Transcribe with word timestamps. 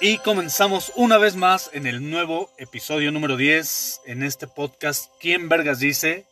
Y 0.00 0.18
comenzamos 0.18 0.92
una 0.94 1.18
vez 1.18 1.34
más 1.34 1.70
en 1.72 1.84
el 1.84 2.08
nuevo 2.08 2.52
episodio 2.56 3.10
número 3.10 3.36
10 3.36 4.02
en 4.06 4.22
este 4.22 4.46
podcast 4.46 5.10
¿Quién 5.18 5.48
Vergas 5.48 5.80
dice? 5.80 6.24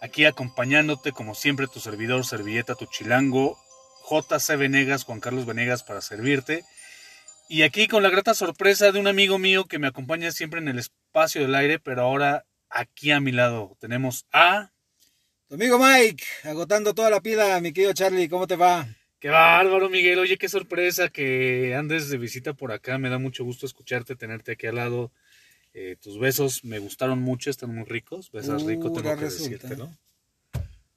Aquí 0.00 0.24
acompañándote 0.24 1.12
como 1.12 1.34
siempre 1.34 1.66
tu 1.66 1.78
servidor, 1.78 2.24
servilleta, 2.24 2.74
tu 2.74 2.86
chilango, 2.86 3.58
JC 4.08 4.56
Venegas, 4.56 5.04
Juan 5.04 5.20
Carlos 5.20 5.44
Venegas 5.44 5.82
para 5.82 6.00
servirte. 6.00 6.64
Y 7.50 7.64
aquí 7.64 7.86
con 7.86 8.02
la 8.02 8.08
grata 8.08 8.32
sorpresa 8.32 8.92
de 8.92 8.98
un 8.98 9.06
amigo 9.06 9.38
mío 9.38 9.66
que 9.66 9.78
me 9.78 9.88
acompaña 9.88 10.32
siempre 10.32 10.60
en 10.60 10.68
el 10.68 10.78
espacio 10.78 11.42
del 11.42 11.54
aire, 11.54 11.78
pero 11.78 12.00
ahora 12.00 12.46
aquí 12.70 13.10
a 13.10 13.20
mi 13.20 13.32
lado 13.32 13.76
tenemos 13.78 14.24
a... 14.32 14.72
Tu 15.48 15.56
amigo 15.56 15.78
Mike, 15.78 16.24
agotando 16.44 16.94
toda 16.94 17.10
la 17.10 17.20
pila, 17.20 17.60
mi 17.60 17.74
querido 17.74 17.92
Charlie, 17.92 18.30
¿cómo 18.30 18.46
te 18.46 18.56
va? 18.56 18.88
Qué 19.22 19.28
bárbaro, 19.28 19.88
Miguel. 19.88 20.18
Oye, 20.18 20.36
qué 20.36 20.48
sorpresa 20.48 21.08
que 21.08 21.76
andes 21.76 22.08
de 22.08 22.18
visita 22.18 22.54
por 22.54 22.72
acá. 22.72 22.98
Me 22.98 23.08
da 23.08 23.18
mucho 23.18 23.44
gusto 23.44 23.66
escucharte, 23.66 24.16
tenerte 24.16 24.50
aquí 24.50 24.66
al 24.66 24.74
lado. 24.74 25.12
Eh, 25.74 25.94
tus 26.00 26.18
besos 26.18 26.64
me 26.64 26.80
gustaron 26.80 27.20
mucho, 27.22 27.48
están 27.48 27.72
muy 27.72 27.84
ricos. 27.84 28.32
Besas 28.32 28.64
rico, 28.64 28.88
Uh, 28.88 28.94
tengo 28.94 29.08
ahora 29.10 29.20
que 29.20 29.26
resulta. 29.26 29.50
decírtelo. 29.50 29.96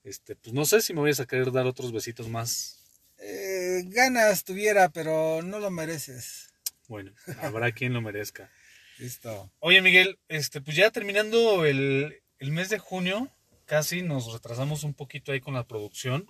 Este, 0.03 0.35
pues 0.35 0.55
no 0.55 0.65
sé 0.65 0.81
si 0.81 0.95
me 0.95 1.01
vayas 1.01 1.19
a 1.19 1.27
querer 1.27 1.51
dar 1.51 1.67
otros 1.67 1.91
besitos 1.91 2.27
más. 2.27 2.83
Eh, 3.19 3.83
ganas 3.89 4.43
tuviera, 4.43 4.89
pero 4.89 5.43
no 5.43 5.59
lo 5.59 5.69
mereces. 5.69 6.49
Bueno, 6.87 7.11
habrá 7.43 7.71
quien 7.73 7.93
lo 7.93 8.01
merezca. 8.01 8.49
Listo. 8.97 9.51
Oye, 9.59 9.83
Miguel, 9.83 10.17
este, 10.29 10.61
pues 10.61 10.75
ya 10.75 10.89
terminando 10.89 11.63
el, 11.63 12.23
el 12.39 12.51
mes 12.51 12.69
de 12.69 12.79
junio, 12.79 13.29
casi 13.65 14.01
nos 14.01 14.33
retrasamos 14.33 14.83
un 14.83 14.95
poquito 14.95 15.31
ahí 15.31 15.41
con 15.41 15.53
la 15.53 15.67
producción. 15.67 16.27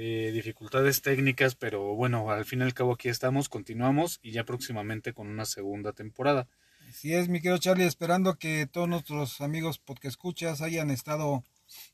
Eh, 0.00 0.30
dificultades 0.32 1.02
técnicas, 1.02 1.56
pero 1.56 1.96
bueno, 1.96 2.30
al 2.30 2.44
fin 2.44 2.60
y 2.60 2.62
al 2.62 2.72
cabo 2.72 2.92
aquí 2.92 3.08
estamos, 3.08 3.48
continuamos 3.48 4.20
y 4.22 4.30
ya 4.30 4.44
próximamente 4.44 5.12
con 5.12 5.26
una 5.26 5.44
segunda 5.44 5.92
temporada. 5.92 6.46
Así 6.88 7.14
es, 7.14 7.28
mi 7.28 7.40
querido 7.40 7.58
Charlie, 7.58 7.84
esperando 7.84 8.36
que 8.38 8.68
todos 8.70 8.88
nuestros 8.88 9.40
amigos 9.40 9.80
podcast 9.80 10.04
escuchas 10.14 10.62
hayan 10.62 10.92
estado 10.92 11.42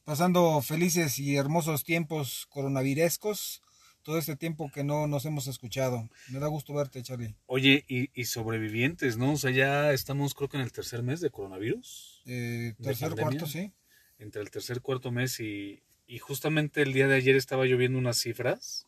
pasando 0.04 0.60
felices 0.60 1.18
y 1.18 1.36
hermosos 1.36 1.82
tiempos 1.82 2.46
coronavirescos. 2.50 3.62
Todo 4.02 4.18
este 4.18 4.36
tiempo 4.36 4.70
que 4.70 4.84
no 4.84 5.06
nos 5.06 5.24
hemos 5.24 5.46
escuchado. 5.46 6.10
Me 6.28 6.38
da 6.40 6.48
gusto 6.48 6.74
verte, 6.74 7.02
Charlie. 7.02 7.34
Oye, 7.46 7.86
y, 7.88 8.10
y 8.12 8.26
sobrevivientes, 8.26 9.16
¿no? 9.16 9.32
O 9.32 9.36
sea, 9.38 9.50
ya 9.50 9.94
estamos 9.94 10.34
creo 10.34 10.50
que 10.50 10.58
en 10.58 10.62
el 10.62 10.72
tercer 10.72 11.02
mes 11.02 11.22
de 11.22 11.30
coronavirus, 11.30 12.20
Eh, 12.26 12.74
¿De 12.76 12.84
tercer, 12.84 13.14
cuarto, 13.14 13.46
sí. 13.46 13.72
entre 14.18 14.42
el 14.42 14.50
tercer 14.50 14.82
cuarto 14.82 15.10
mes 15.10 15.40
y, 15.40 15.82
y 16.06 16.18
justamente 16.18 16.82
el 16.82 16.92
día 16.92 17.08
de 17.08 17.16
ayer 17.16 17.36
estaba 17.36 17.66
yo 17.66 17.76
viendo 17.76 17.98
unas 17.98 18.18
cifras 18.18 18.86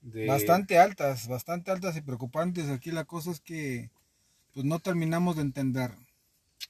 de... 0.00 0.26
Bastante 0.26 0.78
altas, 0.78 1.28
bastante 1.28 1.70
altas 1.70 1.96
y 1.96 2.00
preocupantes. 2.00 2.68
Aquí 2.68 2.90
la 2.90 3.04
cosa 3.04 3.30
es 3.30 3.40
que 3.40 3.90
pues 4.52 4.64
no 4.66 4.78
terminamos 4.80 5.36
de 5.36 5.42
entender. 5.42 5.90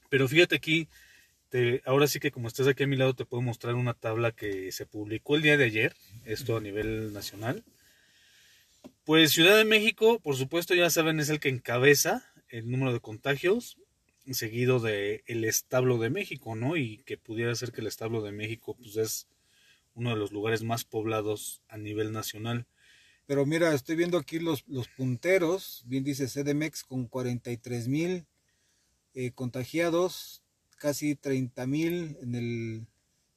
Pero 0.08 0.28
fíjate 0.28 0.56
aquí, 0.56 0.88
te, 1.48 1.82
ahora 1.86 2.06
sí 2.06 2.20
que 2.20 2.30
como 2.30 2.48
estás 2.48 2.66
aquí 2.66 2.82
a 2.82 2.86
mi 2.86 2.96
lado 2.96 3.14
te 3.14 3.24
puedo 3.24 3.42
mostrar 3.42 3.74
una 3.74 3.94
tabla 3.94 4.32
que 4.32 4.72
se 4.72 4.86
publicó 4.86 5.36
el 5.36 5.42
día 5.42 5.56
de 5.56 5.64
ayer, 5.64 5.96
esto 6.24 6.56
a 6.56 6.60
nivel 6.60 7.12
nacional. 7.12 7.64
Pues 9.04 9.32
Ciudad 9.32 9.56
de 9.56 9.64
México, 9.64 10.20
por 10.20 10.36
supuesto, 10.36 10.74
ya 10.74 10.90
saben, 10.90 11.20
es 11.20 11.28
el 11.28 11.40
que 11.40 11.48
encabeza 11.48 12.24
el 12.48 12.70
número 12.70 12.92
de 12.92 13.00
contagios, 13.00 13.76
seguido 14.32 14.78
de 14.80 15.22
el 15.26 15.44
establo 15.44 15.98
de 15.98 16.10
México, 16.10 16.54
¿no? 16.54 16.76
Y 16.76 16.98
que 16.98 17.16
pudiera 17.16 17.54
ser 17.54 17.72
que 17.72 17.80
el 17.80 17.86
establo 17.86 18.22
de 18.22 18.32
México 18.32 18.74
pues 18.74 18.96
es 18.96 19.26
uno 19.94 20.10
de 20.10 20.16
los 20.16 20.32
lugares 20.32 20.62
más 20.62 20.84
poblados 20.84 21.62
a 21.68 21.76
nivel 21.76 22.12
nacional. 22.12 22.66
Pero 23.26 23.46
mira, 23.46 23.72
estoy 23.74 23.96
viendo 23.96 24.18
aquí 24.18 24.38
los, 24.38 24.64
los 24.66 24.88
punteros, 24.88 25.84
bien 25.86 26.02
dice 26.02 26.26
CDMX, 26.26 26.82
con 26.82 27.06
43 27.06 27.88
mil 27.88 28.26
eh, 29.14 29.30
contagiados, 29.32 30.42
casi 30.78 31.14
30 31.14 31.66
mil 31.66 32.16
en 32.22 32.34
el 32.34 32.86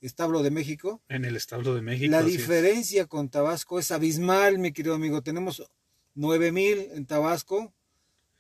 establo 0.01 0.41
de 0.41 0.51
México. 0.51 1.01
En 1.09 1.25
el 1.25 1.35
establo 1.35 1.75
de 1.75 1.81
México. 1.81 2.09
La 2.11 2.21
es. 2.21 2.25
diferencia 2.25 3.05
con 3.05 3.29
Tabasco 3.29 3.79
es 3.79 3.91
abismal, 3.91 4.57
mi 4.57 4.71
querido 4.71 4.95
amigo. 4.95 5.21
Tenemos 5.21 5.63
9 6.15 6.51
mil 6.51 6.79
en 6.93 7.05
Tabasco. 7.05 7.73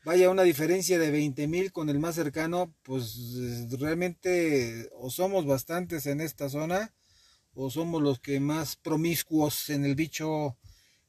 Vaya, 0.05 0.29
una 0.29 0.43
diferencia 0.43 0.99
de 0.99 1.11
20 1.11 1.47
mil 1.47 1.71
con 1.71 1.89
el 1.89 1.99
más 1.99 2.15
cercano, 2.15 2.73
pues 2.83 3.69
realmente 3.79 4.89
o 4.93 5.09
somos 5.09 5.45
bastantes 5.45 6.07
en 6.07 6.19
esta 6.19 6.49
zona 6.49 6.91
o 7.55 7.69
somos 7.69 8.01
los 8.01 8.19
que 8.19 8.39
más 8.39 8.75
promiscuos 8.75 9.69
en 9.69 9.85
el 9.85 9.95
bicho 9.95 10.57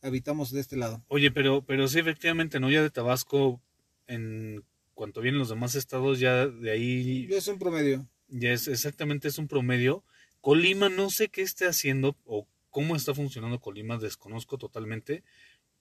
habitamos 0.02 0.50
de 0.50 0.60
este 0.60 0.76
lado. 0.76 1.02
Oye, 1.08 1.30
pero, 1.30 1.64
pero 1.64 1.88
sí, 1.88 1.98
efectivamente, 1.98 2.60
¿no? 2.60 2.70
Ya 2.70 2.82
de 2.82 2.90
Tabasco, 2.90 3.60
en 4.06 4.62
cuanto 4.94 5.20
vienen 5.22 5.38
los 5.38 5.48
demás 5.48 5.74
estados, 5.74 6.20
ya 6.20 6.46
de 6.46 6.70
ahí 6.70 7.28
Es 7.30 7.48
un 7.48 7.58
promedio. 7.58 8.06
ya 8.28 8.52
es 8.52 8.68
exactamente 8.68 9.28
es 9.28 9.38
un 9.38 9.48
promedio. 9.48 10.04
Colima 10.40 10.88
no 10.90 11.08
sé 11.10 11.28
qué 11.28 11.40
esté 11.42 11.66
haciendo 11.66 12.16
o 12.26 12.46
cómo 12.68 12.96
está 12.96 13.14
funcionando 13.14 13.60
Colima, 13.60 13.96
desconozco 13.96 14.58
totalmente, 14.58 15.22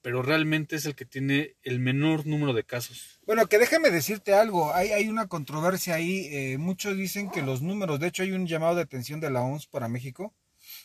pero 0.01 0.22
realmente 0.22 0.78
es 0.78 0.85
el 0.85 0.95
que 0.95 1.06
tiene 1.06 1.56
el 1.63 1.80
menor 1.80 2.25
número 2.25 2.53
de 2.53 2.63
casos. 2.63 3.19
Bueno, 3.25 3.47
que 3.47 3.57
déjame 3.57 3.90
decirte 3.90 4.34
algo, 4.34 4.74
hay, 4.74 4.90
hay 4.90 5.09
una 5.09 5.28
controversia 5.28 5.95
ahí, 5.95 6.28
eh, 6.31 6.57
muchos 6.57 6.95
dicen 6.95 7.30
que 7.30 7.41
los 7.41 7.62
números, 7.62 8.00
de 8.00 8.07
hecho 8.07 8.24
hay 8.24 8.31
un 8.31 8.47
llamado 8.47 8.75
de 8.75 8.84
atención 8.84 9.19
de 9.19 9.31
la 9.31 9.41
OMS 9.41 9.68
para 9.68 9.90
México, 9.90 10.34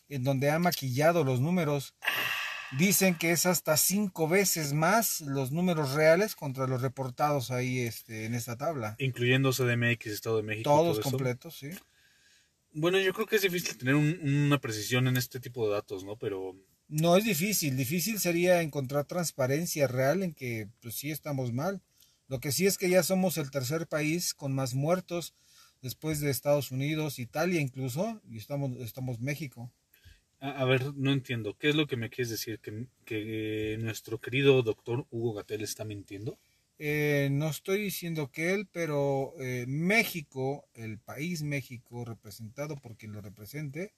en 0.09 0.25
donde 0.25 0.51
ha 0.51 0.59
maquillado 0.59 1.25
los 1.25 1.41
números, 1.41 1.95
dicen 2.79 3.15
que 3.15 3.31
es 3.31 3.47
hasta 3.47 3.77
cinco 3.77 4.29
veces 4.29 4.73
más 4.73 5.21
los 5.23 5.53
números 5.53 5.93
reales 5.93 6.35
contra 6.35 6.67
los 6.67 6.83
reportados 6.83 7.51
ahí 7.51 7.81
este, 7.81 8.27
en 8.27 8.35
esta 8.35 8.57
tabla. 8.57 8.95
Incluyendo 8.99 9.53
CDMX, 9.53 10.07
Estado 10.07 10.37
de 10.39 10.43
México. 10.43 10.71
Todos 10.71 11.01
todo 11.01 11.11
completos, 11.11 11.57
sí. 11.59 11.71
Bueno, 12.73 12.99
yo 13.01 13.13
creo 13.15 13.27
que 13.27 13.37
es 13.37 13.43
difícil 13.43 13.77
tener 13.79 13.95
un- 13.95 14.19
una 14.23 14.61
precisión 14.61 15.09
en 15.09 15.17
este 15.17 15.41
tipo 15.41 15.67
de 15.67 15.75
datos, 15.75 16.05
¿no? 16.05 16.17
Pero 16.17 16.55
No 16.91 17.17
es 17.17 17.25
difícil, 17.25 17.77
difícil 17.77 18.19
sería 18.19 18.63
encontrar 18.63 19.05
transparencia 19.05 19.87
real 19.89 20.23
en 20.23 20.33
que 20.33 20.69
pues 20.81 20.95
sí 20.95 21.11
estamos 21.11 21.53
mal. 21.53 21.83
Lo 22.29 22.41
que 22.41 22.51
sí 22.53 22.67
es 22.67 22.79
que 22.79 22.89
ya 22.91 23.03
somos 23.03 23.37
el 23.39 23.51
tercer 23.51 23.87
país 23.87 24.33
con 24.35 24.55
más 24.55 24.73
muertos 24.75 25.35
después 25.83 26.21
de 26.21 26.31
Estados 26.31 26.71
Unidos, 26.71 27.19
Italia 27.19 27.61
incluso, 27.61 28.21
y 28.29 28.39
estamos, 28.39 28.73
estamos 28.79 29.21
México. 29.21 29.71
A, 30.41 30.63
a 30.63 30.65
ver, 30.65 30.95
no 30.95 31.13
entiendo. 31.13 31.57
¿Qué 31.59 31.69
es 31.69 31.75
lo 31.75 31.87
que 31.87 31.97
me 31.97 32.11
quieres 32.11 32.31
decir? 32.31 32.59
¿Que, 32.61 32.87
que 33.05 33.77
nuestro 33.81 34.19
querido 34.21 34.63
doctor 34.63 35.07
Hugo 35.11 35.35
Gatel 35.35 35.63
está 35.63 35.85
mintiendo? 35.85 36.39
Eh, 36.81 37.29
no 37.33 37.49
estoy 37.49 37.83
diciendo 37.83 38.31
que 38.31 38.55
él, 38.55 38.69
pero 38.71 39.35
eh, 39.41 39.65
México, 39.67 40.65
el 40.75 40.99
país 40.99 41.43
México, 41.43 42.05
representado 42.05 42.77
por 42.77 42.97
quien 42.97 43.13
lo 43.13 43.21
represente, 43.21 43.93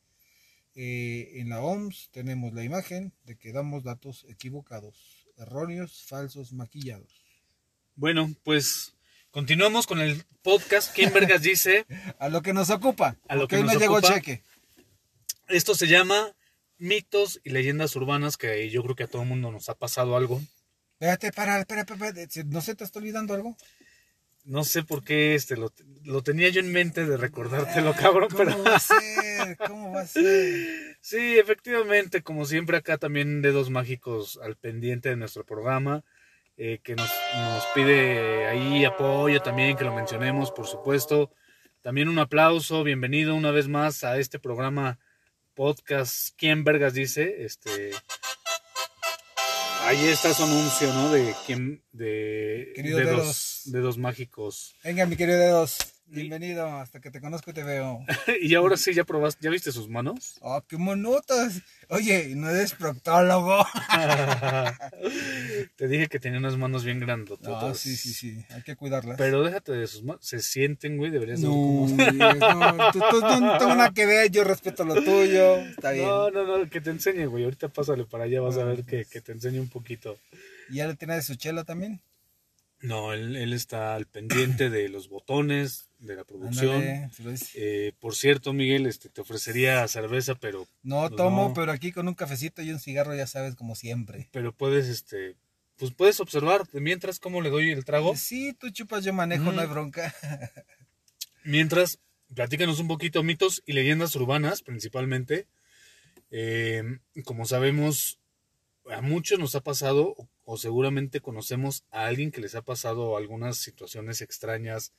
eh, 0.75 1.33
en 1.34 1.51
la 1.51 1.61
OMS 1.61 2.09
tenemos 2.11 2.55
la 2.55 2.65
imagen 2.65 3.12
de 3.25 3.37
que 3.37 3.53
damos 3.53 3.84
datos 3.84 4.25
equivocados, 4.31 5.28
erróneos, 5.37 6.05
falsos, 6.07 6.53
maquillados. 6.53 7.22
Bueno, 7.97 8.33
pues 8.45 8.95
continuamos 9.31 9.87
con 9.87 10.01
el 10.01 10.25
podcast. 10.43 10.95
¿Quién 10.95 11.12
vergas 11.12 11.43
dice? 11.43 11.84
A 12.19 12.31
lo 12.31 12.41
que 12.41 12.55
nos 12.55 12.71
ocupa. 12.71 13.17
A 13.28 13.34
lo 13.34 13.43
porque 13.43 13.57
que 13.57 13.61
hoy 13.61 13.67
nos 13.67 13.75
me 13.75 13.81
llegó 13.81 14.01
cheque. 14.01 14.43
Esto 15.50 15.75
se 15.75 15.88
llama 15.88 16.33
mitos 16.78 17.41
y 17.43 17.50
leyendas 17.50 17.97
urbanas, 17.97 18.37
que 18.37 18.71
yo 18.71 18.83
creo 18.84 18.94
que 18.94 19.03
a 19.03 19.09
todo 19.09 19.22
el 19.22 19.28
mundo 19.28 19.50
nos 19.50 19.69
ha 19.69 19.75
pasado 19.75 20.16
algo. 20.16 20.41
Espérate, 20.94 21.33
para, 21.33 21.59
espera, 21.59 21.84
¿no 22.47 22.61
se 22.61 22.75
te 22.77 22.84
está 22.84 23.00
olvidando 23.00 23.34
algo? 23.34 23.56
No 24.44 24.65
sé 24.65 24.84
por 24.84 25.03
qué 25.03 25.34
este 25.34 25.56
lo, 25.56 25.72
lo 26.05 26.22
tenía 26.22 26.49
yo 26.50 26.60
en 26.60 26.72
mente 26.72 27.05
de 27.05 27.16
recordártelo, 27.16 27.94
cabrón, 27.94 28.28
¿Cómo 28.31 28.44
pero 28.44 28.62
va 28.62 28.77
a 28.77 28.81
ser? 28.81 29.56
¿Cómo 29.66 29.93
va 29.93 30.03
a 30.03 30.06
ser? 30.06 30.97
sí, 31.00 31.39
efectivamente, 31.39 32.22
como 32.22 32.47
siempre 32.47 32.77
acá 32.77 32.97
también 32.97 33.43
dedos 33.43 33.71
mágicos 33.71 34.39
al 34.42 34.57
pendiente 34.57 35.09
de 35.09 35.16
nuestro 35.16 35.45
programa, 35.45 36.04
eh, 36.57 36.78
que 36.83 36.95
nos, 36.95 37.10
nos 37.34 37.66
pide 37.74 38.47
ahí 38.47 38.84
apoyo 38.84 39.42
también, 39.42 39.77
que 39.77 39.84
lo 39.84 39.95
mencionemos, 39.95 40.53
por 40.53 40.66
supuesto. 40.66 41.33
También 41.83 42.09
un 42.09 42.19
aplauso, 42.19 42.84
bienvenido 42.84 43.34
una 43.34 43.51
vez 43.51 43.69
más 43.69 44.04
a 44.04 44.19
este 44.19 44.39
programa 44.39 44.98
podcast. 45.60 46.30
¿Quién 46.39 46.65
vergas 46.65 46.95
dice? 46.95 47.45
Este 47.45 47.91
ahí 49.83 50.07
está 50.07 50.33
su 50.33 50.45
anuncio, 50.45 50.91
¿no? 50.95 51.12
De 51.12 51.34
quién 51.45 51.84
de 51.92 52.72
Querido 52.74 52.97
dedos, 52.97 53.10
Dedos. 53.12 53.62
dedos 53.66 53.98
mágicos. 53.98 54.74
Venga, 54.83 55.04
mi 55.04 55.16
querido 55.16 55.39
Dedos, 55.39 55.77
bienvenido, 56.10 56.66
hasta 56.66 57.01
que 57.01 57.10
te 57.10 57.21
conozco 57.21 57.51
y 57.51 57.54
te 57.54 57.62
veo. 57.62 58.04
y 58.42 58.54
ahora 58.54 58.77
sí 58.77 58.92
ya 58.92 59.04
probaste, 59.04 59.45
¿ya 59.45 59.51
viste 59.51 59.72
sus 59.72 59.89
manos? 59.89 60.36
Oh, 60.41 60.60
qué 60.68 60.77
monotas. 60.77 61.62
Oye, 61.89 62.34
¿no 62.36 62.51
eres 62.51 62.74
proctólogo? 62.74 63.65
Te 65.77 65.89
dije 65.89 66.09
que 66.09 66.18
tenía 66.21 66.39
unas 66.39 66.57
manos 66.57 66.84
bien 66.84 67.01
grandototas. 67.01 67.62
No, 67.62 67.74
sí, 67.74 67.97
sí, 67.97 68.12
sí, 68.12 68.45
hay 68.51 68.62
que 68.62 68.77
cuidarlas. 68.77 69.16
Pero 69.16 69.42
déjate 69.42 69.72
de 69.72 69.86
sus 69.86 70.03
manos. 70.03 70.24
Se 70.24 70.41
sienten, 70.41 70.97
güey. 70.97 71.10
Deberías 71.10 71.41
no, 71.41 71.51
cómo- 71.51 71.89
no, 71.89 72.91
tú, 72.92 72.98
tú 72.98 73.21
no 73.21 73.59
tengo 73.59 73.74
nada 73.74 73.92
que 73.92 74.07
ver, 74.07 74.30
yo 74.30 74.45
respeto 74.45 74.84
lo 74.84 74.95
tuyo, 74.97 75.57
está 75.57 75.92
bien. 75.92 76.07
No, 76.07 76.30
no, 76.30 76.45
no, 76.59 76.68
que 76.71 76.80
te 76.80 76.91
enseñe, 76.91 77.27
güey. 77.27 77.45
Ahorita 77.45 77.68
pásale 77.68 78.04
para 78.04 78.24
allá, 78.24 78.41
vas 78.41 78.57
a 78.57 78.65
ver 78.65 78.84
que, 78.84 79.04
que 79.04 79.21
te 79.21 79.33
enseñe 79.33 79.59
un 79.60 79.68
poquito. 79.68 80.18
¿Y 80.68 80.77
ya 80.77 80.86
le 80.86 80.95
tienes 80.95 81.16
de 81.16 81.22
su 81.22 81.34
chela 81.36 81.65
también? 81.65 82.01
No, 82.82 83.12
él, 83.12 83.36
él 83.36 83.53
está 83.53 83.94
al 83.94 84.06
pendiente 84.06 84.71
de 84.71 84.88
los 84.88 85.09
botones, 85.09 85.91
de 85.98 86.16
la 86.16 86.24
producción. 86.24 86.77
Ándale, 86.77 87.10
Eh, 87.54 87.92
por 88.00 88.15
cierto, 88.15 88.53
Miguel, 88.54 88.86
este, 88.86 89.09
te 89.10 89.21
ofrecería 89.21 89.86
cerveza, 89.88 90.34
pero, 90.34 90.66
No 90.82 91.00
Pues 91.09 91.16
tomo, 91.16 91.48
no. 91.48 91.54
pero 91.54 91.72
aquí 91.72 91.92
con 91.92 92.09
un 92.09 92.15
cafecito 92.15 92.62
y 92.62 92.71
un 92.71 92.80
cigarro, 92.80 93.15
ya 93.15 93.27
sabes, 93.27 93.54
como 93.54 93.74
siempre. 93.74 94.28
pero 94.32 94.53
puedes, 94.53 94.88
este, 94.88 95.36
pues 95.77 95.92
puedes 95.92 96.21
observar 96.21 96.66
de 96.68 96.80
mientras 96.80 97.18
cómo 97.21 97.42
le 97.42 97.50
doy 97.50 97.71
el 97.71 97.84
trago. 97.84 98.16
Sí, 98.16 98.54
tú 98.59 98.71
chupas, 98.71 99.04
yo 99.04 99.12
manejo, 99.12 99.53
Mm. 99.53 99.54
no 99.56 99.60
hay 99.60 99.66
bronca. 99.66 100.15
Mientras, 101.44 101.98
platícanos 102.34 102.80
un 102.80 102.88
poquito 102.88 103.22
mitos 103.22 103.62
y 103.66 103.72
leyendas 103.72 104.15
urbanas, 104.16 104.62
principalmente. 104.62 105.47
Eh, 106.30 106.83
como 107.24 107.44
sabemos, 107.47 108.18
a 108.91 109.00
muchos 109.00 109.38
nos 109.38 109.54
ha 109.54 109.60
pasado, 109.62 110.15
o, 110.50 110.56
seguramente 110.56 111.20
conocemos 111.20 111.84
a 111.91 112.06
alguien 112.06 112.30
que 112.30 112.41
les 112.41 112.54
ha 112.54 112.62
pasado 112.62 113.16
algunas 113.16 113.56
situaciones 113.56 114.20
extrañas, 114.20 114.92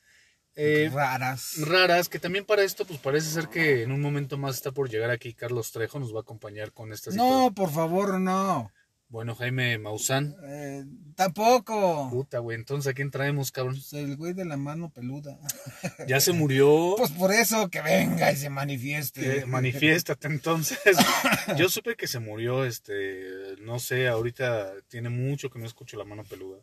eh, 0.56 0.89
Raras. 0.94 1.53
raras, 1.62 2.09
que 2.09 2.19
también 2.19 2.45
para 2.45 2.63
esto, 2.63 2.86
pues 2.86 3.00
parece 3.00 3.30
ser 3.30 3.48
que 3.48 3.83
en 3.83 3.92
un 3.92 4.01
momento 4.01 4.38
más 4.38 4.56
está 4.56 4.71
por 4.71 4.89
llegar 4.89 5.09
aquí 5.09 5.33
Carlos 5.33 5.71
Trejo, 5.71 6.00
nos 6.00 6.13
va 6.13 6.19
a 6.19 6.21
acompañar 6.21 6.74
con 6.74 6.92
esta 6.92 7.12
situación. 7.12 7.39
No, 7.44 7.53
por 7.53 7.71
favor, 7.71 8.19
no. 8.19 8.71
Bueno, 9.12 9.36
Jaime 9.36 9.78
Maussan. 9.78 10.38
Eh, 10.42 10.86
tampoco. 11.16 12.10
Puta, 12.10 12.40
güey, 12.40 12.56
entonces 12.58 12.90
¿a 12.90 12.94
quién 12.94 13.12
traemos, 13.12 13.52
cabrón? 13.52 13.75
Pues 13.75 13.92
el 13.92 14.16
güey 14.16 14.31
de 14.31 14.46
la 14.46 14.56
mano 14.56 14.90
peluda. 14.90 15.38
Ya 16.08 16.22
se 16.22 16.31
murió. 16.31 16.96
Pues 16.98 17.12
por 17.12 17.34
eso 17.34 17.69
que 17.69 17.81
venga 17.81 18.31
y 18.31 18.38
se 18.38 18.50
manifieste. 18.50 19.40
Eh, 19.40 19.46
manifiéstate 19.46 20.28
entonces. 20.28 20.80
Yo 21.58 21.68
supe 21.68 21.98
que 21.98 22.08
se 22.08 22.19
murió, 22.19 22.63
este, 22.63 23.58
no 23.60 23.80
sé, 23.80 24.08
ahorita 24.08 24.72
tiene 24.88 25.10
mucho 25.10 25.50
que 25.50 25.60
no 25.60 25.66
escucho 25.66 25.98
la 25.98 26.06
mano 26.06 26.24
peluda. 26.24 26.60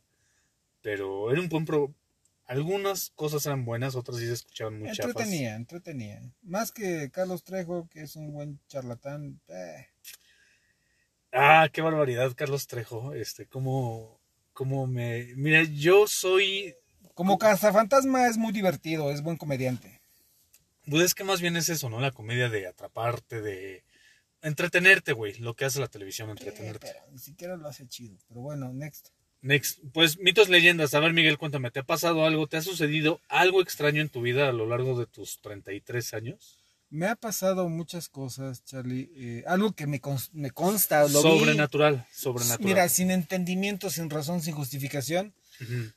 Pero 0.81 1.31
era 1.31 1.43
un 1.43 1.51
buen 1.51 1.67
pro... 1.67 1.95
Algunas 2.47 3.11
cosas 3.11 3.45
eran 3.45 3.67
buenas, 3.67 3.95
otras 3.95 4.17
sí 4.17 4.27
se 4.27 4.33
escuchaban 4.33 4.79
muy 4.79 4.91
chafas. 4.93 5.11
Entretenía, 5.11 5.55
entretenía. 5.55 6.23
Más 6.41 6.73
que 6.73 7.11
Carlos 7.11 7.45
Trejo, 7.45 7.87
que 7.91 8.01
es 8.01 8.17
un 8.17 8.33
buen 8.33 8.59
charlatán. 8.69 9.39
eh. 9.49 9.89
Ah, 11.41 11.69
qué 11.73 11.83
barbaridad, 11.83 12.33
Carlos 12.35 12.67
Trejo. 12.67 13.15
Este, 13.15 13.47
cómo, 13.47 14.19
cómo 14.53 14.87
me... 14.89 15.33
Mira, 15.37 15.63
yo 15.63 16.09
soy... 16.09 16.75
Como 17.15 17.39
cazafantasma 17.39 18.27
es 18.27 18.37
muy 18.37 18.53
divertido, 18.53 19.13
es 19.13 19.23
buen 19.23 19.37
comediante. 19.37 20.01
Pues 20.91 21.05
es 21.05 21.15
que 21.15 21.23
más 21.23 21.41
bien 21.41 21.57
es 21.57 21.69
eso, 21.69 21.89
¿no? 21.91 22.01
La 22.01 22.11
comedia 22.11 22.49
de 22.49 22.67
atraparte, 22.67 23.41
de 23.41 23.85
entretenerte, 24.43 25.13
güey. 25.13 25.35
Lo 25.39 25.55
que 25.55 25.65
hace 25.65 25.79
la 25.79 25.87
televisión, 25.89 26.29
Eh, 26.29 26.33
entretenerte. 26.33 26.89
pero 26.93 27.13
ni 27.13 27.19
siquiera 27.19 27.57
lo 27.57 27.69
hace 27.69 27.87
chido. 27.87 28.17
Pero 28.29 28.41
bueno, 28.41 28.73
next. 28.73 29.11
Next, 29.41 29.79
pues 29.93 30.19
mitos, 30.19 30.49
leyendas. 30.49 30.95
A 30.95 31.01
ver, 31.01 31.13
Miguel, 31.13 31.39
cuéntame, 31.39 31.71
¿te 31.71 31.79
ha 31.81 31.85
pasado 31.85 32.25
algo? 32.27 32.49
¿Te 32.49 32.57
ha 32.57 32.63
sucedido 32.63 33.21
algo 33.29 33.63
extraño 33.63 34.03
en 34.03 34.09
tu 34.09 34.23
vida 34.23 34.49
a 34.49 34.53
lo 34.53 34.67
largo 34.67 34.99
de 34.99 35.07
tus 35.07 35.41
33 35.41 36.15
años? 36.15 36.59
Me 36.91 37.07
ha 37.07 37.17
pasado 37.17 37.69
muchas 37.69 38.09
cosas, 38.09 38.65
Charlie. 38.65 39.11
eh, 39.15 39.45
algo 39.47 39.73
que 39.73 39.87
me, 39.87 40.01
cons- 40.01 40.31
me 40.33 40.51
consta. 40.51 41.03
Lo 41.09 41.23
vi- 41.23 41.39
sobrenatural, 41.39 42.07
sobrenatural. 42.13 42.65
Mira, 42.67 42.89
sin 42.89 43.11
entendimiento, 43.11 43.91
sin 43.91 44.09
razón, 44.09 44.41
sin 44.41 44.55
justificación. 44.55 45.35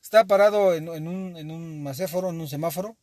Estaba 0.01 0.25
parado 0.25 0.73
en, 0.73 0.87
en 0.89 1.07
un, 1.07 1.37
en 1.37 1.51
un 1.51 1.81
macéforo, 1.83 2.29
en 2.31 2.41
un 2.41 2.47
semáforo. 2.47 2.97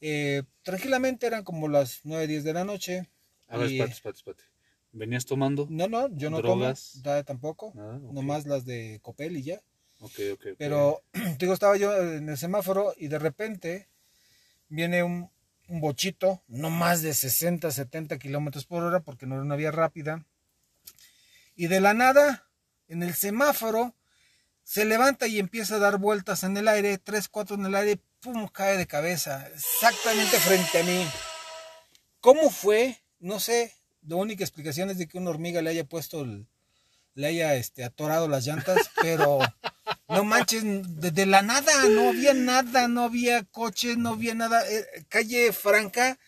Eh, 0.00 0.42
tranquilamente 0.62 1.26
eran 1.26 1.44
como 1.44 1.68
las 1.68 2.00
9, 2.04 2.26
10 2.26 2.44
de 2.44 2.52
la 2.54 2.64
noche. 2.64 3.08
A 3.48 3.58
ver, 3.58 3.68
Y- 3.70 3.72
espérate, 3.74 3.92
espérate, 3.94 4.18
espérate. 4.18 4.44
¿Venías 4.92 5.24
tomando? 5.26 5.66
No, 5.70 5.88
no, 5.88 6.08
yo 6.16 6.28
no 6.30 6.38
¿Drogas? 6.42 6.92
tomo, 6.92 7.02
da, 7.04 7.22
tampoco. 7.24 7.72
Nada, 7.74 7.96
ok. 7.96 8.12
Nomás 8.12 8.46
las 8.46 8.64
de 8.66 8.98
Copel 9.02 9.36
y 9.38 9.42
ya. 9.42 9.60
Ok, 10.00 10.12
ok, 10.34 10.40
ok. 10.52 10.56
Pero, 10.58 11.02
te 11.12 11.36
digo, 11.40 11.52
estaba 11.54 11.76
yo 11.76 11.94
en 11.96 12.28
el 12.28 12.36
semáforo 12.36 12.92
y 12.96 13.08
de 13.08 13.18
repente 13.18 13.88
viene 14.68 15.02
un, 15.02 15.30
un 15.72 15.80
bochito, 15.80 16.42
no 16.48 16.68
más 16.68 17.00
de 17.00 17.14
60, 17.14 17.70
70 17.70 18.18
kilómetros 18.18 18.66
por 18.66 18.82
hora, 18.82 19.00
porque 19.00 19.24
no 19.24 19.36
era 19.36 19.42
una 19.42 19.56
vía 19.56 19.70
rápida. 19.70 20.26
Y 21.56 21.68
de 21.68 21.80
la 21.80 21.94
nada, 21.94 22.46
en 22.88 23.02
el 23.02 23.14
semáforo, 23.14 23.96
se 24.62 24.84
levanta 24.84 25.28
y 25.28 25.38
empieza 25.38 25.76
a 25.76 25.78
dar 25.78 25.96
vueltas 25.96 26.42
en 26.44 26.58
el 26.58 26.68
aire, 26.68 26.98
3, 26.98 27.26
4 27.26 27.56
en 27.56 27.64
el 27.64 27.74
aire, 27.74 28.00
pum, 28.20 28.48
cae 28.48 28.76
de 28.76 28.86
cabeza, 28.86 29.48
exactamente 29.48 30.38
frente 30.38 30.80
a 30.80 30.84
mí. 30.84 31.06
¿Cómo 32.20 32.50
fue? 32.50 33.02
No 33.18 33.40
sé. 33.40 33.72
La 34.02 34.16
única 34.16 34.44
explicación 34.44 34.90
es 34.90 34.98
de 34.98 35.08
que 35.08 35.16
una 35.16 35.30
hormiga 35.30 35.62
le 35.62 35.70
haya 35.70 35.84
puesto 35.84 36.26
le 37.14 37.26
haya 37.26 37.54
este, 37.54 37.82
atorado 37.82 38.28
las 38.28 38.44
llantas, 38.44 38.90
pero 39.00 39.38
no 40.08 40.24
manches, 40.24 40.62
desde 41.00 41.26
la 41.26 41.42
nada, 41.42 41.88
no 41.88 42.10
había 42.10 42.34
nada, 42.34 42.88
no 42.88 43.04
había 43.04 43.44
coches, 43.44 43.96
no 43.96 44.10
había 44.10 44.34
nada. 44.34 44.62
eh, 44.70 44.84
calle 45.08 45.52
franca, 45.52 46.18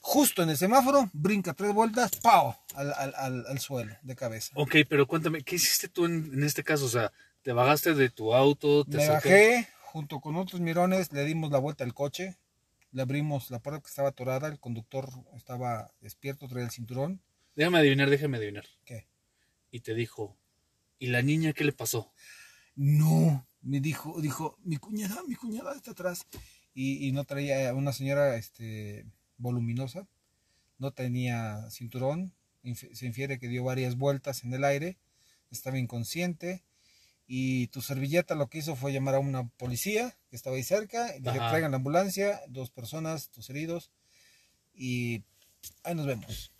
justo 0.00 0.42
en 0.42 0.50
el 0.50 0.56
semáforo, 0.56 1.08
brinca 1.12 1.54
tres 1.54 1.72
vueltas, 1.72 2.10
¡pau! 2.22 2.54
al, 2.74 2.92
al, 2.94 3.14
al, 3.16 3.46
al 3.46 3.58
suelo 3.58 3.96
de 4.02 4.14
cabeza. 4.14 4.52
Ok, 4.54 4.76
pero 4.88 5.06
cuéntame, 5.06 5.42
¿qué 5.42 5.56
hiciste 5.56 5.88
tú 5.88 6.04
en, 6.04 6.30
en 6.34 6.44
este 6.44 6.62
caso? 6.62 6.84
O 6.84 6.88
sea, 6.90 7.10
¿te 7.42 7.52
bajaste 7.52 7.94
de 7.94 8.10
tu 8.10 8.34
auto? 8.34 8.84
Te 8.84 8.98
Me 8.98 9.08
bajé, 9.08 9.68
junto 9.82 10.20
con 10.20 10.36
otros 10.36 10.60
mirones, 10.60 11.12
le 11.12 11.24
dimos 11.24 11.50
la 11.50 11.58
vuelta 11.58 11.84
al 11.84 11.94
coche, 11.94 12.36
le 12.92 13.02
abrimos 13.02 13.50
la 13.50 13.60
puerta 13.60 13.80
que 13.80 13.88
estaba 13.88 14.10
atorada, 14.10 14.48
el 14.48 14.60
conductor 14.60 15.08
estaba 15.36 15.90
despierto, 16.00 16.48
traía 16.48 16.66
el 16.66 16.70
cinturón. 16.70 17.22
Déjame 17.56 17.78
adivinar, 17.78 18.10
déjame 18.10 18.36
adivinar. 18.36 18.66
¿Qué? 18.84 19.06
Y 19.70 19.80
te 19.80 19.94
dijo, 19.94 20.36
¿y 20.98 21.06
la 21.06 21.22
niña 21.22 21.52
qué 21.52 21.64
le 21.64 21.72
pasó? 21.72 22.12
No, 22.76 23.46
me 23.62 23.80
dijo, 23.80 24.20
dijo, 24.20 24.56
mi 24.64 24.76
cuñada, 24.76 25.22
mi 25.28 25.34
cuñada 25.36 25.74
está 25.74 25.92
atrás. 25.92 26.26
Y, 26.74 27.06
y 27.06 27.12
no 27.12 27.24
traía 27.24 27.72
una 27.74 27.92
señora 27.92 28.36
este, 28.36 29.06
voluminosa, 29.36 30.08
no 30.78 30.90
tenía 30.90 31.70
cinturón, 31.70 32.32
inf- 32.64 32.92
se 32.92 33.06
infiere 33.06 33.38
que 33.38 33.48
dio 33.48 33.62
varias 33.62 33.96
vueltas 33.96 34.42
en 34.44 34.52
el 34.54 34.64
aire, 34.64 34.98
estaba 35.50 35.78
inconsciente. 35.78 36.64
Y 37.26 37.68
tu 37.68 37.80
servilleta 37.80 38.34
lo 38.34 38.48
que 38.48 38.58
hizo 38.58 38.76
fue 38.76 38.92
llamar 38.92 39.14
a 39.14 39.18
una 39.18 39.48
policía 39.48 40.14
que 40.28 40.36
estaba 40.36 40.56
ahí 40.56 40.62
cerca, 40.62 41.16
y 41.16 41.26
Ajá. 41.26 41.48
traigan 41.48 41.70
la 41.70 41.78
ambulancia, 41.78 42.42
dos 42.48 42.70
personas, 42.70 43.30
tus 43.30 43.48
heridos, 43.48 43.90
y 44.74 45.22
ahí 45.84 45.94
nos 45.94 46.04
vemos. 46.06 46.52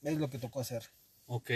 Es 0.00 0.16
lo 0.16 0.30
que 0.30 0.38
tocó 0.38 0.60
hacer. 0.60 0.84
Ok, 1.26 1.50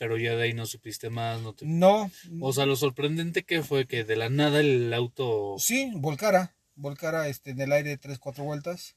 pero 0.00 0.16
ya 0.16 0.34
de 0.34 0.44
ahí 0.44 0.54
no 0.54 0.64
supiste 0.64 1.10
más, 1.10 1.42
no 1.42 1.52
te... 1.52 1.66
No, 1.66 2.10
O 2.40 2.54
sea, 2.54 2.64
lo 2.64 2.74
sorprendente 2.74 3.42
que 3.42 3.62
fue 3.62 3.86
que 3.86 4.02
de 4.02 4.16
la 4.16 4.30
nada 4.30 4.60
el 4.60 4.94
auto... 4.94 5.56
Sí, 5.58 5.92
volcara, 5.94 6.54
volcara 6.74 7.28
este, 7.28 7.50
en 7.50 7.60
el 7.60 7.70
aire 7.70 7.98
tres, 7.98 8.18
cuatro 8.18 8.44
vueltas. 8.44 8.96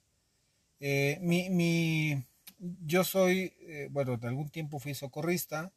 Eh, 0.80 1.18
mi, 1.22 1.50
mi, 1.50 2.24
yo 2.86 3.04
soy, 3.04 3.52
eh, 3.68 3.90
bueno, 3.92 4.16
de 4.16 4.30
algún 4.30 4.48
tiempo 4.48 4.80
fui 4.80 4.94
socorrista 4.96 5.74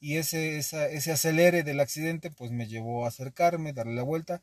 y 0.00 0.16
ese, 0.16 0.58
esa- 0.58 0.86
ese 0.88 1.12
acelere 1.12 1.62
del 1.62 1.80
accidente 1.80 2.30
pues 2.30 2.50
me 2.50 2.66
llevó 2.66 3.06
a 3.06 3.08
acercarme, 3.08 3.72
darle 3.72 3.94
la 3.94 4.02
vuelta. 4.02 4.42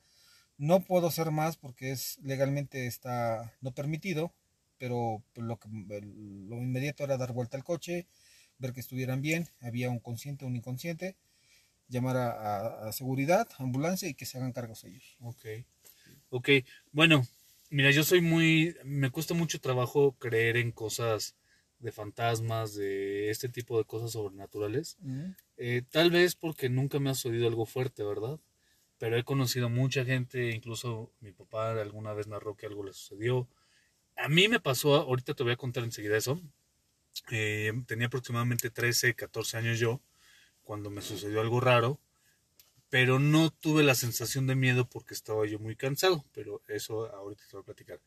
No 0.58 0.80
puedo 0.80 1.06
hacer 1.10 1.30
más 1.30 1.56
porque 1.58 1.92
es 1.92 2.18
legalmente 2.24 2.88
está 2.88 3.54
no 3.62 3.74
permitido, 3.74 4.34
pero 4.80 5.22
lo, 5.36 5.58
que, 5.60 5.70
lo 5.70 6.56
inmediato 6.58 7.04
era 7.04 7.18
dar 7.18 7.32
vuelta 7.34 7.58
al 7.58 7.63
coche, 7.63 8.08
ver 8.60 8.74
que 8.74 8.80
estuvieran 8.82 9.22
bien, 9.22 9.48
había 9.62 9.89
un 9.89 10.00
consciente, 10.00 10.46
un 10.46 10.56
inconsciente, 10.56 11.16
llamar 11.88 12.18
a, 12.18 12.32
a- 12.32 12.89
a 12.89 12.92
seguridad, 12.94 13.48
ambulancia 13.58 14.08
y 14.10 14.13
que 14.13 14.25
se 14.25 14.38
hagan 14.38 14.54
cargos 14.54 14.84
ellos. 14.84 15.18
Ok. 15.22 15.46
Ok, 16.30 16.50
bueno, 16.92 17.25
mira, 17.70 17.92
yo 17.92 18.04
soy 18.04 18.22
muy... 18.22 18.75
Me 18.84 19.10
cuesta 19.12 19.34
mucho 19.34 19.60
trabajo 19.60 20.13
creer 20.20 20.58
en 20.58 20.72
cosas 20.72 21.36
de 21.80 21.92
fantasmas, 21.92 22.75
de 22.75 23.30
este 23.30 23.50
tipo 23.50 23.78
de 23.78 23.86
cosas 23.86 24.12
sobrenaturales. 24.12 24.98
Eh, 25.58 25.82
tal 25.89 26.12
vez 26.12 26.36
porque 26.36 26.70
nunca 26.70 27.00
me 27.00 27.10
ha 27.10 27.16
sucedido 27.16 27.48
algo 27.48 27.66
fuerte, 27.66 28.04
¿verdad? 28.04 28.39
Pero 28.98 29.18
he 29.18 29.24
conocido 29.24 29.70
mucha 29.70 30.06
gente, 30.06 30.51
incluso 30.51 31.12
mi 31.22 31.32
papá 31.32 31.72
alguna 31.72 32.13
vez 32.13 32.28
narró 32.28 32.56
que 32.56 32.66
algo 32.68 32.84
le 32.84 32.94
sucedió. 32.94 33.48
A 34.16 34.30
mí 34.30 34.48
me 34.48 34.60
pasó, 34.60 34.96
ahorita 34.96 35.34
te 35.34 35.44
voy 35.44 35.54
a 35.54 35.58
contar 35.58 35.84
enseguida 35.84 36.18
eso. 36.18 36.42
Eh, 37.32 37.72
tenía 37.86 38.08
aproximadamente 38.08 38.70
13, 38.70 39.13
14 39.13 39.58
años 39.58 39.80
yo, 39.80 40.01
cuando 40.63 40.89
me 40.89 41.01
sucedió 41.01 41.42
algo 41.42 41.60
raro, 41.60 42.00
pero 42.89 43.20
no 43.20 43.51
tuve 43.51 43.84
la 43.84 43.96
sensación 43.96 44.48
de 44.48 44.56
miedo 44.56 44.88
porque 44.89 45.13
estaba 45.13 45.46
yo 45.46 45.60
muy 45.60 45.75
cansado, 45.75 46.25
pero 46.34 46.62
eso 46.68 47.13
ahorita 47.13 47.44
te 47.50 47.56
voy 47.56 47.62
a 47.62 47.66
platicar. 47.66 48.00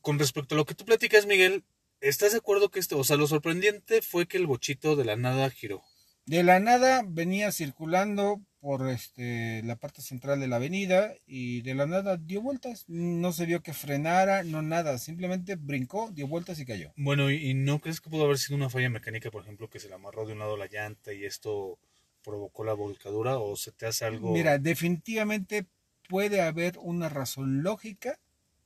Con 0.00 0.18
respecto 0.18 0.54
a 0.54 0.58
lo 0.58 0.64
que 0.64 0.74
tú 0.74 0.84
platicas, 0.84 1.26
Miguel, 1.26 1.64
¿estás 2.00 2.32
de 2.32 2.38
acuerdo 2.38 2.70
que 2.70 2.80
esto, 2.80 2.98
o 2.98 3.04
sea, 3.04 3.16
lo 3.16 3.26
sorprendente 3.26 4.02
fue 4.02 4.26
que 4.26 4.38
el 4.38 4.46
bochito 4.46 4.96
de 4.96 5.04
la 5.04 5.16
nada 5.16 5.50
giró? 5.50 5.82
De 6.24 6.42
la 6.42 6.60
nada 6.60 7.02
venía 7.06 7.52
circulando 7.52 8.40
por 8.60 8.88
este 8.88 9.62
la 9.62 9.76
parte 9.76 10.02
central 10.02 10.40
de 10.40 10.48
la 10.48 10.56
avenida 10.56 11.14
y 11.26 11.62
de 11.62 11.74
la 11.74 11.86
nada 11.86 12.16
dio 12.16 12.42
vueltas. 12.42 12.84
No 12.88 13.32
se 13.32 13.46
vio 13.46 13.62
que 13.62 13.72
frenara, 13.72 14.42
no 14.42 14.62
nada, 14.62 14.98
simplemente 14.98 15.56
brincó, 15.56 16.10
dio 16.12 16.26
vueltas 16.26 16.58
y 16.58 16.66
cayó. 16.66 16.92
Bueno, 16.96 17.30
¿y 17.30 17.54
no 17.54 17.80
crees 17.80 18.00
que 18.00 18.10
pudo 18.10 18.24
haber 18.24 18.38
sido 18.38 18.56
una 18.56 18.70
falla 18.70 18.90
mecánica, 18.90 19.30
por 19.30 19.42
ejemplo, 19.42 19.68
que 19.70 19.80
se 19.80 19.88
le 19.88 19.94
amarró 19.94 20.26
de 20.26 20.32
un 20.32 20.40
lado 20.40 20.56
la 20.56 20.66
llanta 20.66 21.12
y 21.12 21.24
esto 21.24 21.78
provocó 22.22 22.64
la 22.64 22.74
volcadura 22.74 23.38
o 23.38 23.56
se 23.56 23.72
te 23.72 23.86
hace 23.86 24.04
algo... 24.04 24.32
Mira, 24.32 24.58
definitivamente 24.58 25.66
puede 26.08 26.40
haber 26.40 26.78
una 26.78 27.08
razón 27.08 27.62
lógica 27.62 28.18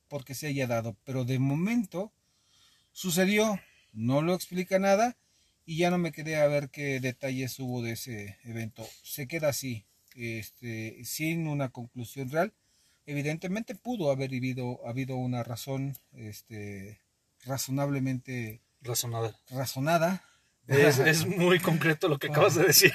porque 0.09 0.35
se 0.35 0.47
haya 0.47 0.67
dado, 0.67 0.97
pero 1.05 1.25
de 1.25 1.39
momento 1.39 2.13
sucedió, 2.93 3.59
no 3.93 4.23
lo 4.23 4.35
explica 4.35 4.79
nada 4.79 5.17
y 5.65 5.79
ya 5.79 5.91
no 5.91 5.99
me 5.99 6.13
quedé 6.13 6.37
a 6.37 6.47
ver 6.47 6.71
qué 6.71 7.01
detalles 7.01 7.59
hubo 7.59 7.83
de 7.83 7.93
ese 7.93 8.39
evento. 8.45 8.87
Se 9.03 9.27
queda 9.29 9.49
así, 9.49 9.87
este, 10.15 11.05
sin 11.05 11.47
una 11.47 11.71
conclusión 11.71 12.31
real. 12.31 12.53
Evidentemente 13.07 13.75
pudo 13.75 14.11
haber 14.11 14.31
habido, 14.31 14.87
habido 14.87 15.17
una 15.17 15.43
razón 15.43 15.97
este, 16.13 17.01
razonablemente 17.45 18.63
razonada. 18.81 19.37
razonada. 19.51 20.25
Es, 20.67 20.99
es 20.99 21.27
muy 21.27 21.59
concreto 21.61 22.09
lo 22.09 22.19
que 22.19 22.29
acabas 22.29 22.55
de 22.55 22.65
decir. 22.65 22.93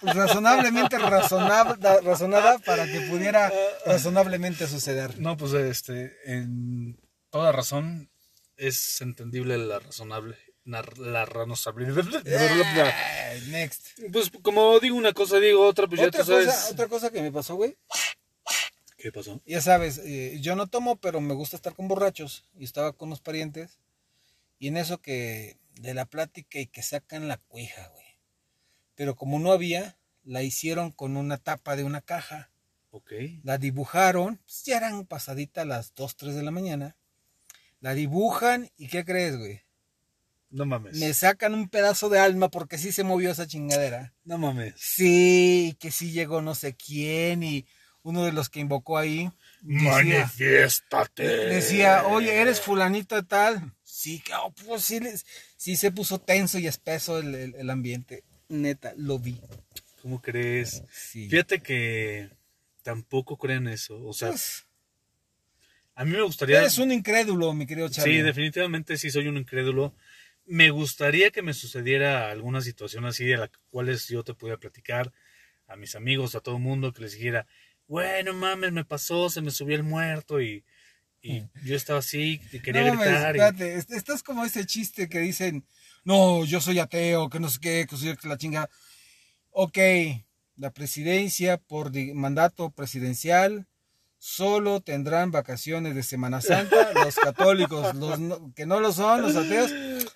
Pues 0.00 0.14
razonablemente 0.14 0.98
razonada, 0.98 2.00
razonada 2.00 2.58
para 2.60 2.86
que 2.86 3.00
pudiera 3.02 3.52
razonablemente 3.86 4.66
suceder. 4.66 5.20
No, 5.20 5.36
pues 5.36 5.52
este, 5.52 6.16
en 6.24 6.98
toda 7.30 7.52
razón 7.52 8.10
es 8.56 9.00
entendible 9.00 9.58
la 9.58 9.78
razonable, 9.78 10.36
la. 10.70 10.82
Eh, 13.32 13.42
next. 13.48 14.00
Pues 14.12 14.30
como 14.42 14.78
digo 14.80 14.96
una 14.96 15.12
cosa, 15.12 15.38
digo 15.38 15.66
otra, 15.66 15.86
pues 15.86 16.00
ya 16.00 16.10
tú 16.10 16.24
sabes. 16.24 16.70
otra 16.72 16.88
cosa 16.88 17.10
que 17.10 17.22
me 17.22 17.32
pasó, 17.32 17.54
güey. 17.54 17.76
¿Qué 18.96 19.12
pasó? 19.12 19.40
Ya 19.46 19.60
sabes, 19.60 19.98
eh, 20.04 20.38
yo 20.40 20.56
no 20.56 20.66
tomo, 20.66 20.96
pero 20.96 21.20
me 21.20 21.34
gusta 21.34 21.56
estar 21.56 21.74
con 21.74 21.88
borrachos. 21.88 22.44
Y 22.58 22.64
estaba 22.64 22.92
con 22.92 23.08
unos 23.08 23.20
parientes. 23.20 23.78
Y 24.58 24.68
en 24.68 24.76
eso 24.76 25.00
que 25.00 25.58
de 25.80 25.94
la 25.94 26.04
plática 26.04 26.58
y 26.58 26.66
que 26.66 26.82
sacan 26.82 27.28
la 27.28 27.38
cuija, 27.38 27.88
güey. 27.94 28.06
Pero 28.94 29.16
como 29.16 29.38
no 29.38 29.52
había, 29.52 29.96
la 30.24 30.42
hicieron 30.42 30.92
con 30.92 31.16
una 31.16 31.38
tapa 31.38 31.76
de 31.76 31.84
una 31.84 32.02
caja. 32.02 32.50
Ok. 32.90 33.12
La 33.42 33.56
dibujaron, 33.56 34.36
pues 34.36 34.64
ya 34.64 34.76
eran 34.76 35.06
pasadita 35.06 35.64
las 35.64 35.94
2, 35.94 36.16
3 36.16 36.34
de 36.34 36.42
la 36.42 36.50
mañana. 36.50 36.96
La 37.80 37.94
dibujan 37.94 38.70
y 38.76 38.88
¿qué 38.88 39.06
crees, 39.06 39.38
güey? 39.38 39.62
No 40.50 40.66
mames. 40.66 40.96
Me 40.96 41.14
sacan 41.14 41.54
un 41.54 41.68
pedazo 41.68 42.08
de 42.08 42.18
alma 42.18 42.48
porque 42.50 42.76
sí 42.78 42.90
se 42.92 43.04
movió 43.04 43.30
esa 43.30 43.46
chingadera. 43.46 44.12
No 44.24 44.36
mames. 44.38 44.74
Sí, 44.76 45.68
y 45.70 45.74
que 45.74 45.90
sí 45.92 46.10
llegó 46.10 46.42
no 46.42 46.54
sé 46.54 46.74
quién 46.74 47.42
y 47.42 47.66
uno 48.02 48.24
de 48.24 48.32
los 48.32 48.48
que 48.48 48.60
invocó 48.60 48.98
ahí 48.98 49.30
decía, 49.62 49.90
Manifiéstate. 49.92 51.22
decía, 51.22 52.06
oye, 52.06 52.34
¿eres 52.40 52.60
fulanito 52.60 53.14
de 53.14 53.22
tal? 53.22 53.72
Sí, 53.84 54.20
que, 54.20 54.32
oh, 54.34 54.52
pues 54.66 54.82
sí, 54.84 54.98
les- 55.00 55.24
sí 55.56 55.76
se 55.76 55.90
puso 55.92 56.18
tenso 56.18 56.58
y 56.58 56.66
espeso 56.66 57.18
el, 57.18 57.34
el- 57.34 57.54
el 57.54 57.70
ambiente. 57.70 58.24
Neta, 58.48 58.92
lo 58.96 59.18
vi. 59.18 59.40
¿Cómo 60.02 60.20
crees? 60.22 60.82
Sí. 60.90 61.28
Fíjate 61.28 61.60
que 61.60 62.30
tampoco 62.82 63.36
creen 63.36 63.68
eso. 63.68 64.02
O 64.04 64.12
sea, 64.14 64.28
Pues, 64.30 64.64
a 65.94 66.04
mí 66.04 66.12
me 66.12 66.22
gustaría. 66.22 66.58
eres 66.58 66.78
un 66.78 66.90
incrédulo, 66.90 67.52
mi 67.52 67.66
querido 67.66 67.88
Charlie. 67.90 68.16
Sí, 68.16 68.22
definitivamente 68.22 68.96
sí 68.96 69.10
soy 69.10 69.28
un 69.28 69.36
incrédulo. 69.36 69.94
Me 70.52 70.70
gustaría 70.70 71.30
que 71.30 71.42
me 71.42 71.54
sucediera 71.54 72.28
alguna 72.32 72.60
situación 72.60 73.04
así 73.04 73.24
de 73.24 73.36
la 73.36 73.48
cuales 73.70 74.08
yo 74.08 74.24
te 74.24 74.34
pudiera 74.34 74.58
platicar 74.58 75.12
a 75.68 75.76
mis 75.76 75.94
amigos, 75.94 76.34
a 76.34 76.40
todo 76.40 76.56
el 76.56 76.60
mundo, 76.62 76.92
que 76.92 77.02
les 77.02 77.12
dijera, 77.12 77.46
bueno, 77.86 78.34
mames, 78.34 78.72
me 78.72 78.84
pasó, 78.84 79.30
se 79.30 79.42
me 79.42 79.52
subió 79.52 79.76
el 79.76 79.84
muerto 79.84 80.40
y, 80.42 80.64
y 81.22 81.44
yo 81.64 81.76
estaba 81.76 82.00
así 82.00 82.40
y 82.50 82.58
quería 82.58 82.82
Mm. 82.82 82.86
No 82.86 82.94
mames, 82.96 83.08
gritar. 83.10 83.36
y- 83.36 83.38
espérate, 83.38 83.74
est- 83.74 83.92
estás 83.92 84.24
como 84.24 84.44
ese 84.44 84.66
chiste 84.66 85.08
que 85.08 85.20
dicen, 85.20 85.64
no, 86.02 86.44
yo 86.44 86.60
soy 86.60 86.80
ateo, 86.80 87.28
que 87.30 87.38
no 87.38 87.48
sé 87.48 87.60
qué, 87.60 87.86
que 87.88 87.96
soy 87.96 88.16
la 88.24 88.36
chinga. 88.36 88.68
Ok, 89.50 89.78
la 90.56 90.72
presidencia 90.72 91.58
por 91.58 91.92
mandato 92.14 92.72
presidencial 92.72 93.68
solo 94.22 94.80
tendrán 94.82 95.30
vacaciones 95.30 95.94
de 95.94 96.02
Semana 96.02 96.42
Santa 96.42 96.92
los 96.92 97.16
católicos, 97.16 97.94
los 97.94 98.20
no- 98.20 98.52
que 98.54 98.66
no 98.66 98.78
lo 98.78 98.92
son, 98.92 99.22
los 99.22 99.34
ateos, 99.34 99.72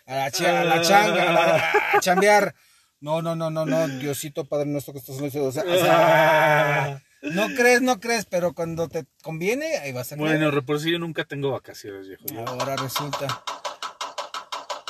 a 0.06 0.14
la, 0.14 0.30
cha- 0.30 0.60
a 0.60 0.64
la 0.64 0.80
changa, 0.82 1.30
a, 1.30 1.32
la- 1.32 1.72
a 1.94 2.00
chambear. 2.00 2.54
No, 3.00 3.22
no, 3.22 3.34
no, 3.34 3.50
no, 3.50 3.64
no, 3.66 3.88
Diosito 3.88 4.44
Padre 4.46 4.66
nuestro 4.66 4.92
que 4.92 4.98
estás 4.98 5.18
en 5.18 5.24
el 5.24 5.30
cielo. 5.30 5.46
O 5.46 5.52
sea, 5.52 5.62
o 5.64 5.74
sea, 5.78 7.02
no 7.22 7.48
crees, 7.54 7.80
no 7.82 7.98
crees, 7.98 8.26
pero 8.26 8.52
cuando 8.52 8.88
te 8.88 9.06
conviene, 9.22 9.78
ahí 9.78 9.92
vas 9.92 10.12
a 10.12 10.16
creer. 10.16 10.38
Bueno, 10.38 10.62
por 10.66 10.80
si 10.80 10.90
yo 10.92 10.98
nunca 10.98 11.24
tengo 11.24 11.50
vacaciones, 11.50 12.06
viejo. 12.06 12.24
Ahora 12.46 12.76
resulta. 12.76 13.42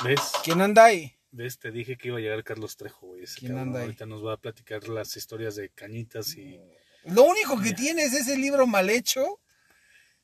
¿Ves? 0.03 0.19
¿Quién 0.43 0.61
anda 0.61 0.85
ahí? 0.85 1.13
¿Ves? 1.31 1.57
Te 1.59 1.71
dije 1.71 1.97
que 1.97 2.09
iba 2.09 2.17
a 2.17 2.21
llegar 2.21 2.43
Carlos 2.43 2.77
Trejo, 2.77 3.07
güey. 3.07 3.23
ese 3.23 3.39
¿Quién 3.39 3.57
anda 3.57 3.79
ahí? 3.79 3.85
Ahorita 3.85 4.05
nos 4.05 4.25
va 4.25 4.33
a 4.33 4.37
platicar 4.37 4.87
las 4.87 5.15
historias 5.17 5.55
de 5.55 5.69
cañitas 5.69 6.35
y... 6.35 6.59
Lo 7.05 7.23
único 7.23 7.61
que 7.61 7.73
tiene 7.73 8.03
es 8.03 8.13
ese 8.13 8.37
libro 8.37 8.65
mal 8.67 8.89
hecho. 8.89 9.39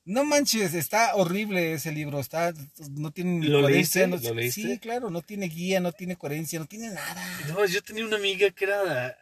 No 0.04 0.24
manches, 0.26 0.74
está 0.74 1.16
horrible 1.16 1.74
ese 1.74 1.92
libro. 1.92 2.20
Está, 2.20 2.54
no 2.92 3.12
tiene 3.12 3.40
ni 3.40 3.48
¿Lo 3.48 3.62
coherencia. 3.62 4.08
leíste? 4.08 4.26
no- 4.26 4.30
¿Lo 4.30 4.36
leíste? 4.36 4.62
Sí, 4.62 4.80
claro, 4.80 5.10
no 5.12 5.22
tiene 5.22 5.48
guía, 5.48 5.80
no 5.80 5.92
tiene 5.92 6.16
coherencia, 6.16 6.58
no 6.60 6.66
tiene 6.66 6.90
nada. 6.90 7.40
No, 7.50 7.64
yo 7.66 7.82
tenía 7.84 8.06
una 8.06 8.16
amiga 8.18 8.50
que 8.50 8.66
era. 8.66 9.16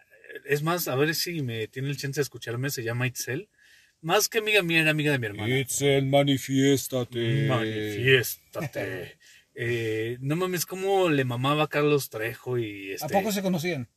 Es 0.46 0.62
más, 0.64 0.88
a 0.88 0.96
ver 0.96 1.14
si 1.16 1.42
me 1.42 1.68
tiene 1.68 1.90
el 1.90 1.98
chance 1.98 2.20
de 2.20 2.24
escucharme, 2.24 2.70
se 2.70 2.84
llama 2.84 3.08
Itzel. 3.08 3.50
Más 4.02 4.30
que 4.30 4.38
amiga 4.38 4.62
mía, 4.64 4.80
era 4.80 4.92
amiga 4.92 5.12
de 5.12 5.20
mi 5.20 5.26
hermana. 5.28 5.60
Itzel, 5.60 6.06
manifiéstate. 6.06 7.48
Manifiéstate. 7.48 9.18
Eh, 9.62 10.18
no 10.22 10.38
mames, 10.38 10.66
cómo 10.66 11.10
le 11.10 11.26
mamaba 11.26 11.64
a 11.64 11.68
Carlos 11.68 12.10
Trejo 12.10 12.58
y 12.58 12.92
¿A 12.92 12.96
este. 12.96 13.10
poco 13.10 13.30
se 13.34 13.42
conocían? 13.42 13.90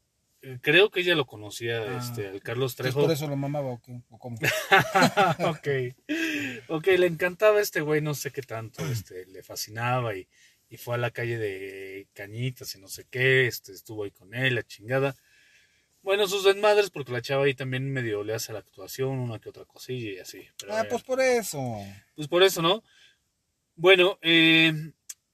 Eh, 0.42 0.58
Creo 0.60 0.90
que 0.90 1.00
ella 1.00 1.14
lo 1.14 1.26
conocía, 1.26 1.82
Ah. 1.82 1.98
este, 2.02 2.28
al 2.28 2.42
Carlos 2.42 2.74
Trejo. 2.76 3.02
por 3.02 3.10
eso 3.12 3.26
lo 3.28 3.36
mamaba 3.36 3.68
o, 3.70 3.80
qué? 3.80 4.00
¿O 4.10 4.18
cómo? 4.18 4.36
ok. 5.38 5.68
Ok, 6.68 6.86
le 6.98 7.06
encantaba 7.06 7.60
este 7.60 7.80
güey, 7.80 8.00
no 8.00 8.14
sé 8.14 8.30
qué 8.30 8.42
tanto, 8.42 8.84
este, 8.86 9.26
le 9.26 9.42
fascinaba 9.42 10.14
y, 10.16 10.26
y 10.68 10.76
fue 10.76 10.94
a 10.94 10.98
la 10.98 11.10
calle 11.10 11.38
de 11.38 12.08
Cañitas 12.14 12.74
y 12.74 12.78
no 12.80 12.88
sé 12.88 13.06
qué, 13.10 13.46
este, 13.46 13.72
estuvo 13.72 14.04
ahí 14.04 14.10
con 14.10 14.34
él, 14.34 14.54
la 14.56 14.62
chingada. 14.62 15.14
Bueno, 16.02 16.26
sus 16.26 16.42
desmadres, 16.44 16.90
porque 16.90 17.12
la 17.12 17.22
chava 17.22 17.44
ahí 17.44 17.54
también 17.54 17.88
medio 17.92 18.24
le 18.24 18.34
hace 18.34 18.52
la 18.52 18.58
actuación, 18.58 19.18
una 19.20 19.38
que 19.38 19.50
otra 19.50 19.64
cosilla 19.64 20.10
y 20.10 20.18
así. 20.18 20.44
Pero, 20.58 20.74
Ah, 20.74 20.80
eh, 20.82 20.86
pues 20.90 21.02
por 21.04 21.20
eso. 21.20 21.60
pues 22.16 22.26
por 22.26 22.42
eso, 22.42 22.60
¿no? 22.60 22.82
Bueno, 23.76 24.18
eh, 24.20 24.72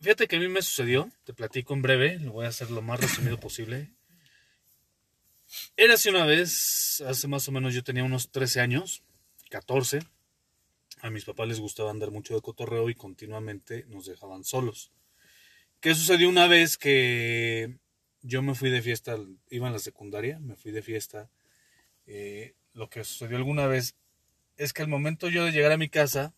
fíjate 0.01 0.27
que 0.29 0.37
a 0.37 0.39
mí 0.39 0.49
me 0.49 0.61
sucedió, 0.61 1.11
te 1.25 1.33
platico 1.33 1.73
en 1.73 1.81
breve, 1.83 2.19
lo 2.19 2.33
voy 2.33 2.45
a 2.45 2.49
hacer 2.51 2.71
lo 2.71 2.83
más 2.83 3.01
resumido 3.01 3.41
posible. 3.41 3.89
Era 5.77 5.95
así 5.95 6.09
una 6.09 6.25
vez, 6.25 7.03
hace 7.07 7.29
más 7.29 7.49
o 7.49 7.53
menos 7.53 7.75
yo 7.75 7.83
tenía 7.83 8.05
unos 8.05 8.31
13 8.31 8.61
años, 8.61 9.03
14. 9.51 10.01
A 11.01 11.11
mis 11.11 11.25
papás 11.25 11.49
les 11.49 11.61
gustaba 11.61 11.91
andar 11.91 12.11
mucho 12.11 12.35
de 12.35 12.41
cotorreo 12.41 12.91
y 12.91 12.95
continuamente 12.95 13.85
nos 13.89 14.07
dejaban 14.07 14.45
solos. 14.45 14.91
¿Qué 15.81 15.95
sucedió 15.95 16.29
una 16.29 16.49
vez 16.49 16.77
que 16.77 17.79
yo 18.23 18.43
me 18.43 18.55
fui 18.55 18.71
de 18.71 18.83
fiesta, 18.83 19.17
iba 19.49 19.67
en 19.69 19.73
la 19.73 19.79
secundaria, 19.79 20.41
me 20.41 20.57
fui 20.57 20.73
de 20.73 20.83
fiesta? 20.83 21.31
eh, 22.09 22.55
lo 22.73 22.89
que 22.89 23.05
sucedió 23.05 23.37
alguna 23.37 23.67
vez 23.67 23.95
es 24.57 24.73
que 24.73 24.83
al 24.83 24.89
momento 24.89 25.29
yo 25.29 25.45
de 25.45 25.53
llegar 25.53 25.73
a 25.73 25.77
mi 25.77 25.89
casa, 25.89 26.33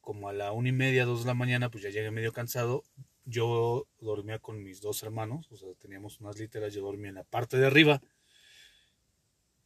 como 0.00 0.28
a 0.28 0.32
la 0.32 0.52
una 0.52 0.70
y 0.70 0.72
media, 0.72 1.04
dos 1.04 1.20
de 1.20 1.26
la 1.26 1.34
mañana, 1.34 1.70
pues 1.70 1.84
ya 1.84 1.90
llegué 1.90 2.10
medio 2.10 2.32
cansado. 2.32 2.82
Yo 3.28 3.86
dormía 3.98 4.38
con 4.38 4.62
mis 4.62 4.80
dos 4.80 5.02
hermanos, 5.02 5.50
o 5.50 5.56
sea, 5.56 5.68
teníamos 5.80 6.20
unas 6.20 6.38
literas, 6.38 6.72
yo 6.72 6.82
dormía 6.82 7.08
en 7.08 7.16
la 7.16 7.24
parte 7.24 7.56
de 7.58 7.66
arriba. 7.66 8.00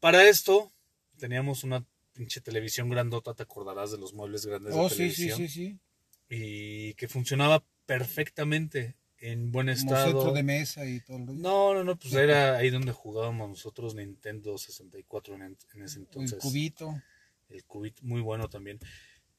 Para 0.01 0.27
esto, 0.29 0.73
teníamos 1.19 1.63
una 1.63 1.85
pinche 2.15 2.41
televisión 2.41 2.89
grandota, 2.89 3.35
te 3.35 3.43
acordarás 3.43 3.91
de 3.93 3.99
los 3.99 4.15
muebles 4.15 4.47
grandes 4.47 4.75
de 4.75 4.81
Oh, 4.81 4.89
sí, 4.89 5.11
sí, 5.11 5.27
televisión. 5.29 5.37
sí, 5.39 5.49
sí. 5.49 5.79
Y 6.31 6.95
que 6.95 7.07
funcionaba 7.09 7.63
perfectamente, 7.87 8.97
en 9.19 9.53
buen 9.53 9.67
Como 9.67 9.77
estado. 9.77 10.07
centro 10.13 10.33
de 10.33 10.43
mesa 10.43 10.87
y 10.87 11.01
todo. 11.01 11.19
lo- 11.19 11.33
No, 11.35 11.75
no, 11.75 11.85
no, 11.85 11.99
pues 11.99 12.15
era 12.15 12.57
ahí 12.57 12.71
donde 12.71 12.93
jugábamos 12.93 13.49
nosotros 13.51 13.95
Nintendo 13.95 14.57
64 14.57 15.35
en, 15.35 15.43
en 15.75 15.83
ese 15.83 15.99
entonces. 15.99 16.33
el 16.35 16.39
cubito. 16.41 17.03
El 17.51 17.65
cubito, 17.65 18.01
muy 18.05 18.23
bueno 18.23 18.49
también. 18.49 18.79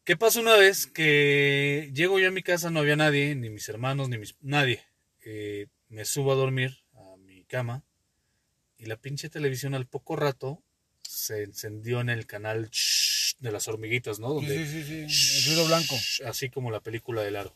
¿Qué 0.03 0.17
pasó 0.17 0.41
una 0.41 0.55
vez? 0.55 0.87
Que 0.87 1.91
llego 1.93 2.19
yo 2.19 2.29
a 2.29 2.31
mi 2.31 2.41
casa, 2.41 2.71
no 2.71 2.79
había 2.79 2.95
nadie, 2.95 3.35
ni 3.35 3.49
mis 3.49 3.69
hermanos, 3.69 4.09
ni 4.09 4.17
mis... 4.17 4.35
Nadie. 4.41 4.83
Eh, 5.23 5.67
me 5.89 6.05
subo 6.05 6.31
a 6.31 6.35
dormir 6.35 6.79
a 6.93 7.17
mi 7.17 7.43
cama 7.43 7.83
y 8.77 8.85
la 8.85 8.97
pinche 8.97 9.29
televisión 9.29 9.75
al 9.75 9.85
poco 9.85 10.15
rato 10.15 10.63
se 11.03 11.43
encendió 11.43 12.01
en 12.01 12.09
el 12.09 12.25
canal 12.25 12.71
de 13.39 13.51
las 13.51 13.67
hormiguitas, 13.67 14.19
¿no? 14.19 14.29
Sí, 14.39 14.47
Donde, 14.47 14.65
sí, 14.65 14.83
sí, 14.83 15.07
sí. 15.07 15.39
El 15.39 15.45
ruido 15.55 15.67
blanco. 15.67 15.95
así 16.25 16.49
como 16.49 16.71
la 16.71 16.79
película 16.79 17.21
del 17.21 17.35
aro. 17.35 17.55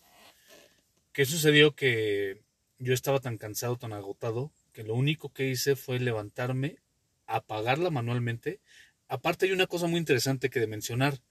¿Qué 1.13 1.25
sucedió? 1.25 1.75
Que 1.75 2.43
yo 2.77 2.93
estaba 2.93 3.21
tan 3.21 3.37
cansado, 3.37 3.77
tan 3.77 3.93
agotado, 3.93 4.51
que 4.71 4.83
lo 4.83 4.93
único 4.93 5.33
que 5.33 5.49
hice 5.49 5.75
fue 5.75 5.99
levantarme, 5.99 6.77
apagarla 7.25 7.89
manualmente. 7.89 8.59
Aparte 9.07 9.47
hay 9.47 9.51
una 9.51 9.65
cosa 9.65 9.87
muy 9.87 9.97
interesante 9.97 10.51
que 10.51 10.59
de 10.59 10.67
mencionar. 10.67 11.21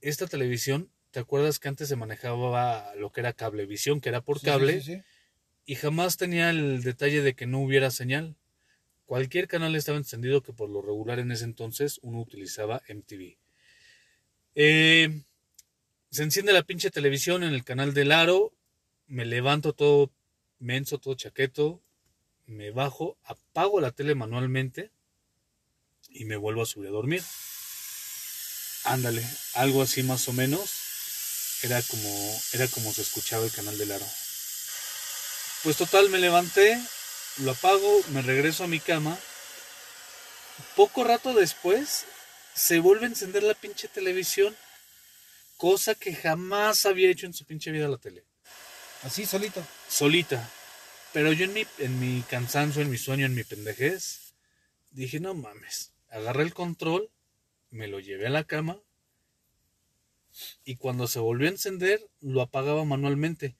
Esta 0.00 0.26
televisión, 0.26 0.90
¿te 1.10 1.20
acuerdas 1.20 1.58
que 1.58 1.68
antes 1.68 1.88
se 1.88 1.96
manejaba 1.96 2.94
lo 2.96 3.10
que 3.10 3.20
era 3.20 3.32
cablevisión, 3.32 4.00
que 4.00 4.08
era 4.08 4.20
por 4.20 4.38
sí, 4.38 4.46
cable? 4.46 4.80
sí, 4.80 4.96
sí. 4.96 5.02
Y 5.64 5.74
jamás 5.74 6.16
tenía 6.16 6.50
el 6.50 6.82
detalle 6.82 7.22
de 7.22 7.34
que 7.34 7.46
no 7.46 7.60
hubiera 7.60 7.90
señal. 7.90 8.36
cualquier 9.04 9.48
canal 9.48 9.74
estaba 9.76 9.98
encendido 9.98 10.42
que 10.42 10.52
por 10.52 10.68
lo 10.68 10.82
regular 10.82 11.18
en 11.18 11.30
ese 11.32 11.44
entonces 11.44 11.98
uno 12.02 12.20
utilizaba 12.20 12.82
MTV. 12.88 13.38
Eh, 14.54 15.22
se 16.10 16.22
enciende 16.22 16.52
la 16.52 16.62
pinche 16.62 16.90
televisión 16.90 17.42
en 17.42 17.52
el 17.52 17.64
canal 17.64 17.94
del 17.94 18.12
aro, 18.12 18.52
me 19.06 19.24
levanto 19.24 19.74
todo 19.74 20.12
menso, 20.58 20.98
todo 20.98 21.14
chaqueto, 21.14 21.82
me 22.46 22.70
bajo, 22.70 23.18
apago 23.24 23.80
la 23.80 23.92
tele 23.92 24.14
manualmente 24.14 24.90
y 26.08 26.24
me 26.24 26.36
vuelvo 26.36 26.62
a 26.62 26.66
subir 26.66 26.88
a 26.88 26.92
dormir. 26.92 27.22
Ándale, 28.86 29.26
algo 29.54 29.82
así 29.82 30.04
más 30.04 30.28
o 30.28 30.32
menos. 30.32 30.70
Era 31.62 31.82
como, 31.82 32.40
era 32.52 32.68
como 32.68 32.92
se 32.92 33.02
escuchaba 33.02 33.44
el 33.44 33.50
canal 33.50 33.76
del 33.76 33.90
aro. 33.90 34.06
Pues 35.64 35.76
total, 35.76 36.08
me 36.08 36.18
levanté, 36.18 36.80
lo 37.38 37.50
apago, 37.50 38.02
me 38.12 38.22
regreso 38.22 38.62
a 38.62 38.68
mi 38.68 38.78
cama. 38.78 39.18
Poco 40.76 41.02
rato 41.02 41.34
después 41.34 42.04
se 42.54 42.78
vuelve 42.78 43.06
a 43.06 43.08
encender 43.08 43.42
la 43.42 43.54
pinche 43.54 43.88
televisión, 43.88 44.56
cosa 45.56 45.96
que 45.96 46.14
jamás 46.14 46.86
había 46.86 47.10
hecho 47.10 47.26
en 47.26 47.34
su 47.34 47.44
pinche 47.44 47.72
vida 47.72 47.88
la 47.88 47.98
tele. 47.98 48.24
Así 49.02 49.26
solito. 49.26 49.66
Solita. 49.88 50.48
Pero 51.12 51.32
yo 51.32 51.46
en 51.46 51.54
mi, 51.54 51.66
en 51.78 51.98
mi 51.98 52.22
cansancio, 52.22 52.82
en 52.82 52.90
mi 52.90 52.98
sueño, 52.98 53.26
en 53.26 53.34
mi 53.34 53.42
pendejez, 53.42 54.34
dije, 54.90 55.18
no 55.18 55.34
mames. 55.34 55.90
Agarré 56.08 56.44
el 56.44 56.54
control, 56.54 57.10
me 57.70 57.88
lo 57.88 58.00
llevé 58.00 58.26
a 58.26 58.30
la 58.30 58.44
cama 58.44 58.80
y 60.64 60.76
cuando 60.76 61.06
se 61.06 61.18
volvió 61.18 61.48
a 61.48 61.52
encender, 61.52 62.00
lo 62.20 62.42
apagaba 62.42 62.84
manualmente. 62.84 63.56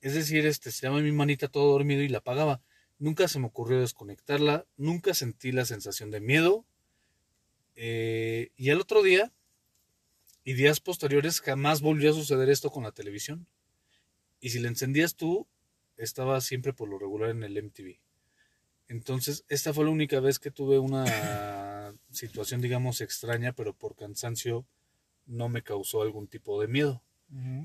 Es 0.00 0.14
decir, 0.14 0.46
este, 0.46 0.70
se 0.70 0.86
llama 0.86 1.00
mi 1.00 1.12
manita 1.12 1.48
todo 1.48 1.72
dormido 1.72 2.02
y 2.02 2.08
la 2.08 2.18
apagaba. 2.18 2.60
Nunca 2.98 3.28
se 3.28 3.38
me 3.38 3.46
ocurrió 3.46 3.80
desconectarla, 3.80 4.66
nunca 4.76 5.14
sentí 5.14 5.52
la 5.52 5.64
sensación 5.64 6.10
de 6.10 6.20
miedo. 6.20 6.64
Eh, 7.76 8.50
y 8.56 8.70
el 8.70 8.80
otro 8.80 9.02
día, 9.02 9.32
y 10.44 10.54
días 10.54 10.80
posteriores, 10.80 11.40
jamás 11.40 11.80
volvió 11.80 12.10
a 12.10 12.14
suceder 12.14 12.50
esto 12.50 12.70
con 12.70 12.84
la 12.84 12.92
televisión. 12.92 13.46
Y 14.40 14.50
si 14.50 14.58
la 14.58 14.68
encendías 14.68 15.16
tú, 15.16 15.46
estaba 15.96 16.40
siempre 16.40 16.72
por 16.72 16.88
lo 16.88 16.98
regular 16.98 17.30
en 17.30 17.42
el 17.42 17.56
MTV. 17.62 17.98
Entonces, 18.88 19.44
esta 19.48 19.72
fue 19.72 19.84
la 19.84 19.90
única 19.90 20.20
vez 20.20 20.38
que 20.38 20.50
tuve 20.50 20.78
una 20.78 21.04
situación, 22.14 22.60
digamos, 22.60 23.00
extraña, 23.00 23.52
pero 23.52 23.74
por 23.74 23.96
cansancio 23.96 24.66
no 25.26 25.48
me 25.48 25.62
causó 25.62 26.02
algún 26.02 26.28
tipo 26.28 26.60
de 26.60 26.68
miedo. 26.68 27.02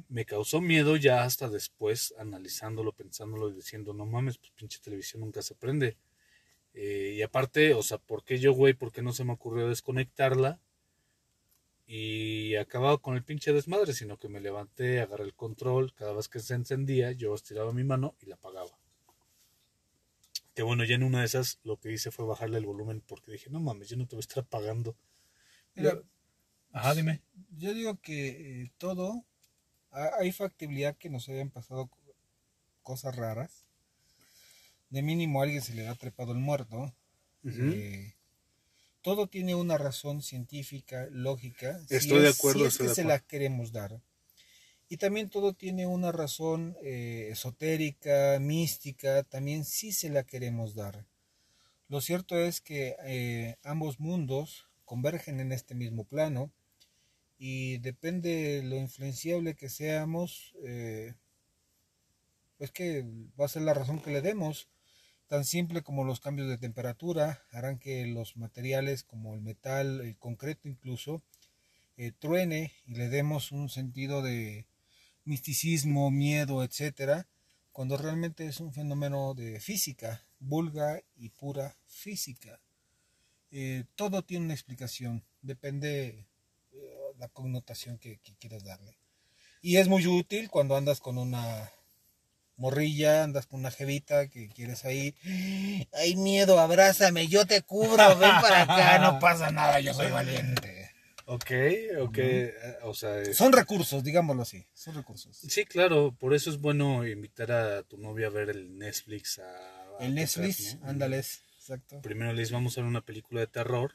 Me 0.07 0.25
causó 0.25 0.61
miedo 0.61 0.95
ya 0.95 1.23
hasta 1.23 1.47
después, 1.47 2.15
analizándolo, 2.17 2.91
pensándolo 2.93 3.49
y 3.49 3.53
diciendo, 3.53 3.93
no 3.93 4.05
mames, 4.07 4.39
pues 4.39 4.51
pinche 4.55 4.79
televisión 4.79 5.21
nunca 5.21 5.43
se 5.43 5.53
prende. 5.53 5.95
Eh, 6.73 7.15
y 7.17 7.21
aparte, 7.21 7.73
o 7.73 7.83
sea, 7.83 7.99
¿por 7.99 8.23
qué 8.23 8.39
yo, 8.39 8.53
güey? 8.53 8.73
¿Por 8.73 8.91
qué 8.91 9.01
no 9.03 9.11
se 9.11 9.23
me 9.23 9.33
ocurrió 9.33 9.67
desconectarla? 9.67 10.59
Y 11.85 12.55
acababa 12.55 12.97
con 12.99 13.15
el 13.15 13.23
pinche 13.23 13.53
desmadre, 13.53 13.93
sino 13.93 14.17
que 14.17 14.29
me 14.29 14.39
levanté, 14.39 15.01
agarré 15.01 15.25
el 15.25 15.33
control, 15.35 15.93
cada 15.93 16.13
vez 16.13 16.29
que 16.29 16.39
se 16.39 16.53
encendía, 16.55 17.11
yo 17.11 17.35
estiraba 17.35 17.73
mi 17.73 17.83
mano 17.83 18.15
y 18.21 18.27
la 18.27 18.35
apagaba. 18.35 18.77
Que 20.55 20.63
bueno, 20.63 20.83
ya 20.83 20.95
en 20.95 21.03
una 21.03 21.19
de 21.19 21.25
esas 21.25 21.59
lo 21.63 21.77
que 21.77 21.91
hice 21.91 22.11
fue 22.11 22.25
bajarle 22.25 22.57
el 22.57 22.65
volumen 22.65 23.01
porque 23.07 23.31
dije, 23.31 23.49
no 23.49 23.59
mames, 23.59 23.89
yo 23.89 23.97
no 23.97 24.07
te 24.07 24.15
voy 24.15 24.21
a 24.21 24.27
estar 24.27 24.43
apagando. 24.43 24.95
Mira, 25.75 26.01
Ajá, 26.71 26.93
dime. 26.95 27.21
Yo 27.57 27.73
digo 27.73 27.97
que 28.01 28.63
eh, 28.63 28.71
todo, 28.77 29.25
ha- 29.91 30.11
hay 30.19 30.31
factibilidad 30.31 30.95
que 30.97 31.09
nos 31.09 31.29
hayan 31.29 31.49
pasado 31.49 31.87
co- 31.87 31.97
cosas 32.83 33.15
raras. 33.15 33.65
De 34.89 35.01
mínimo 35.01 35.39
a 35.39 35.43
alguien 35.43 35.61
se 35.61 35.73
le 35.75 35.87
ha 35.87 35.95
trepado 35.95 36.31
el 36.31 36.39
muerto. 36.39 36.93
Eh, 37.45 38.13
todo 39.01 39.27
tiene 39.27 39.55
una 39.55 39.77
razón 39.77 40.21
científica, 40.21 41.07
lógica. 41.11 41.79
si 41.87 41.95
Estoy 41.95 42.21
de 42.21 42.29
acuerdo, 42.29 42.61
Si 42.61 42.65
es 42.67 42.73
estoy 42.73 42.85
que 42.85 42.89
de 42.89 42.95
se 42.95 43.03
la 43.03 43.19
queremos 43.19 43.71
dar. 43.71 44.01
Y 44.91 44.97
también 44.97 45.29
todo 45.29 45.53
tiene 45.53 45.85
una 45.85 46.11
razón 46.11 46.75
eh, 46.81 47.27
esotérica, 47.31 48.39
mística, 48.41 49.21
también 49.21 49.63
sí 49.63 49.91
se 49.91 50.09
la 50.09 50.23
queremos 50.23 50.73
dar. 50.73 51.05
Lo 51.89 52.01
cierto 52.01 52.39
es 52.39 52.59
que 52.59 52.95
eh, 53.03 53.57
ambos 53.63 53.99
mundos 53.99 54.67
convergen 54.85 55.39
en 55.39 55.51
este 55.51 55.75
mismo 55.75 56.05
plano 56.05 56.51
y 57.37 57.77
depende 57.77 58.61
de 58.61 58.63
lo 58.63 58.77
influenciable 58.77 59.53
que 59.53 59.69
seamos, 59.69 60.55
eh, 60.63 61.13
pues 62.57 62.71
que 62.71 63.05
va 63.39 63.45
a 63.45 63.49
ser 63.49 63.61
la 63.61 63.75
razón 63.75 63.99
que 64.01 64.09
le 64.09 64.21
demos. 64.21 64.69
Tan 65.27 65.45
simple 65.45 65.83
como 65.83 66.03
los 66.03 66.19
cambios 66.19 66.49
de 66.49 66.57
temperatura 66.57 67.43
harán 67.51 67.77
que 67.77 68.07
los 68.07 68.37
materiales 68.37 69.03
como 69.03 69.35
el 69.35 69.41
metal, 69.41 70.01
el 70.01 70.17
concreto 70.17 70.67
incluso, 70.67 71.21
truene 72.17 72.71
y 72.87 72.95
le 72.95 73.09
demos 73.09 73.51
un 73.51 73.69
sentido 73.69 74.21
de 74.21 74.65
misticismo, 75.29 76.11
miedo, 76.11 76.63
etcétera, 76.63 77.27
cuando 77.71 77.95
realmente 77.95 78.47
es 78.47 78.59
un 78.59 78.73
fenómeno 78.73 79.33
de 79.35 79.59
física, 79.59 80.25
vulga 80.39 81.01
y 81.15 81.29
pura 81.29 81.75
física. 81.85 82.59
Eh, 83.51 83.85
todo 83.95 84.23
tiene 84.23 84.45
una 84.45 84.53
explicación, 84.53 85.23
depende 85.41 86.25
eh, 86.73 86.97
la 87.17 87.29
connotación 87.29 87.97
que, 87.97 88.17
que 88.17 88.33
quieras 88.35 88.63
darle. 88.63 88.97
Y 89.61 89.77
es 89.77 89.87
muy 89.87 90.05
útil 90.07 90.49
cuando 90.49 90.75
andas 90.75 90.99
con 90.99 91.17
una 91.17 91.71
morrilla, 92.57 93.23
andas 93.23 93.45
con 93.45 93.61
una 93.61 93.71
jevita 93.71 94.27
que 94.27 94.49
quieres 94.49 94.85
ahí. 94.85 95.15
Hay 95.93 96.15
miedo, 96.15 96.59
abrázame, 96.59 97.27
yo 97.27 97.45
te 97.45 97.61
cubro, 97.61 98.17
ven 98.17 98.31
para 98.41 98.63
acá, 98.63 98.99
no 98.99 99.19
pasa 99.19 99.51
nada, 99.51 99.79
yo 99.79 99.93
soy 99.93 100.11
valiente. 100.11 100.78
Ok, 101.31 101.51
ok, 102.01 102.17
eh, 102.17 102.53
o 102.81 102.93
sea... 102.95 103.21
es- 103.21 103.37
Son 103.37 103.51
recursos, 103.53 104.03
digámoslo 104.03 104.41
así, 104.41 104.65
son 104.73 104.95
recursos. 104.95 105.37
Sí, 105.37 105.63
claro, 105.65 106.11
por 106.17 106.33
eso 106.33 106.49
es 106.49 106.59
bueno 106.59 107.05
invitar 107.07 107.51
a 107.51 107.83
tu 107.83 107.97
novia 107.99 108.27
a 108.27 108.29
ver 108.31 108.49
el 108.49 108.75
Netflix. 108.79 109.37
A, 109.37 109.43
a 109.99 110.05
El 110.05 110.15
Netflix, 110.15 110.77
¿no? 110.81 110.87
ándales, 110.89 111.43
exacto. 111.55 112.01
Primero 112.01 112.33
les 112.33 112.49
vamos 112.51 112.75
a 112.77 112.81
ver 112.81 112.87
una 112.87 113.01
película 113.01 113.41
de 113.41 113.47
terror, 113.47 113.93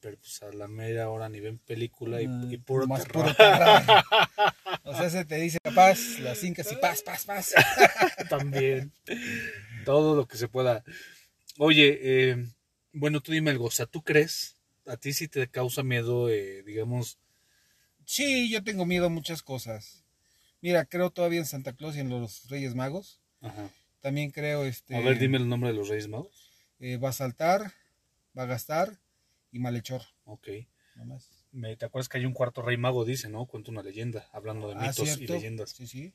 pero 0.00 0.16
pues 0.16 0.42
a 0.42 0.50
la 0.52 0.68
media 0.68 1.10
hora 1.10 1.28
ni 1.28 1.40
ven 1.40 1.58
película 1.58 2.22
y, 2.22 2.28
Mm, 2.28 2.52
y 2.52 2.56
puro 2.56 2.86
más 2.86 3.02
terror. 3.04 3.24
puro 3.24 3.34
terror. 3.34 3.82
O 4.84 4.94
sea, 4.96 5.10
se 5.10 5.26
te 5.26 5.36
dice 5.36 5.58
paz, 5.74 6.18
las 6.20 6.38
cincas 6.38 6.72
y 6.72 6.76
paz, 6.76 7.02
paz, 7.02 7.26
paz. 7.26 7.52
También. 8.30 8.90
Todo 9.84 10.16
lo 10.16 10.26
que 10.26 10.38
se 10.38 10.48
pueda. 10.48 10.82
Oye, 11.58 11.98
eh, 12.00 12.46
bueno, 12.92 13.20
tú 13.20 13.32
dime 13.32 13.50
algo, 13.50 13.66
o 13.66 13.70
sea, 13.70 13.84
¿tú 13.84 14.02
crees? 14.02 14.54
¿A 14.88 14.96
ti 14.96 15.12
sí 15.12 15.28
te 15.28 15.48
causa 15.48 15.82
miedo, 15.82 16.28
eh, 16.30 16.62
digamos, 16.64 17.18
Sí, 18.04 18.50
yo 18.50 18.64
tengo 18.64 18.86
miedo 18.86 19.06
a 19.06 19.10
muchas 19.10 19.42
cosas. 19.42 20.02
Mira, 20.62 20.86
creo 20.86 21.10
todavía 21.10 21.40
en 21.40 21.44
Santa 21.46 21.74
Claus 21.74 21.94
y 21.96 22.00
en 22.00 22.08
los 22.08 22.48
Reyes 22.48 22.74
Magos. 22.74 23.20
ajá. 23.42 23.70
También 24.00 24.30
creo, 24.30 24.64
este... 24.64 24.96
A 24.96 25.00
ver, 25.00 25.18
dime 25.18 25.36
el 25.38 25.48
nombre 25.48 25.70
de 25.70 25.76
los 25.76 25.88
Reyes 25.88 26.08
Magos. 26.08 26.50
eh, 26.78 26.96
va 26.96 27.08
a 27.10 27.12
saltar, 27.12 27.72
va 28.36 28.44
a 28.44 28.46
gastar 28.46 28.98
y 29.52 29.58
malhechor. 29.58 30.02
Ok. 30.24 30.48
nomás. 30.96 31.28
Me, 31.52 31.76
¿Te 31.76 31.84
acuerdas 31.84 32.08
que 32.08 32.18
hay 32.18 32.24
un 32.24 32.32
cuarto 32.32 32.62
rey 32.62 32.76
mago, 32.76 33.04
dice, 33.04 33.28
¿no? 33.28 33.44
Cuenta 33.46 33.70
una 33.70 33.82
leyenda, 33.82 34.28
hablando 34.32 34.68
de 34.68 34.74
Ah, 34.76 34.88
mitos 34.88 35.18
y 35.20 35.26
leyendas. 35.26 35.70
Sí, 35.70 35.86
sí. 35.86 36.14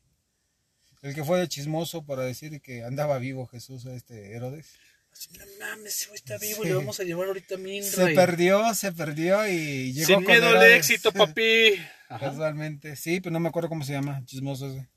El 1.01 1.13
que 1.13 1.23
fue 1.23 1.39
de 1.39 1.47
chismoso 1.47 2.05
para 2.05 2.23
decir 2.23 2.61
que 2.61 2.83
andaba 2.83 3.17
vivo 3.19 3.45
Jesús 3.47 3.85
a 3.85 3.93
este 3.93 4.31
Herodes. 4.35 4.73
Así, 5.13 5.29
no 5.37 5.45
mames, 5.59 5.95
ese 5.95 6.07
güey 6.07 6.17
está 6.17 6.37
vivo, 6.39 6.63
Sí. 6.63 6.69
le 6.69 6.75
vamos 6.75 6.99
a 6.99 7.03
llevar 7.03 7.27
ahorita 7.27 7.55
a 7.55 7.57
Minra. 7.59 7.87
Se 7.87 8.11
y- 8.11 8.15
perdió, 8.15 8.73
se 8.73 8.91
perdió 8.91 9.47
y 9.47 9.93
llegó 9.93 10.07
Sin 10.07 10.25
miedo 10.25 10.49
al 10.49 10.63
éxito, 10.71 11.11
papi. 11.13 11.75
Casualmente. 12.09 12.95
Sí, 12.95 13.21
pero 13.21 13.31
no 13.31 13.39
me 13.39 13.49
acuerdo 13.49 13.69
cómo 13.69 13.83
se 13.85 13.93
llama. 13.93 14.21
Chismoso 14.25 14.67
ese. 14.67 14.87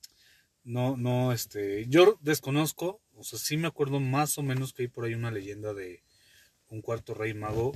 No, 0.64 0.96
no, 0.96 1.32
este, 1.32 1.86
yo 1.88 2.18
desconozco, 2.22 3.00
o 3.14 3.22
sea, 3.22 3.38
sí 3.38 3.56
me 3.56 3.68
acuerdo 3.68 4.00
más 4.00 4.36
o 4.38 4.42
menos 4.42 4.72
que 4.72 4.82
hay 4.82 4.88
por 4.88 5.04
ahí 5.04 5.14
una 5.14 5.30
leyenda 5.30 5.72
de 5.74 6.02
un 6.68 6.80
cuarto 6.82 7.14
rey 7.14 7.34
mago. 7.34 7.72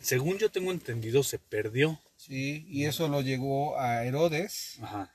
Según 0.00 0.36
yo 0.38 0.50
tengo 0.50 0.70
entendido, 0.72 1.22
se 1.22 1.38
perdió. 1.38 2.00
Sí, 2.16 2.66
y 2.68 2.84
eso 2.84 3.08
lo 3.08 3.22
llegó 3.22 3.78
a 3.80 4.04
Herodes 4.04 4.76
Ajá. 4.82 5.12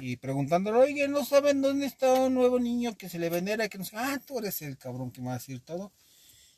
Y 0.00 0.16
preguntándole, 0.16 0.78
oye, 0.78 1.08
¿no 1.08 1.24
saben 1.24 1.62
dónde 1.62 1.86
está 1.86 2.12
un 2.14 2.34
nuevo 2.34 2.58
niño 2.58 2.96
que 2.96 3.08
se 3.08 3.18
le 3.18 3.30
venera? 3.30 3.68
Que 3.68 3.78
no 3.78 3.84
sé, 3.84 3.96
ah, 3.96 4.20
tú 4.26 4.38
eres 4.38 4.60
el 4.62 4.76
cabrón 4.76 5.10
que 5.10 5.20
me 5.20 5.28
va 5.28 5.34
a 5.34 5.38
decir 5.38 5.60
todo. 5.60 5.92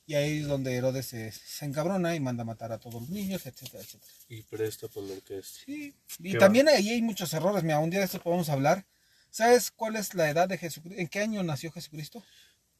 Y 0.06 0.14
ahí 0.14 0.38
es 0.38 0.46
donde 0.46 0.74
Herodes 0.74 1.06
se, 1.06 1.32
se 1.32 1.64
encabrona 1.64 2.14
y 2.14 2.20
manda 2.20 2.42
a 2.42 2.46
matar 2.46 2.70
a 2.70 2.78
todos 2.78 3.02
los 3.02 3.10
niños, 3.10 3.44
etcétera, 3.44 3.82
etcétera. 3.82 4.12
Y 4.28 4.42
presta 4.42 4.86
por 4.88 5.02
lo 5.02 5.20
que 5.24 5.38
es. 5.38 5.46
Sí, 5.66 5.94
y 6.20 6.38
también 6.38 6.68
ahí 6.68 6.90
hay 6.90 7.02
muchos 7.02 7.34
errores. 7.34 7.64
Mira, 7.64 7.80
un 7.80 7.90
día 7.90 7.98
de 7.98 8.06
esto 8.06 8.22
podemos 8.22 8.48
hablar. 8.48 8.86
¿Sabes 9.30 9.70
cuál 9.70 9.96
es 9.96 10.14
la 10.14 10.30
edad 10.30 10.48
de 10.48 10.58
Jesucristo? 10.58 11.00
¿En 11.00 11.08
qué 11.08 11.20
año 11.20 11.42
nació 11.42 11.72
Jesucristo? 11.72 12.22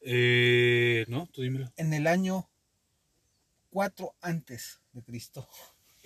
Eh, 0.01 1.05
no, 1.09 1.27
tú 1.27 1.43
dímelo. 1.43 1.73
En 1.77 1.93
el 1.93 2.07
año 2.07 2.49
4 3.71 4.15
antes 4.21 4.81
de 4.93 5.03
Cristo. 5.03 5.49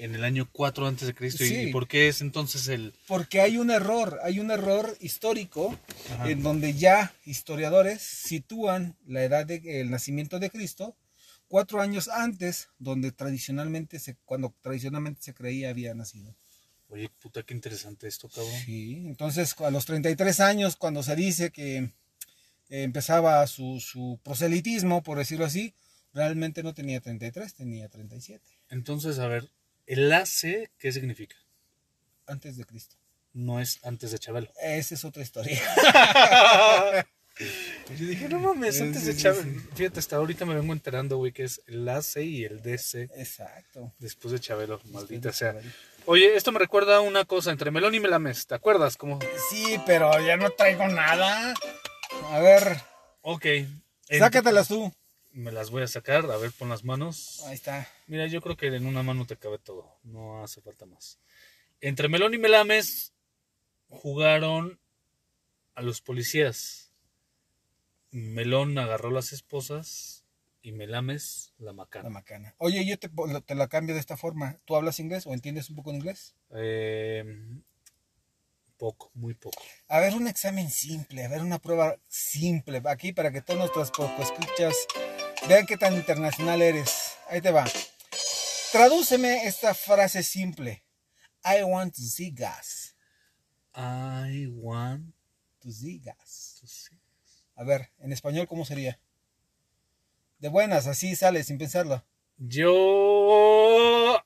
En 0.05 0.15
el 0.15 0.25
año 0.25 0.49
4 0.51 0.87
antes 0.87 1.07
de 1.07 1.15
Cristo. 1.15 1.45
¿Y- 1.45 1.49
Sí. 1.49 1.55
¿Y 1.69 1.73
por 1.73 1.87
qué 1.89 2.09
es 2.09 2.21
entonces 2.21 2.69
el 2.69 2.95
Porque 3.07 3.41
hay 3.41 3.59
un 3.59 3.71
error, 3.71 4.19
hay 4.23 4.41
un 4.41 4.51
error 4.51 4.97
histórico 5.01 5.79
Ajá. 6.13 6.31
en 6.31 6.43
donde 6.43 6.75
ya 6.75 7.13
historiadores 7.25 8.01
sitúan 8.03 8.97
la 9.07 9.23
edad 9.25 9.47
del 9.47 9.91
nacimiento 9.91 10.39
de 10.39 10.51
Cristo 10.51 10.97
cuatro 11.49 11.81
años 11.81 12.09
antes, 12.09 12.69
donde 12.79 13.11
tradicionalmente 13.13 13.99
se, 13.99 14.17
cuando 14.25 14.55
tradicionalmente 14.63 15.21
se 15.21 15.35
creía 15.35 15.71
había 15.71 15.93
nacido. 15.95 16.35
Oye, 16.89 17.09
puta, 17.21 17.43
qué 17.43 17.55
interesante 17.55 18.07
esto, 18.09 18.29
cabrón. 18.29 18.53
Sí, 18.65 19.03
entonces 19.07 19.55
a 19.61 19.71
los 19.71 19.85
33 19.85 20.41
años, 20.41 20.77
cuando 20.77 21.03
se 21.03 21.15
dice 21.17 21.51
que 21.51 21.77
eh, 21.77 21.93
empezaba 22.85 23.45
su, 23.49 23.81
su 23.81 24.19
proselitismo, 24.23 25.03
por 25.03 25.19
decirlo 25.19 25.45
así, 25.45 25.75
realmente 26.13 26.63
no 26.63 26.73
tenía 26.73 27.01
33, 27.01 27.53
tenía 27.55 27.89
37, 27.89 28.45
Entonces, 28.71 29.19
a 29.19 29.27
ver, 29.29 29.49
el 29.93 30.13
AC, 30.13 30.71
¿qué 30.79 30.93
significa? 30.93 31.37
antes 32.27 32.57
de 32.57 32.65
Cristo. 32.65 32.95
No 33.33 33.59
es 33.61 33.81
antes 33.85 34.13
de 34.13 34.19
Chabelo. 34.21 34.49
Esa 34.63 34.95
es 34.95 35.05
otra 35.05 35.23
historia. 35.23 35.61
Yo 37.99 38.07
dije, 38.07 38.29
no 38.29 38.39
mames, 38.39 38.81
antes 38.81 39.05
de 39.07 39.15
sí, 39.15 39.23
Chabelo. 39.23 39.43
sí. 39.43 39.61
Fíjate, 39.75 39.99
hasta 39.99 40.17
ahorita 40.17 40.45
me 40.45 40.55
vengo 40.55 40.73
enterando, 40.73 41.17
güey, 41.17 41.33
que 41.33 41.45
es 41.45 41.61
el 41.67 41.89
AC 41.89 42.19
y 42.19 42.45
el 42.45 42.63
DC 42.63 43.09
Exacto. 43.17 43.93
después 43.99 44.31
de 44.33 44.41
Chabelo, 44.41 44.81
maldita 44.85 45.33
sea. 45.33 45.57
Oye, 46.07 46.37
esto 46.37 46.53
me 46.53 46.59
recuerda 46.61 46.97
a 46.97 47.01
una 47.01 47.25
cosa 47.25 47.51
entre 47.51 47.71
Melón 47.71 47.95
y 47.95 48.01
Melames, 48.01 48.47
¿te 48.47 48.55
acuerdas? 48.55 48.97
Como, 48.97 49.19
Sí, 49.51 49.81
pero 49.87 50.13
ya 50.25 50.37
no 50.37 50.51
traigo 50.51 50.87
nada. 50.87 51.55
A 52.31 52.39
ver, 52.41 52.81
ok. 53.23 53.47
sácatelas 54.19 54.69
tú. 54.69 54.93
Me 55.33 55.53
las 55.53 55.71
voy 55.71 55.83
a 55.83 55.87
sacar, 55.87 56.29
a 56.31 56.37
ver, 56.37 56.51
pon 56.53 56.69
las 56.69 56.85
manos. 56.85 57.43
Ahí 57.47 57.55
está. 57.55 57.89
Mira, 58.07 58.27
yo 58.27 58.41
creo 58.41 58.57
que 58.57 58.67
en 58.67 58.87
una 58.87 59.03
mano 59.03 59.27
te 59.27 59.37
cabe 59.37 59.59
todo, 59.59 59.99
no 60.03 60.43
hace 60.43 60.61
falta 60.61 60.87
más. 60.87 61.21
Entre 61.81 62.09
Melón 62.09 62.35
y 62.35 62.39
Melames 62.39 63.13
jugaron 63.89 64.81
a 65.75 65.83
los 65.83 66.01
policías. 66.01 66.93
Melón 68.11 68.77
agarró 68.79 69.11
las 69.11 69.33
esposas 69.33 70.25
y 70.63 70.73
Melames 70.73 71.55
la 71.59 71.67
La 71.67 71.73
macana. 71.75 72.11
macana. 72.11 72.55
Oye, 72.59 72.85
yo 72.85 72.99
te, 72.99 73.09
te 73.47 73.55
la 73.55 73.69
cambio 73.69 73.95
de 73.95 74.01
esta 74.01 74.17
forma. 74.17 74.59
¿Tú 74.65 74.75
hablas 74.75 74.99
inglés 74.99 75.27
o 75.27 75.33
entiendes 75.33 75.71
un 75.71 75.77
poco 75.77 75.91
de 75.93 75.99
inglés? 75.99 76.35
Eh, 76.51 77.25
poco, 78.81 79.11
muy 79.15 79.35
poco. 79.35 79.63
A 79.89 80.01
ver, 80.01 80.15
un 80.15 80.27
examen 80.27 80.71
simple, 80.71 81.23
a 81.25 81.29
ver, 81.29 81.43
una 81.43 81.59
prueba 81.59 81.97
simple. 82.09 82.81
Aquí 82.87 83.13
para 83.13 83.31
que 83.31 83.43
todos 83.43 83.59
nuestros 83.61 83.91
poco 83.91 84.23
escuchas 84.23 84.75
vean 85.47 85.67
qué 85.67 85.77
tan 85.77 85.95
internacional 85.95 86.63
eres. 86.63 87.13
Ahí 87.29 87.43
te 87.43 87.51
va. 87.51 87.65
Tradúceme 88.73 89.47
esta 89.47 89.75
frase 89.75 90.23
simple. 90.23 90.83
I 91.45 91.63
want 91.63 91.95
to 91.95 92.03
see 92.03 92.31
gas. 92.31 92.97
I 93.77 94.47
want 94.49 95.15
To 95.61 95.71
see 95.71 95.99
gas. 95.99 96.57
to 96.61 96.67
see. 96.67 96.97
A 97.55 97.65
ver, 97.65 97.91
en 97.99 98.13
español, 98.13 98.47
¿cómo 98.49 98.65
sería? 98.65 98.99
De 100.39 100.49
buenas, 100.49 100.87
así 100.87 101.15
sale, 101.15 101.45
sin 101.45 101.59
pensarlo. 101.59 102.03
Yo. 102.39 104.19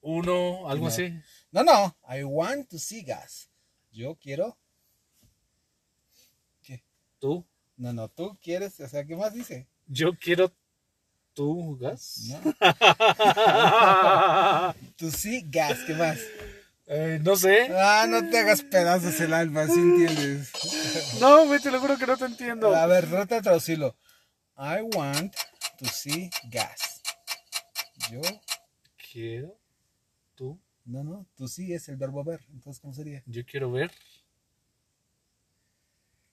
Uno, 0.00 0.68
algo 0.68 0.86
No. 0.86 0.88
así. 0.88 1.14
No, 1.52 1.62
no. 1.64 1.96
I 2.08 2.22
want 2.24 2.68
to 2.70 2.78
see 2.78 3.02
gas. 3.02 3.48
Yo 3.92 4.16
quiero. 4.16 4.56
¿Qué? 6.62 6.82
Tú. 7.18 7.44
No, 7.76 7.92
no, 7.92 8.08
tú 8.08 8.38
quieres. 8.42 8.78
O 8.80 8.88
sea, 8.88 9.04
¿qué 9.04 9.16
más 9.16 9.34
dice? 9.34 9.66
Yo 9.86 10.12
quiero 10.14 10.52
tu 11.34 11.76
gas. 11.78 12.20
No. 12.28 12.54
To 14.96 15.10
see 15.10 15.42
gas, 15.48 15.78
¿qué 15.86 15.94
más? 15.94 16.18
Eh, 16.86 17.18
no 17.22 17.36
sé. 17.36 17.68
Ah, 17.76 18.06
no 18.08 18.28
te 18.28 18.38
hagas 18.38 18.62
pedazos 18.62 19.18
el 19.20 19.32
alma, 19.32 19.66
¿sí 19.66 19.78
entiendes? 19.78 20.50
No, 21.20 21.46
güey, 21.46 21.60
te 21.60 21.70
lo 21.70 21.80
juro 21.80 21.96
que 21.96 22.06
no 22.06 22.16
te 22.16 22.24
entiendo. 22.24 22.74
A 22.74 22.86
ver, 22.86 23.08
trata 23.08 23.36
de 23.36 23.42
traducirlo. 23.42 23.96
I 24.56 24.82
want 24.82 25.34
to 25.78 25.86
see 25.86 26.30
gas. 26.50 27.00
Yo, 28.10 28.20
Quiero 29.12 29.56
tú. 30.34 30.60
No, 30.84 31.04
no, 31.04 31.26
to 31.36 31.48
see 31.48 31.72
es 31.72 31.88
el 31.88 31.96
verbo 31.96 32.24
ver. 32.24 32.40
Entonces, 32.52 32.80
¿cómo 32.80 32.92
sería? 32.94 33.22
Yo 33.26 33.44
quiero 33.44 33.70
ver 33.70 33.90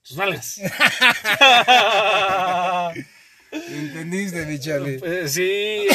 tus 0.02 0.18
nalgas. 0.18 0.60
¿Entendiste, 3.52 4.46
mi? 4.46 4.56
Eh, 5.04 5.28
sí, 5.28 5.88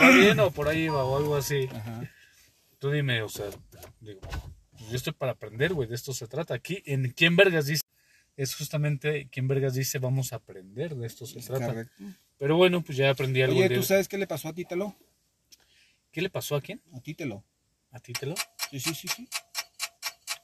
va 0.00 0.10
bien 0.10 0.38
o 0.40 0.50
por 0.50 0.68
ahí 0.68 0.88
va 0.88 1.04
o 1.04 1.16
algo 1.16 1.36
así. 1.36 1.68
Ajá. 1.72 2.10
Tú 2.78 2.90
dime, 2.90 3.22
o 3.22 3.28
sea, 3.28 3.46
digo, 4.00 4.20
yo 4.90 4.96
estoy 4.96 5.12
para 5.12 5.32
aprender, 5.32 5.72
güey, 5.74 5.88
de 5.88 5.94
esto 5.94 6.12
se 6.12 6.26
trata. 6.26 6.54
Aquí, 6.54 6.82
en 6.86 7.10
quién 7.12 7.36
vergas 7.36 7.66
dice, 7.66 7.82
es 8.36 8.54
justamente 8.54 9.28
quién 9.30 9.46
vergas 9.48 9.74
dice, 9.74 9.98
vamos 9.98 10.32
a 10.32 10.36
aprender, 10.36 10.94
de 10.96 11.06
esto 11.06 11.26
se 11.26 11.38
Es 11.38 11.46
trata. 11.46 11.66
correcto. 11.66 12.02
Pero 12.38 12.56
bueno, 12.56 12.82
pues 12.82 12.98
ya 12.98 13.10
aprendí 13.10 13.42
algo 13.42 13.58
Oye, 13.58 13.68
de... 13.68 13.76
¿tú 13.76 13.82
sabes 13.82 14.08
qué 14.08 14.18
le 14.18 14.26
pasó 14.26 14.48
a 14.48 14.52
Títelo? 14.52 14.96
¿Qué 16.10 16.20
le 16.22 16.30
pasó 16.30 16.56
a 16.56 16.60
quién? 16.60 16.82
A 16.92 17.00
Títelo. 17.00 17.44
¿A 17.92 18.00
Títelo? 18.00 18.34
Sí, 18.70 18.80
sí, 18.80 18.94
sí, 18.94 19.08
sí. 19.08 19.28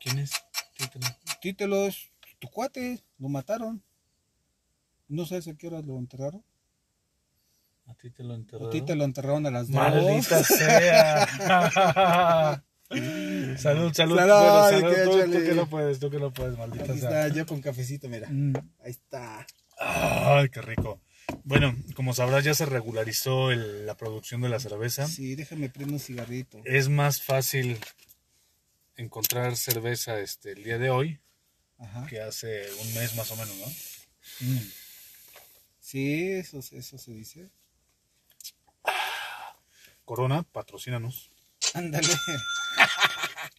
¿Quién 0.00 0.18
es 0.18 0.30
Títelo? 0.76 1.06
Títelo 1.40 1.86
es 1.86 2.10
tu 2.38 2.48
cuate, 2.48 3.02
lo 3.18 3.28
mataron. 3.28 3.82
¿No 5.08 5.24
sabes 5.26 5.48
a 5.48 5.54
qué 5.54 5.66
hora 5.68 5.80
lo 5.80 5.98
enterraron? 5.98 6.44
A 7.86 7.94
Títelo 7.94 8.34
A 8.34 8.36
enterrado. 8.36 8.70
ti 8.70 8.82
te 8.82 8.94
lo 8.94 9.04
enterraron 9.04 9.46
a 9.46 9.50
las 9.50 9.68
dos. 9.68 9.76
Maldita 9.76 10.44
sea. 10.44 11.26
salud, 13.56 13.92
salud. 13.94 13.94
Salud, 13.94 14.16
bueno, 14.16 14.68
salud. 14.68 14.94
Tú, 15.04 15.32
tú 15.32 15.38
que 15.44 15.54
no 15.54 15.68
puedes, 15.68 15.98
tú 15.98 16.10
que 16.10 16.18
no 16.18 16.32
puedes, 16.32 16.58
maldita 16.58 16.84
Aquí 16.92 17.00
sea. 17.00 17.26
está, 17.26 17.34
yo 17.36 17.46
con 17.46 17.60
cafecito, 17.62 18.08
mira. 18.08 18.28
Mm. 18.30 18.52
Ahí 18.84 18.90
está. 18.90 19.46
Ay, 19.80 20.48
qué 20.50 20.60
rico. 20.60 21.00
Bueno, 21.44 21.76
como 21.94 22.14
sabrás, 22.14 22.44
ya 22.44 22.54
se 22.54 22.66
regularizó 22.66 23.50
el- 23.50 23.86
la 23.86 23.96
producción 23.96 24.40
de 24.40 24.48
la 24.48 24.60
cerveza. 24.60 25.06
Sí, 25.06 25.34
déjame 25.34 25.68
prender 25.68 25.94
un 25.94 26.00
cigarrito. 26.00 26.60
Es 26.64 26.88
más 26.88 27.22
fácil 27.22 27.78
encontrar 28.96 29.56
cerveza 29.56 30.20
este, 30.20 30.52
el 30.52 30.64
día 30.64 30.78
de 30.78 30.90
hoy 30.90 31.20
Ajá. 31.78 32.06
que 32.06 32.20
hace 32.20 32.66
un 32.82 32.94
mes 32.94 33.14
más 33.14 33.30
o 33.30 33.36
menos, 33.36 33.54
¿no? 33.56 33.66
Sí, 35.80 36.30
eso, 36.32 36.58
eso 36.58 36.98
se 36.98 37.12
dice. 37.12 37.48
Corona, 40.04 40.42
patrocínanos. 40.42 41.30
Ándale. 41.74 42.08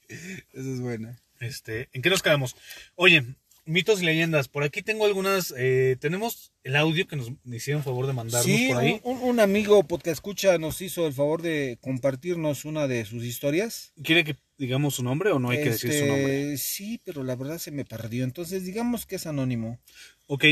Eso 0.10 0.74
es 0.74 0.80
bueno. 0.82 1.16
Este, 1.40 1.88
¿En 1.94 2.02
qué 2.02 2.10
nos 2.10 2.24
quedamos? 2.24 2.56
Oye, 2.96 3.24
mitos 3.70 4.02
y 4.02 4.06
leyendas. 4.06 4.48
Por 4.48 4.64
aquí 4.64 4.82
tengo 4.82 5.06
algunas. 5.06 5.54
eh, 5.58 5.96
tenemos 6.00 6.52
el 6.64 6.76
audio 6.76 7.08
que 7.08 7.16
nos 7.16 7.32
hicieron 7.46 7.84
favor 7.84 8.08
de 8.08 8.14
mandarnos 8.14 8.46
Sí, 8.46 8.68
por 8.68 8.78
ahí. 8.78 9.00
un, 9.04 9.18
un 9.20 9.40
amigo 9.40 9.82
podcast 9.84 10.14
escucha 10.18 10.58
nos 10.58 10.82
hizo 10.82 11.08
el 11.08 11.14
favor 11.14 11.42
de 11.42 11.78
compartirnos 11.82 12.66
una 12.66 12.88
de 12.88 13.06
sus 13.06 13.24
historias. 13.24 13.94
¿Quiere 14.04 14.24
que 14.24 14.36
digamos 14.58 14.96
su 14.96 15.04
nombre 15.04 15.32
o 15.32 15.40
no 15.40 15.52
hay 15.52 15.60
que 15.64 15.70
decir 15.72 15.92
su 15.92 15.98
Este, 15.98 16.08
nombre? 16.08 16.58
Sí, 16.58 17.00
pero 17.06 17.24
la 17.24 17.36
verdad 17.36 17.58
se 17.60 17.72
me 17.72 17.86
perdió. 17.86 18.24
Entonces, 18.24 18.66
digamos 18.66 19.06
que 19.06 19.16
es 19.16 19.26
anónimo. 19.28 19.80
Ok, 20.28 20.44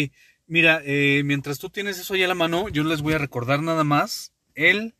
mira, 0.46 0.82
eh, 0.86 1.24
mientras 1.26 1.60
tú 1.60 1.70
tienes 1.70 2.00
eso 2.00 2.14
ahí 2.14 2.24
a 2.24 2.28
la 2.28 2.36
mano, 2.36 2.70
yo 2.70 2.84
les 2.84 3.02
voy 3.02 3.14
a 3.14 3.18
recordar 3.18 3.62
nada 3.62 3.84
más. 3.84 4.32
Él, 4.56 4.96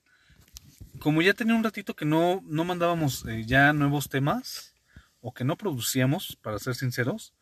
como 1.00 1.22
ya 1.22 1.34
tenía 1.34 1.56
un 1.56 1.64
ratito 1.64 1.96
que 1.96 2.06
no, 2.06 2.44
no 2.46 2.64
mandábamos 2.66 3.26
eh, 3.28 3.44
ya 3.46 3.74
nuevos 3.74 4.10
temas, 4.10 4.74
o 5.22 5.34
que 5.34 5.44
no 5.44 5.58
producíamos, 5.58 6.38
para 6.42 6.60
ser 6.60 6.76
sinceros, 6.76 7.34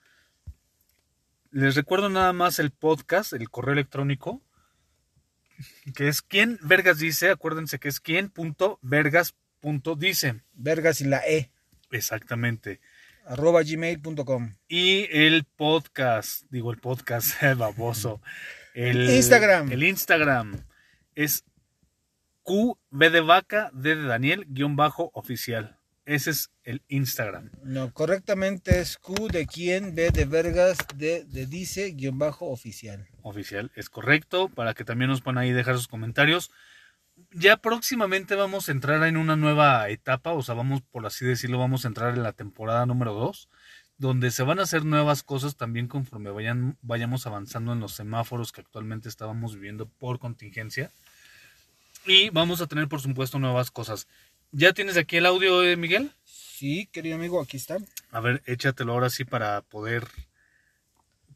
les 1.55 1.75
recuerdo 1.75 2.09
nada 2.09 2.33
más 2.33 2.59
el 2.59 2.71
podcast, 2.71 3.31
el 3.31 3.49
correo 3.49 3.71
electrónico, 3.71 4.41
que 5.95 6.09
es 6.09 6.21
quien 6.21 6.59
vergas 6.61 6.99
dice, 6.99 7.29
acuérdense 7.29 7.79
que 7.79 7.87
es 7.87 8.01
quien 8.01 8.29
punto 8.29 8.77
vergas 8.81 9.35
punto 9.61 9.95
dice. 9.95 10.41
Vergas 10.53 10.99
y 10.99 11.05
la 11.05 11.25
E. 11.25 11.51
Exactamente. 11.91 12.81
Arroba 13.25 13.63
gmail.com. 13.63 14.53
Y 14.67 15.07
el 15.11 15.45
podcast, 15.45 16.43
digo 16.49 16.71
el 16.71 16.77
podcast, 16.79 17.41
baboso. 17.57 18.21
El 18.73 19.09
Instagram. 19.09 19.71
El 19.71 19.83
Instagram 19.83 20.61
es 21.15 21.45
QB 22.43 23.11
de 23.13 23.21
vaca, 23.21 23.71
D 23.73 23.95
de 23.95 24.03
Daniel, 24.03 24.45
guion 24.49 24.75
bajo 24.75 25.09
oficial. 25.13 25.79
Ese 26.05 26.29
es 26.29 26.51
el 26.63 26.83
Instagram. 26.87 27.49
No, 27.63 27.91
correctamente 27.91 28.79
es 28.79 28.97
Q 28.97 29.27
de 29.27 29.47
quien, 29.47 29.95
B 29.95 30.11
de 30.11 30.25
vergas, 30.25 30.77
D 30.95 31.25
de 31.25 31.47
dice, 31.47 31.91
guion 31.91 32.19
bajo 32.19 32.45
oficial. 32.45 33.07
Oficial, 33.23 33.71
es 33.75 33.89
correcto, 33.89 34.49
para 34.49 34.75
que 34.75 34.85
también 34.85 35.09
nos 35.09 35.21
puedan 35.21 35.39
ahí 35.39 35.51
dejar 35.51 35.75
sus 35.75 35.87
comentarios. 35.87 36.51
Ya 37.31 37.57
próximamente 37.57 38.35
vamos 38.35 38.69
a 38.69 38.71
entrar 38.71 39.01
en 39.03 39.17
una 39.17 39.35
nueva 39.35 39.89
etapa, 39.89 40.33
o 40.33 40.43
sea, 40.43 40.53
vamos, 40.53 40.81
por 40.83 41.05
así 41.07 41.25
decirlo, 41.25 41.57
vamos 41.57 41.85
a 41.85 41.87
entrar 41.87 42.13
en 42.13 42.21
la 42.21 42.33
temporada 42.33 42.85
número 42.85 43.13
2, 43.13 43.49
donde 43.97 44.29
se 44.29 44.43
van 44.43 44.59
a 44.59 44.63
hacer 44.63 44.85
nuevas 44.85 45.23
cosas 45.23 45.55
también 45.55 45.87
conforme 45.87 46.29
vayan, 46.29 46.77
vayamos 46.81 47.25
avanzando 47.25 47.73
en 47.73 47.79
los 47.79 47.93
semáforos 47.93 48.51
que 48.51 48.61
actualmente 48.61 49.09
estábamos 49.09 49.55
viviendo 49.55 49.87
por 49.87 50.19
contingencia. 50.19 50.91
Y 52.05 52.29
vamos 52.29 52.61
a 52.61 52.67
tener, 52.67 52.87
por 52.87 53.01
supuesto, 53.01 53.39
nuevas 53.39 53.71
cosas. 53.71 54.07
¿Ya 54.57 54.71
tienes 54.71 54.95
aquí 54.95 55.17
el 55.17 55.25
audio, 55.25 55.65
eh, 55.65 55.75
Miguel? 55.75 56.15
Sí, 56.23 56.87
querido 56.87 57.17
amigo, 57.17 57.41
aquí 57.41 57.57
está. 57.57 57.75
A 58.11 58.21
ver, 58.21 58.41
échatelo 58.45 58.93
ahora 58.93 59.09
sí 59.09 59.25
para 59.25 59.61
poder... 59.63 60.07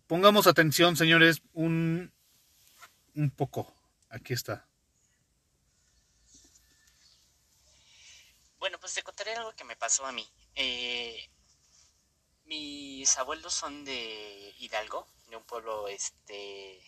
Pongamos 0.08 0.48
atención, 0.48 0.96
señores, 0.96 1.42
un, 1.52 2.14
un 3.16 3.30
poco. 3.30 3.76
Aquí 4.10 4.32
está. 4.32 4.66
Bueno, 8.58 8.80
pues 8.80 8.94
te 8.94 9.04
contaré 9.04 9.34
algo 9.34 9.52
que 9.52 9.66
me 9.66 9.76
pasó 9.76 10.06
a 10.06 10.14
mí. 10.14 10.26
Eh, 10.56 11.22
mis 12.46 13.18
abuelos 13.18 13.54
son 13.54 13.84
de 13.84 14.56
Hidalgo, 14.60 15.06
de 15.30 15.36
un 15.36 15.44
pueblo, 15.44 15.90
este, 15.90 16.80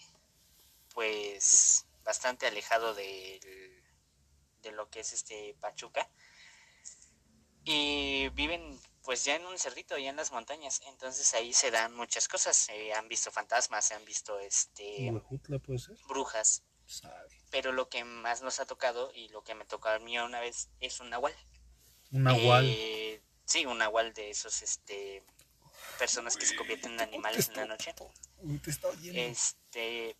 pues, 0.94 1.86
bastante 2.06 2.48
alejado 2.48 2.94
de, 2.94 3.81
de 4.62 4.72
lo 4.72 4.90
que 4.90 5.02
es 5.02 5.14
este 5.14 5.56
Pachuca. 5.60 6.10
Y 7.64 8.30
viven 8.30 8.80
pues 9.04 9.26
ya 9.26 9.36
en 9.36 9.46
un 9.46 9.58
cerrito, 9.58 9.98
ya 9.98 10.10
en 10.10 10.16
las 10.16 10.32
montañas. 10.32 10.82
Entonces 10.88 11.34
ahí 11.34 11.54
se 11.54 11.72
dan 11.72 11.94
muchas 11.96 12.28
cosas. 12.28 12.56
Se 12.56 12.94
han 12.94 13.08
visto 13.08 13.32
fantasmas, 13.32 13.86
se 13.86 13.94
han 13.94 14.06
visto 14.06 14.40
este 14.40 15.12
puede 15.64 15.80
ser? 15.80 15.98
brujas. 16.08 16.64
Pero 17.50 17.72
lo 17.72 17.90
que 17.90 18.04
más 18.04 18.42
nos 18.42 18.60
ha 18.60 18.66
tocado 18.66 19.12
y 19.14 19.30
lo 19.30 19.44
que 19.44 19.56
me 19.56 19.66
tocó 19.66 19.90
a 19.90 20.00
mí 20.00 20.18
una 20.20 20.40
vez 20.40 20.70
es 20.80 21.00
un 21.00 21.10
nahual. 21.10 21.34
Un 22.12 22.24
nahual. 22.24 22.66
Eh, 22.68 23.22
sí, 23.46 23.66
un 23.66 23.78
nahual 23.78 24.14
de 24.14 24.30
esos 24.30 24.62
este 24.62 25.24
personas 25.98 26.38
que 26.38 26.46
se 26.46 26.56
convierten 26.56 26.94
en 26.94 27.02
animales 27.02 27.50
en 27.50 27.56
la 27.56 27.66
noche. 27.66 27.94
Este 29.14 30.16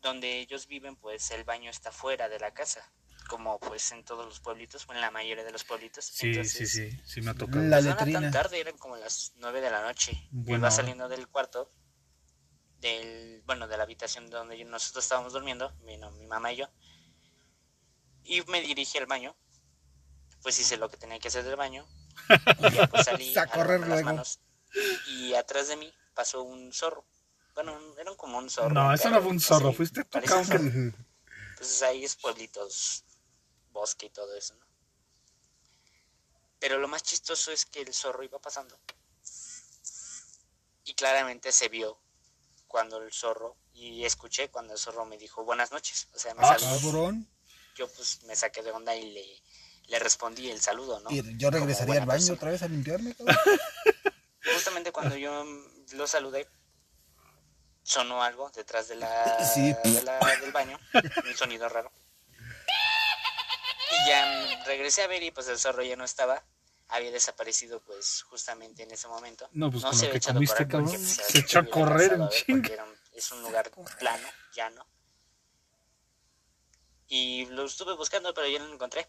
donde 0.00 0.40
ellos 0.40 0.66
viven, 0.66 0.96
pues 0.96 1.30
el 1.30 1.44
baño 1.44 1.70
está 1.70 1.92
fuera 1.92 2.28
de 2.28 2.40
la 2.40 2.52
casa 2.52 2.92
como 3.22 3.58
pues 3.58 3.92
en 3.92 4.04
todos 4.04 4.24
los 4.24 4.40
pueblitos, 4.40 4.86
o 4.88 4.92
en 4.92 5.00
la 5.00 5.10
mayoría 5.10 5.44
de 5.44 5.50
los 5.50 5.64
pueblitos. 5.64 6.04
Sí, 6.04 6.44
sí, 6.44 6.66
sí, 6.66 6.90
sí 7.04 7.20
me 7.20 7.30
ha 7.30 7.34
tocado. 7.34 7.62
La 7.64 7.80
no 7.80 7.96
tan 7.96 8.30
tarde, 8.30 8.60
eran 8.60 8.76
como 8.78 8.96
las 8.96 9.32
nueve 9.36 9.60
de 9.60 9.70
la 9.70 9.82
noche. 9.82 10.28
Yo 10.30 10.56
iba 10.56 10.70
saliendo 10.70 11.08
del 11.08 11.28
cuarto, 11.28 11.72
del, 12.80 13.42
bueno, 13.46 13.68
de 13.68 13.76
la 13.76 13.84
habitación 13.84 14.28
donde 14.28 14.62
nosotros 14.64 15.04
estábamos 15.04 15.32
durmiendo, 15.32 15.72
vino 15.84 16.10
mi 16.12 16.26
mamá 16.26 16.52
y 16.52 16.56
yo, 16.56 16.68
y 18.24 18.42
me 18.42 18.60
dirigí 18.60 18.98
al 18.98 19.06
baño, 19.06 19.36
pues 20.42 20.58
hice 20.58 20.76
lo 20.76 20.90
que 20.90 20.96
tenía 20.96 21.18
que 21.18 21.28
hacer 21.28 21.44
del 21.44 21.56
baño, 21.56 21.86
y 22.58 22.70
ya 22.74 22.86
pues 22.88 23.04
salí 23.04 23.36
a, 23.38 23.46
correr 23.46 23.86
las 23.86 24.02
manos, 24.02 24.40
y 25.08 25.34
atrás 25.34 25.68
de 25.68 25.76
mí 25.76 25.92
pasó 26.14 26.42
un 26.42 26.72
zorro. 26.72 27.06
Bueno, 27.54 27.78
era 28.00 28.14
como 28.16 28.38
un 28.38 28.48
zorro. 28.48 28.70
No, 28.70 28.92
eso 28.94 29.10
no 29.10 29.20
fue 29.20 29.30
un 29.30 29.40
zorro, 29.40 29.72
fuiste 29.72 30.04
tú, 30.04 30.18
Entonces 30.18 31.82
ahí 31.82 32.02
es 32.04 32.16
pueblitos 32.16 33.04
bosque 33.72 34.06
y 34.06 34.10
todo 34.10 34.34
eso, 34.36 34.54
¿no? 34.54 34.66
Pero 36.58 36.78
lo 36.78 36.86
más 36.86 37.02
chistoso 37.02 37.50
es 37.50 37.64
que 37.66 37.80
el 37.80 37.92
zorro 37.92 38.22
iba 38.22 38.38
pasando. 38.38 38.78
Y 40.84 40.94
claramente 40.94 41.50
se 41.50 41.68
vio 41.68 41.98
cuando 42.68 42.98
el 42.98 43.12
zorro, 43.12 43.56
y 43.74 44.04
escuché 44.04 44.48
cuando 44.48 44.72
el 44.72 44.78
zorro 44.78 45.04
me 45.04 45.18
dijo 45.18 45.44
buenas 45.44 45.72
noches. 45.72 46.08
O 46.14 46.18
sea, 46.18 46.34
me 46.34 46.42
ah, 46.44 46.56
saludó. 46.58 47.12
Yo 47.76 47.88
pues 47.88 48.22
me 48.24 48.36
saqué 48.36 48.62
de 48.62 48.70
onda 48.70 48.94
y 48.94 49.10
le, 49.10 49.42
le 49.88 49.98
respondí 49.98 50.50
el 50.50 50.60
saludo, 50.60 51.00
¿no? 51.00 51.10
Y 51.10 51.36
yo 51.36 51.50
regresaría 51.50 52.00
al 52.00 52.06
baño 52.06 52.32
otra 52.34 52.50
vez 52.50 52.62
a 52.62 52.68
limpiarme, 52.68 53.14
Justamente 54.54 54.92
cuando 54.92 55.16
yo 55.16 55.44
lo 55.92 56.06
saludé, 56.06 56.48
sonó 57.82 58.22
algo 58.22 58.50
detrás 58.50 58.88
de 58.88 58.96
la, 58.96 59.08
de 59.56 60.02
la, 60.02 60.18
del 60.40 60.52
baño, 60.52 60.78
un 61.24 61.36
sonido 61.36 61.68
raro. 61.68 61.92
Y 64.02 64.08
ya 64.08 64.64
regresé 64.64 65.02
a 65.02 65.06
ver 65.06 65.22
y 65.22 65.30
pues 65.30 65.48
el 65.48 65.58
zorro 65.58 65.82
ya 65.82 65.96
no 65.96 66.04
estaba. 66.04 66.44
Había 66.88 67.10
desaparecido 67.10 67.80
pues 67.80 68.22
justamente 68.22 68.82
en 68.82 68.90
ese 68.90 69.08
momento. 69.08 69.48
No, 69.52 69.70
pues 69.70 69.82
no 69.82 69.92
se 69.92 70.06
había 70.06 70.18
echado 70.18 70.34
comiste, 70.34 70.68
correr 70.68 70.84
porque, 70.84 70.98
pues, 70.98 71.20
se 71.28 71.38
echó 71.38 71.58
a 71.60 71.64
correr 71.64 72.18
en 72.48 72.62
Es 73.14 73.32
un 73.32 73.42
lugar 73.42 73.70
plano, 73.98 74.28
llano. 74.54 74.86
Y 77.08 77.46
lo 77.46 77.64
estuve 77.64 77.94
buscando, 77.94 78.32
pero 78.34 78.48
ya 78.48 78.58
no 78.58 78.66
lo 78.66 78.74
encontré. 78.74 79.08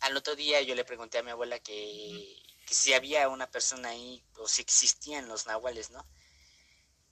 Al 0.00 0.16
otro 0.16 0.34
día 0.36 0.60
yo 0.62 0.74
le 0.74 0.84
pregunté 0.84 1.18
a 1.18 1.22
mi 1.22 1.30
abuela 1.30 1.58
que, 1.58 2.42
que 2.66 2.74
si 2.74 2.92
había 2.92 3.28
una 3.28 3.50
persona 3.50 3.90
ahí 3.90 4.24
o 4.36 4.46
si 4.46 4.62
existían 4.62 5.28
los 5.28 5.46
nahuales, 5.46 5.90
¿no? 5.90 6.06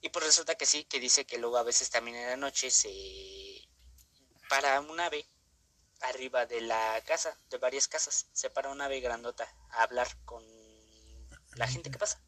Y 0.01 0.09
pues 0.09 0.25
resulta 0.25 0.55
que 0.55 0.65
sí, 0.65 0.83
que 0.85 0.99
dice 0.99 1.25
que 1.25 1.37
luego 1.37 1.57
a 1.57 1.63
veces 1.63 1.89
también 1.89 2.17
en 2.17 2.27
la 2.27 2.37
noche 2.37 2.69
se 2.69 2.89
para 4.49 4.79
un 4.79 4.99
ave 4.99 5.27
arriba 6.01 6.45
de 6.45 6.61
la 6.61 7.01
casa, 7.05 7.37
de 7.49 7.57
varias 7.57 7.87
casas. 7.87 8.27
Se 8.33 8.49
para 8.49 8.69
una 8.69 8.85
ave 8.85 8.99
grandota 8.99 9.47
a 9.71 9.83
hablar 9.83 10.07
con 10.25 10.43
la 11.55 11.67
gente 11.67 11.91
que 11.91 11.97
pasa. 11.97 12.21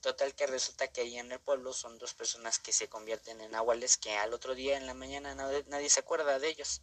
Total 0.00 0.34
que 0.34 0.46
resulta 0.46 0.88
que 0.88 1.00
ahí 1.00 1.18
en 1.18 1.32
el 1.32 1.40
pueblo 1.40 1.72
son 1.72 1.98
dos 1.98 2.14
personas 2.14 2.58
que 2.58 2.72
se 2.72 2.88
convierten 2.88 3.40
en 3.40 3.50
nahuales 3.50 3.96
que 3.96 4.16
al 4.16 4.32
otro 4.32 4.54
día 4.54 4.76
en 4.76 4.86
la 4.86 4.94
mañana 4.94 5.34
nadie, 5.34 5.90
se 5.90 6.00
acuerda 6.00 6.38
de 6.38 6.48
ellos. 6.48 6.82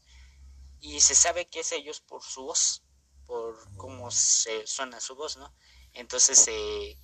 Y 0.82 1.00
se 1.00 1.16
sabe 1.16 1.48
que 1.48 1.62
es 1.62 1.72
ellos 1.72 2.02
por 2.02 2.22
su 2.22 2.44
voz, 2.44 2.84
por 3.26 3.56
cómo 3.78 4.12
se 4.12 4.68
suena 4.68 5.00
su 5.00 5.16
voz, 5.16 5.38
¿no? 5.38 5.56
Entonces 5.94 6.46
eh, 6.50 6.98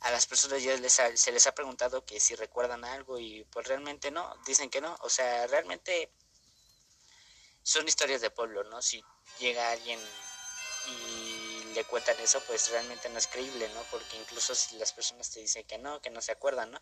a 0.00 0.10
las 0.10 0.26
personas 0.26 0.62
ya 0.62 0.74
les 0.76 0.98
se 1.14 1.32
les 1.32 1.46
ha 1.46 1.54
preguntado 1.54 2.04
que 2.06 2.20
si 2.20 2.34
recuerdan 2.34 2.84
algo 2.84 3.18
y 3.18 3.44
pues 3.44 3.66
realmente 3.68 4.10
no, 4.10 4.34
dicen 4.46 4.70
que 4.70 4.80
no. 4.80 4.96
O 5.02 5.10
sea, 5.10 5.46
realmente 5.46 6.10
son 7.62 7.86
historias 7.86 8.20
de 8.20 8.30
pueblo, 8.30 8.64
¿no? 8.64 8.80
Si 8.82 9.02
llega 9.38 9.70
alguien 9.70 9.98
y 10.88 11.74
le 11.74 11.84
cuentan 11.84 12.18
eso, 12.20 12.42
pues 12.46 12.70
realmente 12.70 13.08
no 13.08 13.18
es 13.18 13.26
creíble, 13.26 13.68
¿no? 13.74 13.82
Porque 13.90 14.16
incluso 14.16 14.54
si 14.54 14.76
las 14.76 14.92
personas 14.92 15.30
te 15.30 15.40
dicen 15.40 15.64
que 15.64 15.78
no, 15.78 16.00
que 16.00 16.10
no 16.10 16.20
se 16.20 16.32
acuerdan, 16.32 16.70
¿no? 16.70 16.80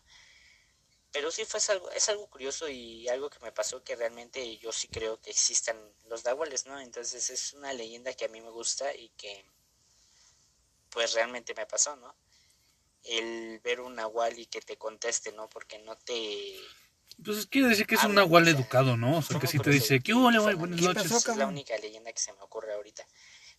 Pero 1.11 1.31
sí 1.31 1.43
fue 1.45 1.59
algo, 1.69 1.89
es 1.91 2.07
algo 2.09 2.27
curioso 2.27 2.69
y 2.69 3.07
algo 3.09 3.29
que 3.29 3.39
me 3.39 3.51
pasó 3.51 3.83
que 3.83 3.95
realmente 3.95 4.57
yo 4.57 4.71
sí 4.71 4.87
creo 4.87 5.19
que 5.19 5.31
existan 5.31 5.77
los 6.07 6.23
nahuales, 6.23 6.65
¿no? 6.65 6.79
Entonces 6.79 7.29
es 7.29 7.53
una 7.53 7.73
leyenda 7.73 8.13
que 8.13 8.25
a 8.25 8.29
mí 8.29 8.41
me 8.41 8.51
gusta 8.51 8.93
y 8.93 9.09
que 9.09 9.43
pues 10.91 11.13
realmente 11.13 11.53
me 11.55 11.65
pasó, 11.65 11.95
¿no? 11.95 12.15
El 13.03 13.59
ver 13.59 13.81
un 13.81 13.95
nahual 13.95 14.37
y 14.37 14.45
que 14.45 14.61
te 14.61 14.77
conteste, 14.77 15.31
¿no? 15.31 15.49
Porque 15.49 15.79
no 15.79 15.95
te 15.97 16.59
pues 17.23 17.45
quiere 17.47 17.69
decir 17.69 17.85
que 17.85 17.95
es 17.95 18.03
un 18.03 18.15
nahual 18.15 18.47
educado, 18.47 18.97
¿no? 18.97 19.17
O 19.17 19.21
sea, 19.21 19.39
que 19.39 19.47
sí 19.47 19.59
te 19.59 19.69
dice, 19.69 19.99
¿qué 20.01 20.13
hubo, 20.13 20.29
Buenas 20.55 20.81
noches. 20.81 21.11
Es 21.11 21.35
la 21.35 21.47
única 21.47 21.77
leyenda 21.77 22.11
que 22.13 22.19
se 22.19 22.33
me 22.33 22.41
ocurre 22.41 22.73
ahorita. 22.73 23.05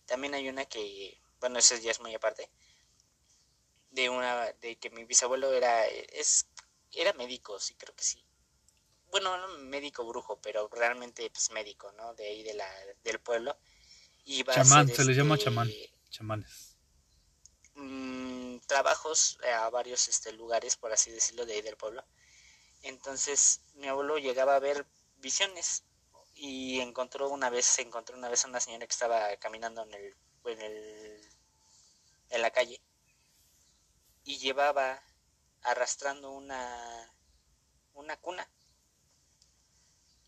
También 0.05 0.33
hay 0.33 0.49
una 0.49 0.65
que, 0.65 1.21
bueno, 1.39 1.59
esa 1.59 1.77
ya 1.77 1.91
es 1.91 1.99
muy 1.99 2.13
aparte, 2.13 2.49
de 3.91 4.09
una, 4.09 4.51
de 4.61 4.77
que 4.77 4.89
mi 4.89 5.03
bisabuelo 5.05 5.51
era, 5.53 5.85
es, 5.87 6.47
era 6.91 7.13
médico, 7.13 7.59
sí, 7.59 7.75
creo 7.75 7.95
que 7.95 8.03
sí. 8.03 8.23
Bueno, 9.11 9.37
no 9.37 9.57
médico 9.65 10.05
brujo, 10.05 10.39
pero 10.41 10.69
realmente, 10.69 11.29
pues, 11.29 11.51
médico, 11.51 11.91
¿no? 11.93 12.13
De 12.13 12.25
ahí, 12.25 12.43
de 12.43 12.53
la, 12.53 12.67
del 13.03 13.19
pueblo. 13.19 13.57
chamán, 14.53 14.87
se 14.87 15.05
le 15.05 15.13
llama 15.13 15.35
este, 15.35 15.45
chamán, 15.45 15.69
chamanes. 16.09 16.77
Mm, 17.75 18.57
trabajos 18.67 19.37
a 19.55 19.69
varios 19.69 20.07
este, 20.07 20.31
lugares, 20.31 20.77
por 20.77 20.93
así 20.93 21.11
decirlo, 21.11 21.45
de 21.45 21.53
ahí 21.53 21.61
del 21.61 21.77
pueblo 21.77 22.03
entonces 22.81 23.61
mi 23.75 23.87
abuelo 23.87 24.17
llegaba 24.17 24.55
a 24.55 24.59
ver 24.59 24.85
visiones 25.17 25.83
y 26.35 26.79
encontró 26.79 27.29
una 27.29 27.49
vez, 27.49 27.65
se 27.65 27.81
encontró 27.81 28.17
una 28.17 28.29
vez 28.29 28.43
a 28.43 28.47
una 28.47 28.59
señora 28.59 28.87
que 28.87 28.91
estaba 28.93 29.35
caminando 29.37 29.83
en 29.83 29.93
el, 29.93 30.15
en 30.45 30.61
el, 30.61 31.29
en 32.29 32.41
la 32.41 32.51
calle 32.51 32.81
y 34.23 34.37
llevaba 34.37 35.01
arrastrando 35.61 36.31
una, 36.31 37.13
una 37.93 38.17
cuna. 38.17 38.49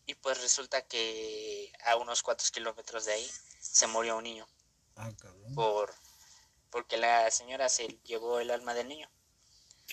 Y 0.06 0.16
pues 0.16 0.42
resulta 0.42 0.86
que 0.86 1.72
a 1.86 1.96
unos 1.96 2.22
cuatro 2.22 2.48
kilómetros 2.52 3.06
de 3.06 3.14
ahí 3.14 3.32
se 3.60 3.88
murió 3.88 4.18
un 4.18 4.26
niño. 4.26 4.48
Ah, 4.96 5.10
por, 5.56 5.94
porque 6.70 6.98
la 6.98 7.32
señora 7.32 7.70
se 7.70 7.88
llevó 8.04 8.40
el 8.40 8.52
alma 8.52 8.74
del 8.74 8.90
niño 8.90 9.10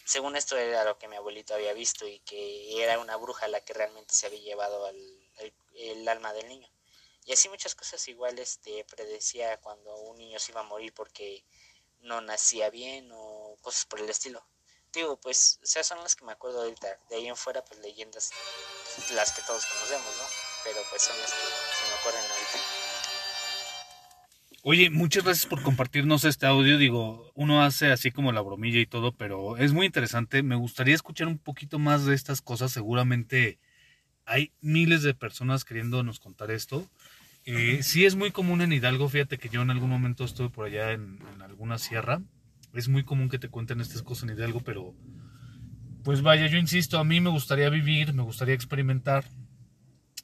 según 0.04 0.36
esto 0.36 0.56
era 0.56 0.84
lo 0.84 0.98
que 0.98 1.08
mi 1.08 1.16
abuelito 1.16 1.54
había 1.54 1.72
visto 1.72 2.06
y 2.06 2.20
que 2.20 2.82
era 2.82 2.98
una 2.98 3.16
bruja 3.16 3.48
la 3.48 3.60
que 3.60 3.74
realmente 3.74 4.14
se 4.14 4.26
había 4.26 4.40
llevado 4.40 4.88
el, 4.88 6.08
alma 6.08 6.32
del 6.32 6.48
niño. 6.48 6.68
Y 7.24 7.32
así 7.32 7.48
muchas 7.48 7.74
cosas 7.74 8.06
igual 8.08 8.38
este, 8.38 8.84
predecía 8.84 9.60
cuando 9.60 9.94
un 9.96 10.18
niño 10.18 10.38
se 10.38 10.52
iba 10.52 10.60
a 10.60 10.64
morir 10.64 10.92
porque 10.94 11.44
no 12.00 12.20
nacía 12.20 12.70
bien 12.70 13.10
o 13.12 13.56
cosas 13.62 13.84
por 13.86 14.00
el 14.00 14.08
estilo. 14.08 14.44
Digo, 14.92 15.16
pues, 15.20 15.60
esas 15.62 15.86
son 15.86 16.02
las 16.02 16.16
que 16.16 16.24
me 16.24 16.32
acuerdo 16.32 16.62
ahorita. 16.62 16.98
De 17.08 17.16
ahí 17.16 17.28
en 17.28 17.36
fuera, 17.36 17.64
pues 17.64 17.78
leyendas, 17.80 18.30
las 19.12 19.32
que 19.32 19.42
todos 19.42 19.64
conocemos, 19.66 20.16
¿no? 20.16 20.24
Pero 20.64 20.82
pues 20.90 21.02
son 21.02 21.18
las 21.20 21.30
que 21.30 21.38
se 21.38 21.88
me 21.88 21.94
ocurren 22.00 22.30
ahorita. 22.30 22.79
Oye, 24.62 24.90
muchas 24.90 25.24
gracias 25.24 25.46
por 25.46 25.62
compartirnos 25.62 26.24
este 26.24 26.46
audio. 26.46 26.76
Digo, 26.76 27.32
uno 27.34 27.62
hace 27.62 27.90
así 27.90 28.10
como 28.10 28.30
la 28.30 28.42
bromilla 28.42 28.78
y 28.78 28.86
todo, 28.86 29.12
pero 29.12 29.56
es 29.56 29.72
muy 29.72 29.86
interesante. 29.86 30.42
Me 30.42 30.54
gustaría 30.54 30.94
escuchar 30.94 31.28
un 31.28 31.38
poquito 31.38 31.78
más 31.78 32.04
de 32.04 32.14
estas 32.14 32.42
cosas. 32.42 32.70
Seguramente 32.70 33.58
hay 34.26 34.52
miles 34.60 35.02
de 35.02 35.14
personas 35.14 35.64
queriéndonos 35.64 36.20
contar 36.20 36.50
esto. 36.50 36.86
Eh, 37.46 37.82
sí 37.82 38.04
es 38.04 38.16
muy 38.16 38.32
común 38.32 38.60
en 38.60 38.72
Hidalgo, 38.72 39.08
fíjate 39.08 39.38
que 39.38 39.48
yo 39.48 39.62
en 39.62 39.70
algún 39.70 39.88
momento 39.88 40.24
estuve 40.24 40.50
por 40.50 40.66
allá 40.66 40.92
en, 40.92 41.18
en, 41.32 41.40
alguna 41.40 41.78
sierra. 41.78 42.20
Es 42.74 42.88
muy 42.88 43.02
común 43.02 43.30
que 43.30 43.38
te 43.38 43.48
cuenten 43.48 43.80
estas 43.80 44.02
cosas 44.02 44.28
en 44.28 44.36
Hidalgo, 44.36 44.60
pero 44.60 44.94
pues 46.04 46.20
vaya, 46.20 46.46
yo 46.48 46.58
insisto, 46.58 46.98
a 46.98 47.04
mí 47.04 47.20
me 47.20 47.30
gustaría 47.30 47.70
vivir, 47.70 48.12
me 48.12 48.22
gustaría 48.22 48.54
experimentar. 48.54 49.24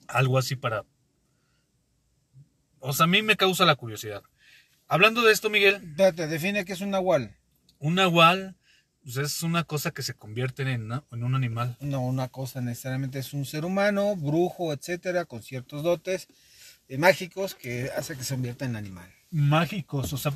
algo 0.09 0.39
así 0.39 0.57
para... 0.57 0.85
O 2.81 2.93
sea, 2.93 3.05
a 3.05 3.07
mí 3.07 3.23
me 3.23 3.37
causa 3.37 3.65
la 3.65 3.75
curiosidad. 3.77 4.23
Hablando 4.89 5.23
de 5.23 5.33
esto, 5.33 5.51
Miguel, 5.51 5.77
Espérate, 5.77 6.27
define 6.29 6.65
qué 6.65 6.73
es 6.75 6.81
un 6.81 6.91
nahual. 6.91 7.35
un 7.81 7.97
nahual 7.97 8.55
pues, 9.03 9.17
es 9.17 9.43
una 9.43 9.65
cosa 9.65 9.91
que 9.91 10.03
se 10.03 10.15
convierte 10.15 10.63
en, 10.63 10.91
en 10.93 11.25
un 11.25 11.35
animal. 11.35 11.77
No, 11.81 12.01
una 12.07 12.29
cosa 12.29 12.61
necesariamente 12.61 13.19
es 13.19 13.33
un 13.33 13.45
ser 13.47 13.65
humano, 13.65 14.15
brujo, 14.17 14.73
etcétera, 14.73 15.25
con 15.25 15.43
ciertos 15.43 15.83
dotes 15.83 16.29
eh, 16.89 16.99
mágicos 16.99 17.55
que 17.55 17.91
hace 17.97 18.17
que 18.17 18.25
se 18.25 18.35
convierta 18.35 18.65
en 18.65 18.77
animal. 18.77 19.11
Mágicos, 19.31 20.13
o 20.13 20.19
sea, 20.19 20.33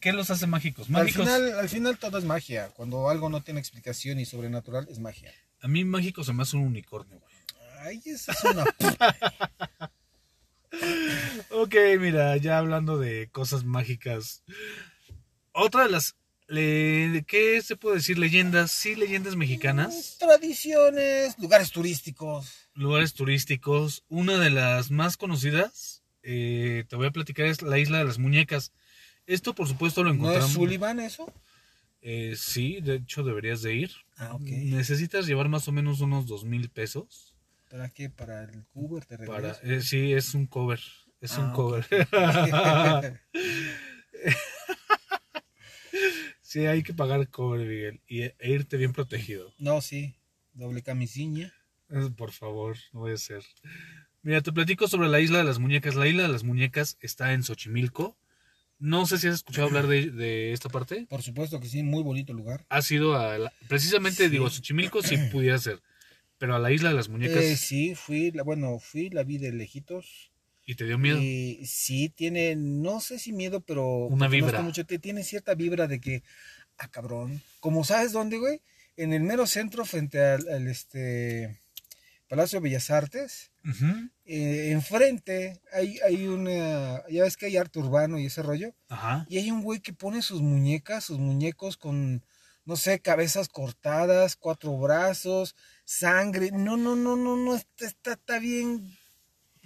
¿qué 0.00 0.12
los 0.12 0.30
hace 0.30 0.46
mágicos? 0.46 0.86
Al 0.86 0.92
Mágicos. 0.92 1.24
final, 1.24 1.58
al 1.58 1.68
final 1.68 1.98
todo 1.98 2.16
es 2.18 2.24
magia. 2.24 2.68
Cuando 2.68 3.10
algo 3.10 3.28
no 3.28 3.42
tiene 3.42 3.58
explicación 3.58 4.20
y 4.20 4.24
sobrenatural, 4.24 4.86
es 4.88 5.00
magia. 5.00 5.32
A 5.60 5.66
mí 5.68 5.84
mágico 5.84 6.22
se 6.22 6.32
me 6.32 6.42
hace 6.44 6.56
un 6.56 6.62
unicornio, 6.62 7.18
güey. 7.18 7.34
Ay, 7.80 8.00
esa 8.06 8.32
es 8.32 8.44
una. 8.44 8.64
Ok, 11.50 11.74
mira, 12.00 12.36
ya 12.36 12.58
hablando 12.58 12.98
de 12.98 13.28
cosas 13.30 13.64
mágicas. 13.64 14.42
Otra 15.52 15.84
de 15.84 15.90
las. 15.90 16.16
le- 16.48 17.24
¿Qué 17.26 17.62
se 17.62 17.76
puede 17.76 17.96
decir? 17.96 18.18
Leyendas. 18.18 18.70
Sí, 18.70 18.94
leyendas 18.94 19.36
mexicanas. 19.36 20.16
Tradiciones, 20.18 21.38
lugares 21.38 21.70
turísticos. 21.70 22.68
Lugares 22.74 23.14
turísticos. 23.14 24.04
Una 24.08 24.38
de 24.38 24.50
las 24.50 24.90
más 24.90 25.16
conocidas, 25.16 26.02
eh, 26.22 26.84
te 26.88 26.96
voy 26.96 27.06
a 27.06 27.10
platicar, 27.12 27.46
es 27.46 27.62
la 27.62 27.78
Isla 27.78 27.98
de 27.98 28.04
las 28.04 28.18
Muñecas. 28.18 28.72
Esto, 29.26 29.54
por 29.54 29.68
supuesto, 29.68 30.02
lo 30.02 30.10
¿No 30.10 30.16
encontramos. 30.16 30.50
es 30.50 30.54
Sullivan 30.54 31.00
eso? 31.00 31.32
Eh, 32.02 32.34
sí, 32.36 32.80
de 32.82 32.96
hecho, 32.96 33.22
deberías 33.22 33.62
de 33.62 33.74
ir. 33.74 33.90
Ah, 34.18 34.34
ok. 34.34 34.42
Necesitas 34.42 35.26
llevar 35.26 35.48
más 35.48 35.66
o 35.68 35.72
menos 35.72 36.00
unos 36.00 36.26
dos 36.26 36.44
mil 36.44 36.68
pesos. 36.68 37.33
¿Para 37.70 37.88
qué? 37.90 38.10
¿Para 38.10 38.44
el 38.44 38.64
Uber 38.72 39.04
te 39.04 39.16
Para, 39.18 39.52
regreso? 39.54 39.60
eh, 39.64 39.80
sí, 39.82 40.12
es 40.12 40.34
un 40.34 40.46
cover. 40.46 40.80
Es 41.20 41.36
un 41.38 41.44
Ah, 41.46 41.52
ok. 41.52 41.54
cover. 41.56 41.86
sí, 46.42 46.66
hay 46.66 46.82
que 46.82 46.94
pagar 46.94 47.28
cover, 47.28 47.60
Miguel. 47.66 48.00
Y, 48.06 48.22
e 48.22 48.34
irte 48.42 48.76
bien 48.76 48.92
protegido. 48.92 49.52
no, 49.58 49.80
sí. 49.80 50.16
Doble 50.52 50.82
camisinha. 50.82 51.52
Eh, 51.90 52.10
Por 52.16 52.30
favor, 52.30 52.76
no 52.92 53.00
voy 53.00 53.12
a 53.12 53.16
ser. 53.16 53.42
Mira, 54.22 54.40
te 54.40 54.52
platico 54.52 54.86
sobre 54.86 55.08
la 55.08 55.18
isla 55.18 55.38
de 55.38 55.44
las 55.44 55.58
muñecas. 55.58 55.96
La 55.96 56.06
isla 56.06 56.22
de 56.22 56.28
las 56.28 56.44
muñecas 56.44 56.96
está 57.00 57.32
en 57.32 57.42
Xochimilco. 57.42 58.16
No 58.78 59.04
sé 59.06 59.18
si 59.18 59.26
has 59.26 59.34
escuchado 59.34 59.66
hablar 59.66 59.86
de, 59.88 60.10
de 60.12 60.52
esta 60.52 60.68
parte. 60.68 61.06
Por 61.08 61.22
supuesto 61.22 61.58
que 61.58 61.66
sí, 61.68 61.82
muy 61.82 62.02
bonito 62.04 62.32
lugar. 62.32 62.64
Ha 62.68 62.82
sido 62.82 63.16
a 63.16 63.36
la- 63.38 63.52
precisamente, 63.68 64.24
Sí. 64.24 64.28
digo, 64.30 64.48
Xochimilco 64.48 65.02
si 65.02 65.16
pudiera 65.16 65.58
ser. 65.58 65.80
Pero 66.44 66.56
a 66.56 66.58
la 66.58 66.70
isla 66.72 66.90
de 66.90 66.94
las 66.96 67.08
muñecas. 67.08 67.42
Eh, 67.42 67.56
sí, 67.56 67.94
fui, 67.94 68.30
la, 68.30 68.42
bueno, 68.42 68.78
fui, 68.78 69.08
la 69.08 69.22
vi 69.22 69.38
de 69.38 69.50
lejitos. 69.50 70.30
¿Y 70.66 70.74
te 70.74 70.84
dio 70.84 70.98
miedo? 70.98 71.18
Y 71.18 71.64
sí, 71.64 72.10
tiene, 72.10 72.54
no 72.54 73.00
sé 73.00 73.18
si 73.18 73.32
miedo, 73.32 73.62
pero 73.62 74.08
Una 74.08 74.28
vibra. 74.28 74.60
mucho, 74.60 74.84
te- 74.84 74.98
tiene 74.98 75.24
cierta 75.24 75.54
vibra 75.54 75.86
de 75.86 76.02
que, 76.02 76.22
ah, 76.76 76.88
cabrón, 76.88 77.40
como 77.60 77.82
sabes 77.82 78.12
dónde, 78.12 78.36
güey, 78.36 78.60
en 78.98 79.14
el 79.14 79.22
mero 79.22 79.46
centro 79.46 79.86
frente 79.86 80.20
al, 80.22 80.46
al, 80.50 80.68
este 80.68 81.58
Palacio 82.28 82.60
de 82.60 82.64
Bellas 82.64 82.90
Artes, 82.90 83.50
eh, 84.26 84.68
enfrente 84.72 85.62
hay, 85.72 85.98
hay 86.06 86.26
una, 86.26 87.02
ya 87.08 87.22
ves 87.22 87.38
que 87.38 87.46
hay 87.46 87.56
arte 87.56 87.78
urbano 87.78 88.18
y 88.18 88.26
ese 88.26 88.42
rollo, 88.42 88.74
Ajá. 88.90 89.24
y 89.30 89.38
hay 89.38 89.50
un 89.50 89.62
güey 89.62 89.80
que 89.80 89.94
pone 89.94 90.20
sus 90.20 90.42
muñecas, 90.42 91.04
sus 91.04 91.18
muñecos 91.18 91.78
con, 91.78 92.22
no 92.66 92.76
sé, 92.76 93.00
cabezas 93.00 93.48
cortadas, 93.48 94.36
cuatro 94.36 94.76
brazos, 94.78 95.54
sangre, 95.84 96.50
no, 96.52 96.76
no, 96.76 96.96
no, 96.96 97.16
no, 97.16 97.36
no, 97.36 97.54
está, 97.54 97.86
está, 97.86 98.12
está 98.12 98.38
bien 98.38 98.96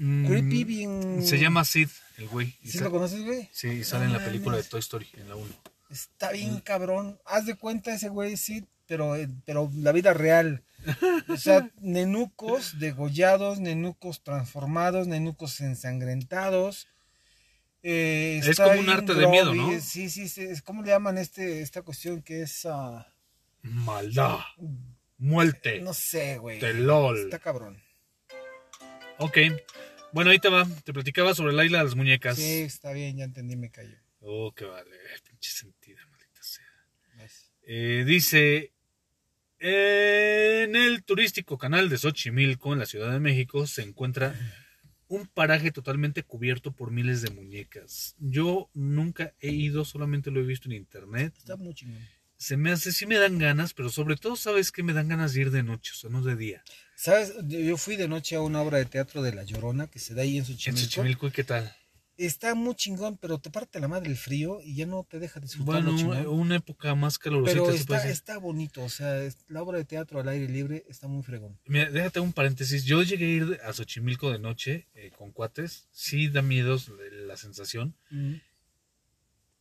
Mm, 0.00 0.26
creepy, 0.28 0.62
bien... 0.62 1.22
Se 1.26 1.38
llama 1.40 1.64
Sid, 1.64 1.88
el 2.18 2.28
güey. 2.28 2.57
¿Sí 2.64 2.78
lo 2.78 2.88
conoces, 2.92 3.24
güey? 3.24 3.48
Sí, 3.52 3.66
y 3.68 3.85
sale 3.85 4.04
en 4.04 4.12
la 4.12 4.20
No 4.20 4.24
película 4.26 4.57
de. 4.57 4.62
Toy 4.62 4.78
Story, 4.78 5.09
en 5.14 5.28
la 5.28 5.35
1. 5.35 5.46
Está 5.90 6.31
bien 6.31 6.61
cabrón. 6.61 7.18
Haz 7.24 7.46
de 7.46 7.57
cuenta 7.57 7.92
ese 7.92 8.09
güey, 8.09 8.37
sí, 8.37 8.64
pero, 8.87 9.16
eh, 9.16 9.28
pero 9.44 9.68
la 9.74 9.90
vida 9.90 10.14
real. 10.14 10.62
O 11.28 11.37
sea, 11.37 11.68
nenucos 11.81 12.78
degollados, 12.78 13.59
nenucos 13.59 14.22
transformados, 14.22 15.09
nenucos 15.09 15.61
ensangrentados. 15.61 16.87
Eh, 17.83 18.40
Es 18.44 18.57
como 18.57 18.78
un 18.78 18.90
arte 18.90 19.14
de 19.14 19.26
miedo, 19.26 19.52
¿no? 19.52 19.68
Sí, 19.81 20.11
sí, 20.11 20.28
sí. 20.28 20.42
es- 20.42 20.62
¿Cómo 20.62 20.83
le 20.83 20.90
llaman 20.90 21.18
este, 21.18 21.61
esta 21.61 21.83
cuestión 21.83 22.22
que 22.22 22.42
es... 22.42 22.66
ah, 22.66 23.04
Maldad. 23.62 24.38
Muerte. 25.18 25.81
no 25.81 25.92
sé, 25.94 26.38
güey. 26.38 26.61
Telol. 26.61 27.18
Está 27.18 27.38
cabrón. 27.38 27.83
Ok. 29.18 29.38
Bueno, 30.12 30.31
ahí 30.31 30.38
te 30.38 30.48
va. 30.48 30.66
Te 30.85 30.92
platicaba 30.92 31.35
sobre 31.35 31.52
la 31.52 31.64
isla 31.64 31.78
de 31.78 31.85
las 31.85 31.96
muñecas. 31.96 32.37
Sí, 32.37 32.61
está 32.62 32.92
bien, 32.92 33.16
ya 33.16 33.24
entendí, 33.24 33.57
me 33.57 33.70
callo. 33.70 33.96
Oh, 34.20 34.52
qué 34.52 34.64
vale. 34.64 34.90
Pinche 35.28 35.50
sentida, 35.50 36.00
maldita 36.07 36.42
sea. 36.42 36.64
Eh, 37.62 38.04
dice, 38.07 38.72
en 39.59 40.76
el 40.76 41.02
turístico 41.04 41.59
canal 41.59 41.88
de 41.88 41.98
Xochimilco, 41.98 42.72
en 42.72 42.78
la 42.78 42.87
Ciudad 42.87 43.12
de 43.12 43.20
México, 43.20 43.66
se 43.66 43.83
encuentra 43.83 44.35
un 45.09 45.26
paraje 45.26 45.72
totalmente 45.72 46.22
cubierto 46.22 46.72
por 46.72 46.90
miles 46.90 47.22
de 47.22 47.31
muñecas. 47.31 48.14
Yo 48.18 48.70
nunca 48.74 49.35
he 49.40 49.50
ido, 49.50 49.85
solamente 49.85 50.31
lo 50.31 50.40
he 50.40 50.44
visto 50.44 50.68
en 50.68 50.76
internet. 50.76 51.35
Está 51.37 51.57
muy 51.57 51.74
chingón. 51.74 51.98
Se 52.38 52.57
me 52.57 52.70
hace, 52.70 52.92
sí 52.92 53.05
me 53.05 53.16
dan 53.18 53.38
ganas, 53.38 53.74
pero 53.74 53.90
sobre 53.90 54.16
todo, 54.16 54.37
¿sabes 54.37 54.70
que 54.70 54.83
Me 54.85 54.92
dan 54.92 55.09
ganas 55.09 55.35
de 55.35 55.40
ir 55.40 55.51
de 55.51 55.62
noche, 55.64 55.92
o 55.94 55.96
sea, 55.96 56.09
no 56.09 56.22
de 56.22 56.37
día. 56.37 56.62
¿Sabes? 56.96 57.35
Yo 57.46 57.77
fui 57.77 57.96
de 57.96 58.09
noche 58.09 58.37
a 58.37 58.40
una 58.40 58.62
obra 58.62 58.79
de 58.79 58.85
teatro 58.85 59.22
de 59.22 59.35
La 59.35 59.42
Llorona 59.42 59.88
que 59.88 59.98
se 59.98 60.14
da 60.14 60.22
ahí 60.22 60.38
en 60.38 60.44
En 60.44 60.46
Xochimilco. 60.46 60.85
Xochimilco, 60.85 61.27
¿y 61.27 61.31
qué 61.33 61.44
tal? 61.44 61.74
Está 62.16 62.57
muy 62.57 62.74
chingón, 62.74 63.16
pero 63.16 63.38
te 63.38 63.48
parte 63.51 63.79
la 63.79 63.87
madre 63.87 64.09
el 64.11 64.16
frío 64.16 64.61
y 64.61 64.74
ya 64.74 64.87
no 64.87 65.07
te 65.09 65.20
deja 65.20 65.38
disfrutar 65.38 65.83
Bueno, 65.85 65.96
chingón. 65.96 66.27
una 66.27 66.57
época 66.57 66.94
más 66.96 67.16
calurosita, 67.18 67.61
Pero 67.62 67.77
se 67.77 67.85
puede 67.85 68.01
está, 68.01 68.11
está 68.11 68.38
bonito, 68.38 68.83
o 68.83 68.88
sea, 68.88 69.20
la 69.46 69.62
obra 69.62 69.79
de 69.79 69.85
teatro 69.85 70.18
al 70.18 70.29
aire 70.29 70.48
libre 70.48 70.85
está 70.88 71.07
muy 71.07 71.22
fregón. 71.22 71.57
Mira, 71.66 71.90
déjate 71.90 72.18
un 72.18 72.33
paréntesis. 72.33 72.85
Yo 72.85 73.05
llegué 73.05 73.27
a 73.27 73.29
ir 73.31 73.61
a 73.64 73.72
Xochimilco 73.72 74.33
de 74.33 74.40
noche 74.40 74.88
eh, 74.94 75.12
con 75.16 75.31
cuates. 75.31 75.87
Sí 75.92 76.29
da 76.29 76.42
miedo 76.42 76.77
la 77.27 77.37
sensación. 77.37 77.94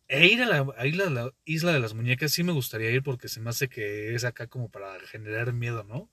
E 0.09 0.27
ir 0.27 0.41
a 0.41 0.45
la, 0.45 0.73
a 0.77 0.87
ir 0.87 1.01
a 1.01 1.09
la 1.09 1.33
isla 1.43 1.73
de 1.73 1.79
las 1.79 1.93
muñecas 1.93 2.31
sí 2.31 2.43
me 2.43 2.53
gustaría 2.53 2.91
ir 2.91 3.03
porque 3.03 3.27
se 3.27 3.41
me 3.41 3.49
hace 3.49 3.67
que 3.67 4.15
es 4.15 4.23
acá 4.23 4.47
como 4.47 4.69
para 4.69 4.97
generar 5.01 5.51
miedo, 5.53 5.83
¿no? 5.83 6.09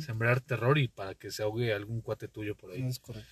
Sembrar 0.00 0.40
terror 0.40 0.76
y 0.78 0.88
para 0.88 1.14
que 1.14 1.30
se 1.30 1.42
ahogue 1.42 1.72
algún 1.72 2.00
cuate 2.02 2.28
tuyo 2.28 2.56
por 2.56 2.72
ahí. 2.72 2.82
Es 2.86 2.98
correcto. 2.98 3.28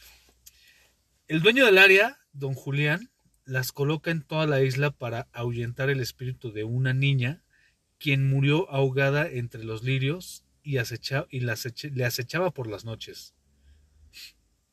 El 1.28 1.42
dueño 1.42 1.66
del 1.66 1.78
área, 1.78 2.18
don 2.32 2.54
Julián, 2.54 3.10
las 3.44 3.72
coloca 3.72 4.10
en 4.10 4.22
toda 4.22 4.46
la 4.46 4.62
isla 4.62 4.90
para 4.90 5.28
ahuyentar 5.32 5.90
el 5.90 6.00
espíritu 6.00 6.52
de 6.52 6.64
una 6.64 6.92
niña 6.94 7.42
quien 7.98 8.28
murió 8.28 8.70
ahogada 8.70 9.28
entre 9.28 9.64
los 9.64 9.82
lirios 9.82 10.44
y, 10.62 10.76
acecha- 10.78 11.26
y 11.30 11.40
la 11.40 11.56
le 11.92 12.04
acechaba 12.04 12.50
por 12.52 12.66
las 12.68 12.84
noches. 12.84 13.34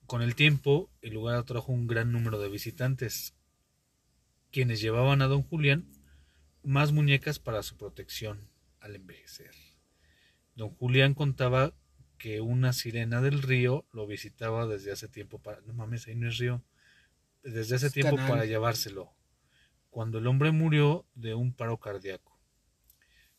Con 0.06 0.22
el 0.22 0.36
tiempo, 0.36 0.90
el 1.02 1.14
lugar 1.14 1.36
atrajo 1.36 1.72
un 1.72 1.88
gran 1.88 2.12
número 2.12 2.40
de 2.40 2.50
visitantes, 2.50 3.34
quienes 4.54 4.80
llevaban 4.80 5.24
a 5.24 5.28
don 5.28 5.42
Julián 5.42 5.90
más 6.62 6.92
muñecas 6.94 7.40
para 7.40 7.64
su 7.64 7.76
protección 7.76 8.48
al 8.80 8.96
envejecer. 8.96 9.52
Don 10.56 10.70
Julián 10.70 11.16
contaba 11.16 11.74
que 12.20 12.40
una 12.40 12.72
sirena 12.72 13.20
del 13.20 13.42
río 13.42 13.86
lo 13.92 14.06
visitaba 14.06 14.68
desde 14.68 14.92
hace 14.92 15.10
tiempo 15.10 15.40
para... 15.40 15.60
No 15.62 15.74
mames, 15.74 16.08
ahí 16.08 16.16
no 16.16 16.30
es 16.30 16.38
río. 16.38 16.64
Desde 17.44 17.76
hace 17.76 17.88
Es 17.88 17.94
tiempo 17.94 18.16
canal. 18.16 18.32
para 18.32 18.46
llevárselo. 18.46 19.12
Cuando 19.90 20.20
el 20.20 20.28
hombre 20.28 20.52
murió 20.52 21.06
de 21.16 21.34
un 21.34 21.54
paro 21.54 21.78
cardíaco. 21.80 22.40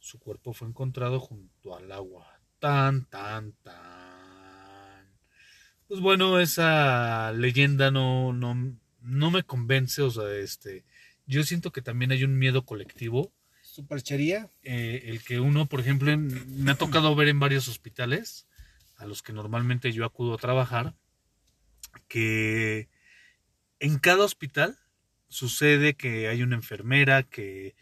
Su 0.00 0.18
cuerpo 0.18 0.52
fue 0.52 0.68
encontrado 0.68 1.20
junto 1.20 1.76
al 1.76 1.92
agua. 1.92 2.40
Tan, 2.58 3.06
tan, 3.06 3.52
tan. 3.62 5.16
Pues 5.86 6.00
bueno, 6.00 6.40
esa 6.40 7.32
leyenda 7.32 7.90
no, 7.92 8.32
no, 8.32 8.76
no 9.00 9.30
me 9.30 9.44
convence. 9.44 10.02
O 10.02 10.10
sea, 10.10 10.28
este... 10.34 10.84
Yo 11.26 11.42
siento 11.44 11.72
que 11.72 11.82
también 11.82 12.12
hay 12.12 12.24
un 12.24 12.38
miedo 12.38 12.64
colectivo 12.64 13.32
Superchería. 13.62 14.50
eh, 14.62 15.04
el 15.06 15.22
que 15.24 15.40
uno, 15.40 15.66
por 15.66 15.80
ejemplo, 15.80 16.10
en- 16.12 16.62
me 16.62 16.70
ha 16.72 16.74
tocado 16.76 17.14
ver 17.16 17.28
en 17.28 17.40
varios 17.40 17.66
hospitales 17.68 18.46
a 18.96 19.06
los 19.06 19.22
que 19.22 19.32
normalmente 19.32 19.90
yo 19.92 20.04
acudo 20.04 20.34
a 20.34 20.38
trabajar, 20.38 20.94
que 22.08 22.88
en 23.80 23.98
cada 23.98 24.24
hospital 24.24 24.78
sucede 25.28 25.94
que 25.94 26.28
hay 26.28 26.42
una 26.42 26.56
enfermera 26.56 27.22
que 27.24 27.74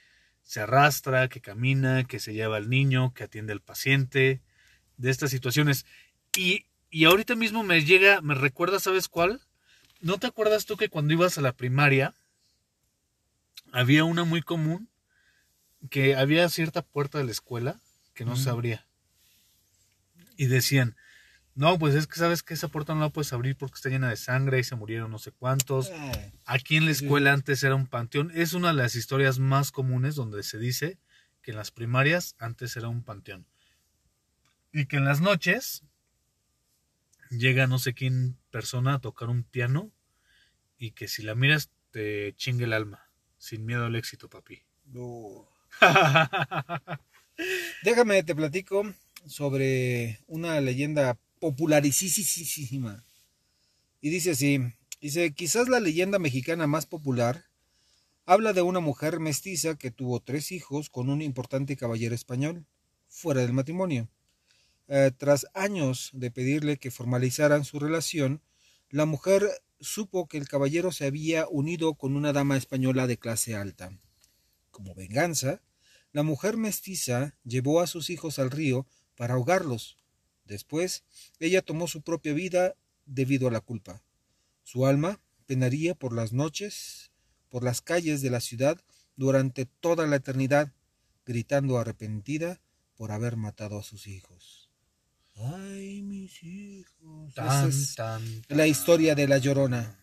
se 0.42 0.60
arrastra, 0.60 1.28
que 1.28 1.40
camina, 1.40 2.04
que 2.04 2.18
se 2.18 2.32
lleva 2.34 2.56
al 2.56 2.68
niño, 2.70 3.12
que 3.14 3.24
atiende 3.24 3.52
al 3.52 3.60
paciente, 3.60 4.40
de 4.96 5.10
estas 5.10 5.30
situaciones. 5.30 5.86
Y, 6.36 6.66
y 6.90 7.04
ahorita 7.04 7.34
mismo 7.36 7.62
me 7.62 7.84
llega, 7.84 8.20
me 8.20 8.34
recuerda, 8.34 8.80
¿sabes 8.80 9.08
cuál? 9.08 9.40
¿No 10.00 10.18
te 10.18 10.26
acuerdas 10.26 10.66
tú 10.66 10.76
que 10.76 10.88
cuando 10.88 11.12
ibas 11.12 11.38
a 11.38 11.42
la 11.42 11.52
primaria 11.52 12.14
había 13.72 14.04
una 14.04 14.24
muy 14.24 14.42
común 14.42 14.88
que 15.90 16.14
había 16.14 16.48
cierta 16.48 16.82
puerta 16.82 17.18
de 17.18 17.24
la 17.24 17.32
escuela 17.32 17.80
que 18.14 18.24
no 18.24 18.36
se 18.36 18.50
abría. 18.50 18.86
Y 20.36 20.46
decían, 20.46 20.96
No, 21.54 21.78
pues 21.78 21.94
es 21.94 22.06
que 22.06 22.16
sabes 22.18 22.42
que 22.42 22.54
esa 22.54 22.68
puerta 22.68 22.94
no 22.94 23.00
la 23.00 23.08
puedes 23.10 23.32
abrir 23.32 23.56
porque 23.56 23.74
está 23.74 23.88
llena 23.88 24.08
de 24.08 24.16
sangre 24.16 24.58
y 24.60 24.64
se 24.64 24.76
murieron 24.76 25.10
no 25.10 25.18
sé 25.18 25.32
cuántos. 25.32 25.90
Ay, 25.90 26.32
Aquí 26.44 26.76
en 26.76 26.84
la 26.84 26.92
escuela 26.92 27.32
antes 27.32 27.62
era 27.62 27.74
un 27.74 27.86
panteón. 27.86 28.30
Es 28.34 28.52
una 28.52 28.68
de 28.68 28.74
las 28.74 28.94
historias 28.94 29.38
más 29.38 29.72
comunes 29.72 30.14
donde 30.14 30.42
se 30.42 30.58
dice 30.58 30.98
que 31.42 31.50
en 31.50 31.56
las 31.56 31.70
primarias 31.70 32.36
antes 32.38 32.76
era 32.76 32.88
un 32.88 33.02
panteón. 33.02 33.46
Y 34.72 34.86
que 34.86 34.96
en 34.96 35.04
las 35.04 35.20
noches 35.20 35.82
llega 37.30 37.66
no 37.66 37.78
sé 37.78 37.94
quién 37.94 38.38
persona 38.50 38.94
a 38.94 38.98
tocar 39.00 39.28
un 39.28 39.42
piano 39.42 39.90
y 40.78 40.92
que 40.92 41.08
si 41.08 41.22
la 41.22 41.34
miras 41.34 41.70
te 41.90 42.34
chingue 42.36 42.64
el 42.64 42.72
alma. 42.72 43.11
Sin 43.42 43.66
miedo 43.66 43.86
al 43.86 43.96
éxito, 43.96 44.30
papi. 44.30 44.62
no. 44.84 45.48
Déjame, 47.82 48.22
te 48.22 48.36
platico 48.36 48.84
sobre 49.26 50.20
una 50.28 50.60
leyenda 50.60 51.18
popularísima. 51.40 53.04
Y 54.00 54.10
dice 54.10 54.30
así, 54.30 54.60
dice, 55.00 55.32
quizás 55.32 55.68
la 55.68 55.80
leyenda 55.80 56.20
mexicana 56.20 56.68
más 56.68 56.86
popular 56.86 57.46
habla 58.26 58.52
de 58.52 58.62
una 58.62 58.78
mujer 58.78 59.18
mestiza 59.18 59.74
que 59.74 59.90
tuvo 59.90 60.20
tres 60.20 60.52
hijos 60.52 60.88
con 60.88 61.10
un 61.10 61.20
importante 61.20 61.76
caballero 61.76 62.14
español, 62.14 62.64
fuera 63.08 63.40
del 63.40 63.54
matrimonio. 63.54 64.08
Eh, 64.86 65.10
tras 65.18 65.48
años 65.54 66.10
de 66.12 66.30
pedirle 66.30 66.76
que 66.76 66.92
formalizaran 66.92 67.64
su 67.64 67.80
relación, 67.80 68.40
la 68.88 69.04
mujer 69.04 69.50
supo 69.82 70.26
que 70.28 70.38
el 70.38 70.48
caballero 70.48 70.92
se 70.92 71.06
había 71.06 71.46
unido 71.48 71.94
con 71.94 72.16
una 72.16 72.32
dama 72.32 72.56
española 72.56 73.06
de 73.06 73.18
clase 73.18 73.54
alta. 73.54 73.98
Como 74.70 74.94
venganza, 74.94 75.60
la 76.12 76.22
mujer 76.22 76.56
mestiza 76.56 77.34
llevó 77.44 77.80
a 77.80 77.86
sus 77.86 78.10
hijos 78.10 78.38
al 78.38 78.50
río 78.50 78.86
para 79.16 79.34
ahogarlos. 79.34 79.98
Después, 80.44 81.04
ella 81.38 81.62
tomó 81.62 81.88
su 81.88 82.02
propia 82.02 82.32
vida 82.32 82.74
debido 83.06 83.48
a 83.48 83.50
la 83.50 83.60
culpa. 83.60 84.02
Su 84.62 84.86
alma 84.86 85.20
penaría 85.46 85.94
por 85.94 86.14
las 86.14 86.32
noches, 86.32 87.10
por 87.48 87.64
las 87.64 87.80
calles 87.80 88.22
de 88.22 88.30
la 88.30 88.40
ciudad 88.40 88.80
durante 89.16 89.66
toda 89.66 90.06
la 90.06 90.16
eternidad, 90.16 90.72
gritando 91.26 91.78
arrepentida 91.78 92.60
por 92.94 93.12
haber 93.12 93.36
matado 93.36 93.78
a 93.78 93.82
sus 93.82 94.06
hijos. 94.06 94.61
Ay, 95.42 96.02
mis 96.02 96.42
hijos. 96.42 97.34
Tan, 97.34 97.68
es 97.68 97.94
tan, 97.94 98.22
la 98.48 98.66
historia 98.66 99.14
de 99.14 99.28
la 99.28 99.38
llorona. 99.38 99.98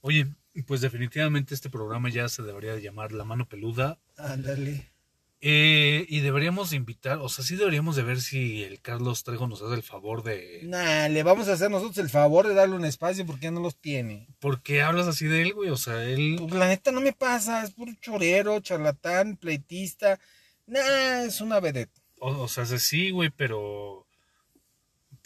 Oye, 0.00 0.26
pues 0.66 0.80
definitivamente 0.80 1.54
este 1.54 1.70
programa 1.70 2.08
ya 2.08 2.28
se 2.28 2.42
debería 2.42 2.74
de 2.74 2.82
llamar 2.82 3.12
La 3.12 3.24
Mano 3.24 3.48
Peluda. 3.48 4.00
Ándale. 4.16 4.92
Eh, 5.40 6.06
y 6.08 6.20
deberíamos 6.20 6.70
de 6.70 6.76
invitar, 6.76 7.18
o 7.18 7.28
sea, 7.28 7.44
sí 7.44 7.56
deberíamos 7.56 7.94
de 7.94 8.02
ver 8.02 8.20
si 8.22 8.64
el 8.64 8.80
Carlos 8.80 9.22
Trejo 9.22 9.46
nos 9.46 9.60
hace 9.60 9.74
el 9.74 9.82
favor 9.82 10.22
de... 10.22 10.62
Nah, 10.64 11.08
le 11.08 11.22
vamos 11.22 11.46
a 11.48 11.52
hacer 11.52 11.70
nosotros 11.70 11.98
el 11.98 12.08
favor 12.08 12.48
de 12.48 12.54
darle 12.54 12.74
un 12.74 12.86
espacio 12.86 13.26
porque 13.26 13.44
ya 13.44 13.50
no 13.50 13.60
los 13.60 13.76
tiene. 13.76 14.28
¿Por 14.40 14.62
qué 14.62 14.82
hablas 14.82 15.06
así 15.06 15.26
de 15.26 15.42
él, 15.42 15.52
güey? 15.52 15.68
O 15.68 15.76
sea, 15.76 16.02
él... 16.04 16.36
Pues, 16.38 16.54
La 16.54 16.68
neta 16.68 16.90
no 16.90 17.02
me 17.02 17.12
pasa, 17.12 17.62
es 17.62 17.72
puro 17.72 17.92
chorero, 18.00 18.58
charlatán, 18.60 19.36
pleitista. 19.36 20.18
Nah, 20.66 21.24
es 21.24 21.40
una 21.40 21.60
vedette. 21.60 22.00
O, 22.18 22.30
o 22.30 22.48
sea, 22.48 22.64
sí, 22.64 23.10
güey, 23.10 23.30
pero... 23.30 24.05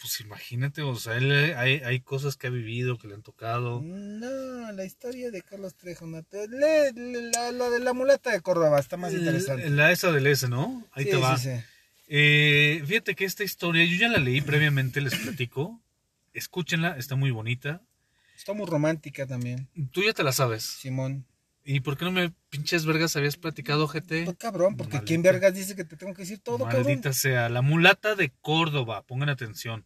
Pues 0.01 0.19
imagínate, 0.21 0.81
o 0.81 0.95
sea, 0.95 1.15
él 1.17 1.31
eh, 1.31 1.53
hay, 1.55 1.75
hay 1.85 1.99
cosas 1.99 2.35
que 2.35 2.47
ha 2.47 2.49
vivido, 2.49 2.97
que 2.97 3.07
le 3.07 3.13
han 3.13 3.21
tocado. 3.21 3.81
No, 3.83 4.71
la 4.71 4.83
historia 4.83 5.29
de 5.29 5.43
Carlos 5.43 5.75
Trejo, 5.75 6.07
no 6.07 6.23
te- 6.23 6.47
lee- 6.47 6.91
lee 6.95 7.29
la, 7.31 7.51
la 7.51 7.69
de 7.69 7.79
la 7.79 7.93
mulata 7.93 8.31
de 8.31 8.41
Córdoba, 8.41 8.79
está 8.79 8.97
más 8.97 9.13
interesante. 9.13 9.69
La, 9.69 9.75
la 9.75 9.91
esa 9.91 10.11
del 10.11 10.25
S, 10.25 10.47
¿no? 10.49 10.87
Ahí 10.93 11.03
Sí, 11.05 11.11
te 11.11 11.17
va. 11.17 11.37
sí, 11.37 11.49
sí. 11.55 11.63
Eh, 12.07 12.83
fíjate 12.85 13.15
que 13.15 13.25
esta 13.25 13.43
historia, 13.43 13.85
yo 13.85 13.95
ya 13.95 14.09
la 14.09 14.17
leí 14.17 14.41
previamente, 14.41 15.01
les 15.01 15.15
platico. 15.15 15.79
Escúchenla, 16.33 16.97
está 16.97 17.15
muy 17.15 17.29
bonita. 17.31 17.81
Está 18.35 18.53
muy 18.53 18.65
romántica 18.65 19.27
también, 19.27 19.67
Tú 19.91 20.01
ya 20.03 20.13
te 20.13 20.23
la 20.23 20.31
sabes. 20.31 20.63
Simón. 20.63 21.25
¿Y 21.63 21.81
por 21.81 21.95
qué 21.95 22.05
no 22.05 22.11
me 22.11 22.33
pinches 22.49 22.85
vergas 22.87 23.15
habías 23.15 23.37
platicado, 23.37 23.87
GT? 23.87 24.23
Pues, 24.25 24.37
cabrón, 24.37 24.75
porque 24.77 24.93
Maldita. 24.93 25.05
¿quién 25.07 25.21
vergas 25.21 25.53
dice 25.53 25.75
que 25.75 25.85
te 25.85 25.95
tengo 25.95 26.15
que 26.15 26.23
decir 26.23 26.39
todo, 26.39 26.65
Maldita 26.65 27.01
cabrón? 27.01 27.13
sea, 27.13 27.49
la 27.49 27.61
mulata 27.61 28.15
de 28.15 28.31
Córdoba, 28.41 29.03
pongan 29.03 29.29
atención. 29.29 29.85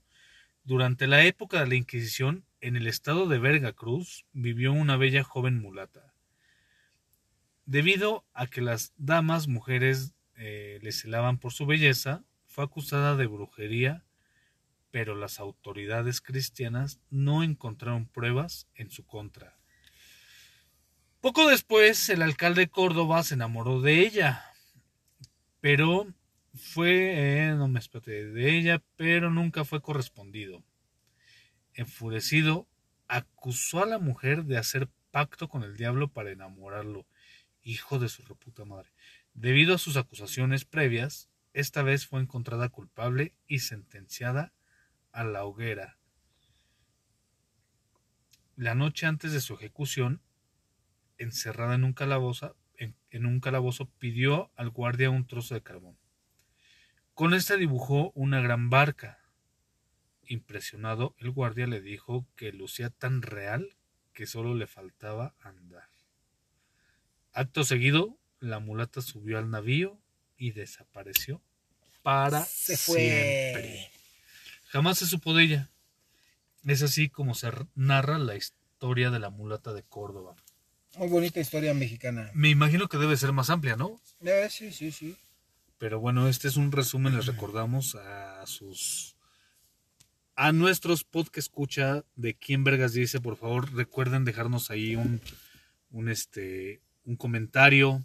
Durante 0.65 1.05
la 1.05 1.23
época 1.23 1.59
de 1.59 1.67
la 1.67 1.75
Inquisición, 1.75 2.43
en 2.59 2.75
el 2.75 2.87
estado 2.87 3.27
de 3.27 3.37
Veracruz, 3.37 4.25
vivió 4.33 4.73
una 4.73 4.97
bella 4.97 5.23
joven 5.23 5.61
mulata. 5.61 6.15
Debido 7.67 8.25
a 8.33 8.47
que 8.47 8.61
las 8.61 8.91
damas 8.97 9.47
mujeres 9.47 10.15
eh, 10.35 10.79
le 10.81 10.91
celaban 10.91 11.37
por 11.37 11.53
su 11.53 11.67
belleza, 11.67 12.23
fue 12.47 12.63
acusada 12.63 13.15
de 13.15 13.27
brujería, 13.27 14.05
pero 14.89 15.13
las 15.13 15.39
autoridades 15.39 16.19
cristianas 16.19 16.99
no 17.11 17.43
encontraron 17.43 18.07
pruebas 18.07 18.67
en 18.73 18.89
su 18.89 19.05
contra. 19.05 19.59
Poco 21.21 21.47
después, 21.47 22.09
el 22.09 22.23
alcalde 22.23 22.61
de 22.61 22.69
Córdoba 22.69 23.21
se 23.21 23.35
enamoró 23.35 23.81
de 23.81 23.99
ella, 23.99 24.43
pero 25.61 26.07
fue, 26.55 27.47
eh, 27.47 27.53
no 27.55 27.67
me 27.67 27.79
espérate, 27.79 28.25
de 28.31 28.57
ella, 28.57 28.81
pero 28.95 29.29
nunca 29.29 29.65
fue 29.65 29.81
correspondido. 29.81 30.63
Enfurecido, 31.73 32.67
acusó 33.07 33.83
a 33.83 33.85
la 33.85 33.99
mujer 33.99 34.45
de 34.45 34.57
hacer 34.57 34.89
pacto 35.11 35.49
con 35.49 35.63
el 35.63 35.75
diablo 35.75 36.07
para 36.07 36.31
enamorarlo. 36.31 37.05
Hijo 37.61 37.99
de 37.99 38.09
su 38.09 38.23
reputa 38.23 38.63
madre. 38.63 38.91
Debido 39.33 39.75
a 39.75 39.77
sus 39.77 39.97
acusaciones 39.97 40.65
previas, 40.65 41.29
esta 41.53 41.83
vez 41.83 42.05
fue 42.05 42.21
encontrada 42.21 42.69
culpable 42.69 43.33
y 43.47 43.59
sentenciada 43.59 44.53
a 45.11 45.23
la 45.23 45.45
hoguera. 45.45 45.97
La 48.55 48.75
noche 48.75 49.05
antes 49.05 49.33
de 49.33 49.41
su 49.41 49.55
ejecución, 49.55 50.21
encerrada 51.17 51.75
en 51.75 51.83
un 51.83 51.93
calabozo, 51.93 52.55
en 52.77 53.25
un 53.25 53.39
calabozo 53.39 53.89
pidió 53.97 54.51
al 54.55 54.69
guardia 54.69 55.09
un 55.09 55.27
trozo 55.27 55.53
de 55.53 55.61
carbón. 55.61 55.97
Con 57.15 57.33
esta 57.33 57.55
dibujó 57.55 58.11
una 58.13 58.41
gran 58.41 58.69
barca. 58.69 59.19
Impresionado, 60.27 61.15
el 61.17 61.31
guardia 61.31 61.65
le 61.65 61.79
dijo 61.79 62.25
que 62.35 62.51
lucía 62.51 62.89
tan 62.89 63.21
real 63.21 63.77
que 64.13 64.27
solo 64.27 64.53
le 64.53 64.67
faltaba 64.67 65.33
andar. 65.41 65.87
Acto 67.31 67.63
seguido, 67.63 68.17
la 68.41 68.59
mulata 68.59 69.01
subió 69.01 69.37
al 69.37 69.49
navío 69.49 69.97
y 70.37 70.51
desapareció 70.51 71.41
para 72.03 72.43
Se 72.43 72.75
fue. 72.75 72.95
siempre. 72.99 73.91
Jamás 74.67 74.97
se 74.99 75.05
supo 75.05 75.33
de 75.33 75.43
ella. 75.43 75.69
Es 76.65 76.81
así 76.81 77.07
como 77.09 77.33
se 77.33 77.49
narra 77.75 78.19
la 78.19 78.35
historia 78.35 79.09
de 79.09 79.19
la 79.19 79.29
mulata 79.29 79.71
de 79.71 79.83
Córdoba. 79.83 80.35
Muy 80.97 81.07
bonita 81.07 81.39
historia 81.39 81.73
mexicana. 81.73 82.29
Me 82.33 82.49
imagino 82.49 82.89
que 82.89 82.97
debe 82.97 83.15
ser 83.15 83.31
más 83.31 83.49
amplia, 83.49 83.77
¿no? 83.77 84.01
Eh, 84.21 84.47
sí, 84.49 84.73
sí, 84.73 84.91
sí. 84.91 85.15
Pero 85.77 85.99
bueno, 85.99 86.27
este 86.27 86.47
es 86.47 86.55
un 86.57 86.71
resumen, 86.71 87.15
les 87.15 87.25
recordamos 87.25 87.95
a 87.95 88.45
sus 88.45 89.15
a 90.37 90.51
nuestros 90.51 91.03
podcast 91.05 91.47
escucha 91.47 92.03
de 92.15 92.33
quién 92.35 92.63
vergas 92.63 92.93
dice, 92.93 93.21
por 93.21 93.37
favor, 93.37 93.73
recuerden 93.73 94.25
dejarnos 94.25 94.69
ahí 94.69 94.95
un 94.95 95.21
un 95.91 96.09
este 96.09 96.81
un 97.05 97.15
comentario. 97.15 98.03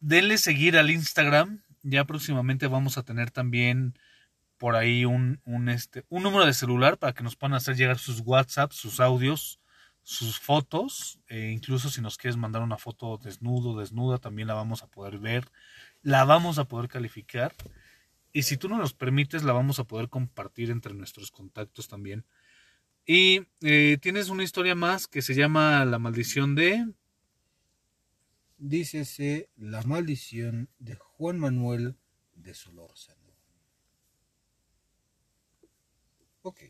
Denle 0.00 0.38
seguir 0.38 0.76
al 0.76 0.90
Instagram, 0.90 1.62
ya 1.82 2.04
próximamente 2.04 2.66
vamos 2.66 2.98
a 2.98 3.02
tener 3.02 3.30
también 3.30 3.98
por 4.58 4.76
ahí 4.76 5.04
un, 5.04 5.40
un 5.44 5.68
este 5.68 6.04
un 6.08 6.22
número 6.22 6.46
de 6.46 6.54
celular 6.54 6.98
para 6.98 7.12
que 7.12 7.22
nos 7.22 7.36
puedan 7.36 7.54
hacer 7.54 7.76
llegar 7.76 7.98
sus 7.98 8.20
WhatsApp, 8.20 8.72
sus 8.72 8.98
audios, 9.00 9.60
sus 10.02 10.38
fotos, 10.38 11.20
e 11.28 11.50
incluso 11.50 11.88
si 11.88 12.00
nos 12.00 12.16
quieres 12.16 12.36
mandar 12.36 12.62
una 12.62 12.76
foto 12.76 13.18
desnudo, 13.18 13.78
desnuda, 13.78 14.18
también 14.18 14.48
la 14.48 14.54
vamos 14.54 14.82
a 14.82 14.88
poder 14.88 15.18
ver, 15.18 15.48
la 16.02 16.24
vamos 16.24 16.58
a 16.58 16.64
poder 16.64 16.88
calificar 16.88 17.54
y 18.32 18.42
si 18.42 18.56
tú 18.56 18.68
nos 18.68 18.78
los 18.78 18.94
permites 18.94 19.42
la 19.42 19.52
vamos 19.52 19.78
a 19.78 19.84
poder 19.84 20.08
compartir 20.08 20.70
entre 20.70 20.94
nuestros 20.94 21.30
contactos 21.30 21.88
también. 21.88 22.24
Y 23.04 23.42
eh, 23.60 23.98
tienes 24.00 24.28
una 24.28 24.44
historia 24.44 24.74
más 24.74 25.06
que 25.06 25.22
se 25.22 25.34
llama 25.34 25.84
La 25.84 25.98
maldición 25.98 26.54
de... 26.54 26.86
Dícese 28.58 29.50
la 29.56 29.82
maldición 29.82 30.68
de 30.78 30.94
Juan 30.94 31.38
Manuel 31.38 31.96
de 32.36 32.54
Solórzano. 32.54 33.34
Ok. 36.42 36.60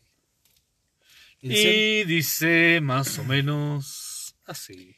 El, 1.39 1.51
Y 1.51 2.03
dice 2.05 2.79
más 2.81 3.19
o 3.19 3.23
menos 3.23 4.35
así. 4.45 4.95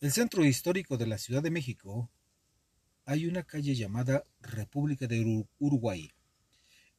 el 0.00 0.10
centro 0.10 0.44
histórico 0.44 0.96
de 0.96 1.06
la 1.06 1.18
Ciudad 1.18 1.42
de 1.44 1.52
México 1.52 2.10
hay 3.12 3.26
una 3.26 3.42
calle 3.42 3.74
llamada 3.74 4.24
República 4.40 5.06
de 5.06 5.20
Uru- 5.20 5.46
Uruguay. 5.58 6.10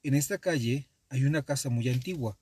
En 0.03 0.13
esta 0.13 0.37
calle 0.37 0.87
hay 1.09 1.25
una 1.25 1.43
casa 1.43 1.69
muy 1.69 1.89
antigua, 1.89 2.37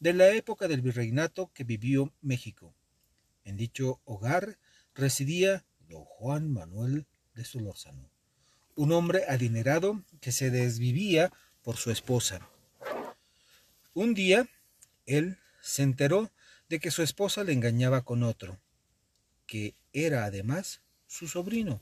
de 0.00 0.12
la 0.12 0.28
época 0.28 0.68
del 0.68 0.82
virreinato 0.82 1.50
que 1.54 1.64
vivió 1.64 2.12
México. 2.20 2.74
En 3.44 3.56
dicho 3.56 4.00
hogar 4.04 4.58
residía 4.94 5.64
don 5.88 6.04
Juan 6.04 6.52
Manuel 6.52 7.06
de 7.34 7.44
Solórzano, 7.44 8.10
un 8.74 8.92
hombre 8.92 9.22
adinerado 9.28 10.02
que 10.20 10.32
se 10.32 10.50
desvivía 10.50 11.32
por 11.62 11.76
su 11.76 11.90
esposa. 11.90 12.46
Un 13.94 14.12
día, 14.12 14.46
él 15.06 15.38
se 15.62 15.82
enteró 15.82 16.30
de 16.68 16.80
que 16.80 16.90
su 16.90 17.02
esposa 17.02 17.44
le 17.44 17.52
engañaba 17.54 18.02
con 18.02 18.22
otro, 18.22 18.58
que 19.46 19.74
era 19.94 20.24
además 20.26 20.82
su 21.06 21.28
sobrino. 21.28 21.80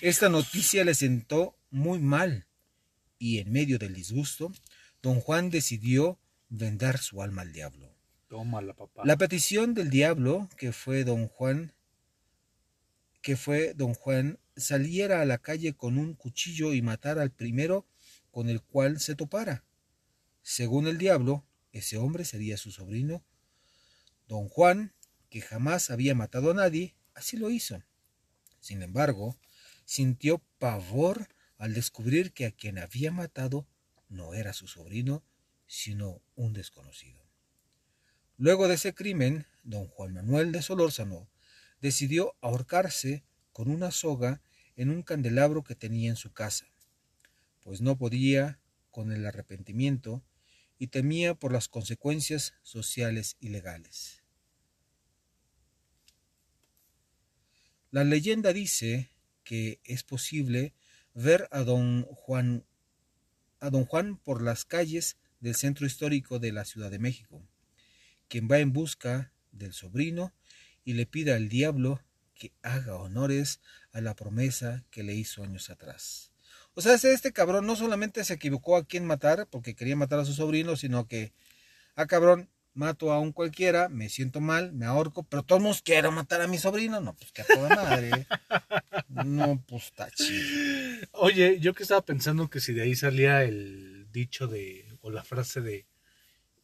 Esta 0.00 0.28
noticia 0.28 0.84
le 0.84 0.94
sentó 0.94 1.58
muy 1.70 1.98
mal 1.98 2.46
y 3.18 3.38
en 3.38 3.50
medio 3.50 3.80
del 3.80 3.94
disgusto, 3.94 4.52
don 5.02 5.20
Juan 5.20 5.50
decidió 5.50 6.20
vender 6.48 6.98
su 6.98 7.20
alma 7.20 7.42
al 7.42 7.52
diablo. 7.52 7.92
Tómala, 8.28 8.74
papá. 8.74 9.02
La 9.04 9.16
petición 9.16 9.74
del 9.74 9.90
diablo, 9.90 10.48
que 10.56 10.70
fue 10.70 11.02
don 11.02 11.26
Juan, 11.26 11.74
que 13.22 13.36
fue 13.36 13.74
don 13.74 13.92
Juan, 13.94 14.38
saliera 14.56 15.20
a 15.20 15.24
la 15.24 15.38
calle 15.38 15.74
con 15.74 15.98
un 15.98 16.14
cuchillo 16.14 16.74
y 16.74 16.80
matara 16.80 17.22
al 17.22 17.32
primero 17.32 17.84
con 18.30 18.48
el 18.48 18.62
cual 18.62 19.00
se 19.00 19.16
topara. 19.16 19.64
Según 20.42 20.86
el 20.86 20.98
diablo, 20.98 21.44
ese 21.72 21.96
hombre 21.96 22.24
sería 22.24 22.56
su 22.56 22.70
sobrino. 22.70 23.24
Don 24.28 24.48
Juan, 24.48 24.92
que 25.28 25.40
jamás 25.40 25.90
había 25.90 26.14
matado 26.14 26.52
a 26.52 26.54
nadie, 26.54 26.94
así 27.14 27.36
lo 27.36 27.50
hizo. 27.50 27.82
Sin 28.60 28.82
embargo, 28.82 29.36
sintió 29.88 30.44
pavor 30.58 31.28
al 31.56 31.72
descubrir 31.72 32.34
que 32.34 32.44
a 32.44 32.50
quien 32.50 32.76
había 32.76 33.10
matado 33.10 33.66
no 34.10 34.34
era 34.34 34.52
su 34.52 34.68
sobrino, 34.68 35.24
sino 35.66 36.20
un 36.36 36.52
desconocido. 36.52 37.26
Luego 38.36 38.68
de 38.68 38.74
ese 38.74 38.92
crimen, 38.92 39.46
don 39.62 39.86
Juan 39.86 40.12
Manuel 40.12 40.52
de 40.52 40.60
Solórzano 40.60 41.30
decidió 41.80 42.36
ahorcarse 42.42 43.24
con 43.54 43.70
una 43.70 43.90
soga 43.90 44.42
en 44.76 44.90
un 44.90 45.02
candelabro 45.02 45.64
que 45.64 45.74
tenía 45.74 46.10
en 46.10 46.16
su 46.16 46.34
casa, 46.34 46.66
pues 47.62 47.80
no 47.80 47.96
podía 47.96 48.60
con 48.90 49.10
el 49.10 49.24
arrepentimiento 49.24 50.22
y 50.78 50.88
temía 50.88 51.34
por 51.34 51.50
las 51.50 51.66
consecuencias 51.66 52.52
sociales 52.62 53.38
y 53.40 53.48
legales. 53.48 54.22
La 57.90 58.04
leyenda 58.04 58.52
dice 58.52 59.10
que 59.48 59.80
es 59.84 60.02
posible 60.02 60.74
ver 61.14 61.48
a 61.50 61.60
don 61.60 62.02
Juan 62.02 62.66
a 63.60 63.70
don 63.70 63.86
Juan 63.86 64.18
por 64.18 64.42
las 64.42 64.66
calles 64.66 65.16
del 65.40 65.54
centro 65.54 65.86
histórico 65.86 66.38
de 66.38 66.52
la 66.52 66.66
Ciudad 66.66 66.90
de 66.90 66.98
México, 66.98 67.42
quien 68.28 68.46
va 68.46 68.58
en 68.58 68.74
busca 68.74 69.32
del 69.52 69.72
sobrino 69.72 70.34
y 70.84 70.92
le 70.92 71.06
pide 71.06 71.32
al 71.32 71.48
diablo 71.48 72.02
que 72.34 72.52
haga 72.60 72.96
honores 72.96 73.60
a 73.92 74.02
la 74.02 74.14
promesa 74.14 74.84
que 74.90 75.02
le 75.02 75.14
hizo 75.14 75.42
años 75.42 75.70
atrás. 75.70 76.30
O 76.74 76.82
sea, 76.82 76.92
este 76.92 77.32
cabrón 77.32 77.64
no 77.66 77.74
solamente 77.74 78.24
se 78.24 78.34
equivocó 78.34 78.76
a 78.76 78.84
quien 78.84 79.06
matar 79.06 79.48
porque 79.48 79.74
quería 79.74 79.96
matar 79.96 80.18
a 80.18 80.26
su 80.26 80.34
sobrino, 80.34 80.76
sino 80.76 81.08
que, 81.08 81.32
ah 81.94 82.06
cabrón, 82.06 82.50
mato 82.78 83.12
a 83.12 83.18
un 83.18 83.32
cualquiera, 83.32 83.88
me 83.88 84.08
siento 84.08 84.40
mal, 84.40 84.72
me 84.72 84.86
ahorco, 84.86 85.24
pero 85.24 85.42
todos 85.42 85.82
quiero 85.82 86.12
matar 86.12 86.40
a 86.40 86.46
mi 86.46 86.58
sobrino. 86.58 87.00
No, 87.00 87.14
pues 87.14 87.32
que 87.32 87.42
a 87.42 87.44
toda 87.44 87.68
madre. 87.74 88.26
no, 89.08 89.62
pues 89.66 89.84
está 89.86 90.08
chido. 90.10 91.06
Oye, 91.12 91.58
yo 91.60 91.74
que 91.74 91.82
estaba 91.82 92.02
pensando 92.02 92.48
que 92.48 92.60
si 92.60 92.72
de 92.72 92.82
ahí 92.82 92.94
salía 92.94 93.42
el 93.42 94.06
dicho 94.12 94.46
de, 94.46 94.86
o 95.00 95.10
la 95.10 95.24
frase 95.24 95.60
de, 95.60 95.86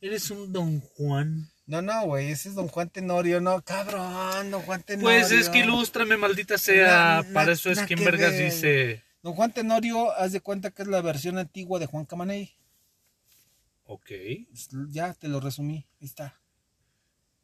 eres 0.01 0.31
un 0.31 0.53
don 0.53 0.81
Juan. 0.81 1.51
No, 1.67 1.81
no, 1.83 2.05
güey, 2.05 2.31
ese 2.31 2.51
es 2.51 2.55
don 2.55 2.69
Juan 2.69 2.91
Tenorio, 2.91 3.41
no, 3.41 3.63
cabrón, 3.63 4.51
don 4.51 4.63
Juan 4.63 4.83
Tenorio. 4.83 5.09
Pues 5.09 5.33
es 5.33 5.49
que 5.49 5.61
ilústrame, 5.61 6.17
maldita 6.17 6.59
sea, 6.59 7.23
Na- 7.23 7.33
para 7.33 7.53
eso 7.53 7.71
es 7.71 7.79
na 7.79 7.87
quien 7.87 7.99
que 7.99 8.05
vergas 8.05 8.33
ver. 8.33 8.45
dice, 8.53 9.03
Don 9.23 9.33
Juan 9.33 9.53
Tenorio, 9.53 10.13
haz 10.13 10.33
de 10.33 10.41
cuenta 10.41 10.71
que 10.71 10.83
es 10.83 10.89
la 10.89 11.01
versión 11.01 11.39
antigua 11.39 11.79
de 11.81 11.87
Juan 11.87 12.05
Camaney. 12.05 12.55
Ok. 13.85 14.11
Ya 14.89 15.15
te 15.15 15.29
lo 15.29 15.41
resumí, 15.41 15.87
ahí 16.01 16.07
está. 16.07 16.41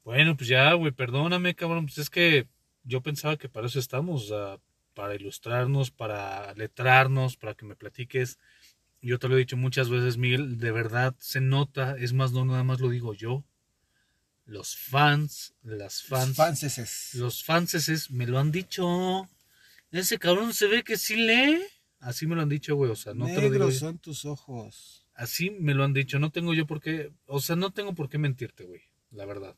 Bueno, 0.04 0.36
pues 0.36 0.48
ya, 0.48 0.72
güey, 0.74 0.92
perdóname, 0.92 1.54
cabrón, 1.54 1.86
pues 1.86 1.98
es 1.98 2.10
que 2.10 2.48
yo 2.84 3.02
pensaba 3.02 3.36
que 3.36 3.48
para 3.48 3.66
eso 3.66 3.78
estamos, 3.78 4.28
sea, 4.28 4.58
para 4.94 5.14
ilustrarnos, 5.14 5.90
para 5.90 6.54
letrarnos, 6.54 7.36
para 7.36 7.54
que 7.54 7.66
me 7.66 7.76
platiques. 7.76 8.38
Yo 9.02 9.18
te 9.18 9.28
lo 9.28 9.36
he 9.36 9.38
dicho 9.38 9.56
muchas 9.56 9.88
veces, 9.88 10.16
Miguel, 10.16 10.58
de 10.58 10.72
verdad 10.72 11.14
se 11.18 11.40
nota, 11.40 11.96
es 11.98 12.12
más, 12.12 12.32
no 12.32 12.44
nada 12.44 12.64
más 12.64 12.80
lo 12.80 12.88
digo 12.88 13.14
yo. 13.14 13.44
Los 14.46 14.76
fans, 14.76 15.54
las 15.62 16.02
fans, 16.02 17.14
los 17.14 17.44
fanses 17.44 18.10
me 18.10 18.26
lo 18.26 18.38
han 18.38 18.50
dicho. 18.50 19.28
Ese 19.92 20.18
cabrón 20.18 20.52
se 20.52 20.66
ve 20.66 20.82
que 20.82 20.96
sí 20.96 21.16
lee. 21.16 21.62
Así 22.00 22.26
me 22.26 22.34
lo 22.34 22.42
han 22.42 22.48
dicho, 22.48 22.74
güey, 22.74 22.90
o 22.90 22.96
sea, 22.96 23.14
no 23.14 23.26
te 23.26 23.34
lo 23.34 23.42
digo. 23.42 23.52
Negros 23.52 23.78
son 23.78 23.98
tus 23.98 24.24
ojos. 24.24 24.99
Así 25.20 25.50
me 25.50 25.74
lo 25.74 25.84
han 25.84 25.92
dicho, 25.92 26.18
no 26.18 26.30
tengo 26.30 26.54
yo 26.54 26.66
por 26.66 26.80
qué, 26.80 27.12
o 27.26 27.42
sea, 27.42 27.54
no 27.54 27.72
tengo 27.72 27.94
por 27.94 28.08
qué 28.08 28.16
mentirte, 28.16 28.64
güey, 28.64 28.80
la 29.10 29.26
verdad. 29.26 29.54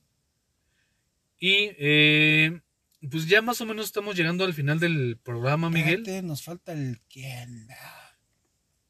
Y 1.39 1.71
eh, 1.79 2.61
pues 3.09 3.29
ya 3.29 3.43
más 3.43 3.61
o 3.61 3.67
menos 3.67 3.87
estamos 3.87 4.17
llegando 4.17 4.45
al 4.45 4.55
final 4.55 4.81
del 4.81 5.19
programa, 5.23 5.71
Miguel. 5.71 6.01
Espérate, 6.01 6.23
nos 6.27 6.43
falta 6.43 6.73
el 6.73 7.01
quién. 7.09 7.69
Ah, 7.71 8.17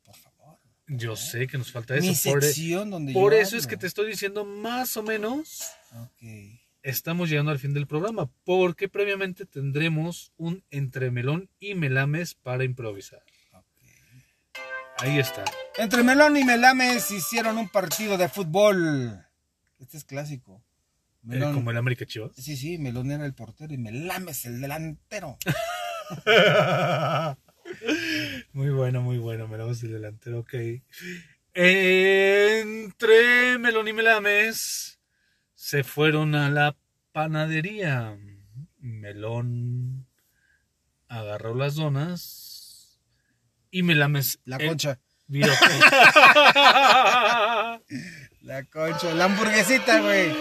Por 0.02 0.16
favor. 0.16 0.58
Yo 0.86 1.14
sé 1.14 1.46
que 1.46 1.58
nos 1.58 1.70
falta 1.70 1.94
Mi 1.96 2.08
eso. 2.08 2.30
Por, 2.30 2.42
e- 2.42 2.52
donde 2.86 3.12
por 3.12 3.32
yo 3.34 3.38
eso 3.38 3.58
es 3.58 3.66
que 3.66 3.76
te 3.76 3.86
estoy 3.86 4.06
diciendo 4.06 4.46
más 4.46 4.96
o 4.96 5.02
menos 5.02 5.62
estamos 6.82 7.28
llegando 7.28 7.50
al 7.52 7.58
fin 7.58 7.74
del 7.74 7.86
programa, 7.86 8.30
porque 8.44 8.88
previamente 8.88 9.44
tendremos 9.44 10.32
un 10.38 10.64
entre 10.70 11.10
melón 11.10 11.50
y 11.60 11.74
melames 11.74 12.34
para 12.34 12.64
improvisar. 12.64 13.22
Ahí 15.02 15.18
está. 15.18 15.44
Entre 15.78 16.04
Melón 16.04 16.36
y 16.36 16.44
Melames 16.44 17.10
hicieron 17.10 17.58
un 17.58 17.68
partido 17.68 18.16
de 18.16 18.28
fútbol. 18.28 19.26
Este 19.80 19.96
es 19.96 20.04
clásico. 20.04 20.62
Eh, 21.24 21.24
Melón. 21.24 21.54
como 21.54 21.72
el 21.72 21.76
América 21.76 22.06
Chivas. 22.06 22.30
Sí, 22.36 22.56
sí, 22.56 22.78
Melón 22.78 23.10
era 23.10 23.26
el 23.26 23.34
portero 23.34 23.74
y 23.74 23.78
Melames 23.78 24.44
el 24.44 24.60
delantero. 24.60 25.38
Muy 28.52 28.70
bueno, 28.70 29.02
muy 29.02 29.18
bueno. 29.18 29.48
Melamos 29.48 29.82
el 29.82 29.90
delantero, 29.92 30.38
ok. 30.40 30.54
Entre 31.54 33.08
Melón 33.58 33.88
y 33.88 33.92
Melames 33.92 35.00
se 35.56 35.82
fueron 35.82 36.36
a 36.36 36.48
la 36.48 36.76
panadería. 37.10 38.16
Melón 38.78 40.06
agarró 41.08 41.56
las 41.56 41.74
donas 41.74 42.51
y 43.72 43.82
Melames. 43.82 44.38
La 44.44 44.58
eh, 44.58 44.68
concha. 44.68 45.00
La 48.42 48.62
concha. 48.64 49.14
La 49.14 49.24
hamburguesita, 49.24 50.00
güey. 50.00 50.32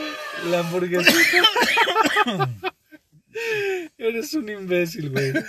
la 0.45 0.59
hamburguesa. 0.59 1.11
Eres 3.97 4.34
un 4.34 4.49
imbécil, 4.49 5.09
güey. 5.09 5.34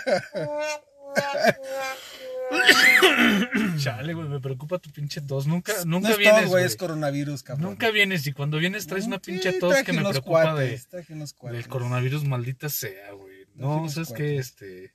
Chale, 3.78 4.14
güey, 4.14 4.28
me 4.28 4.40
preocupa 4.40 4.78
tu 4.78 4.90
pinche 4.90 5.20
tos. 5.22 5.46
Nunca, 5.46 5.72
nunca 5.84 6.08
no 6.08 6.14
es 6.14 6.18
vienes, 6.18 6.48
güey, 6.48 6.64
es 6.64 6.76
coronavirus, 6.76 7.42
cabrón. 7.42 7.70
Nunca 7.70 7.90
vienes 7.90 8.26
y 8.26 8.32
cuando 8.32 8.58
vienes 8.58 8.86
traes 8.86 9.06
una 9.06 9.18
pinche 9.18 9.52
tos 9.54 9.82
que 9.82 9.92
me 9.92 10.02
preocupa 10.02 10.52
cuates, 10.52 10.88
de, 10.90 11.04
del 11.50 11.68
coronavirus, 11.68 12.24
maldita 12.24 12.68
sea, 12.68 13.12
güey. 13.12 13.46
No, 13.54 13.88
sabes 13.88 14.12
que 14.12 14.36
este 14.36 14.94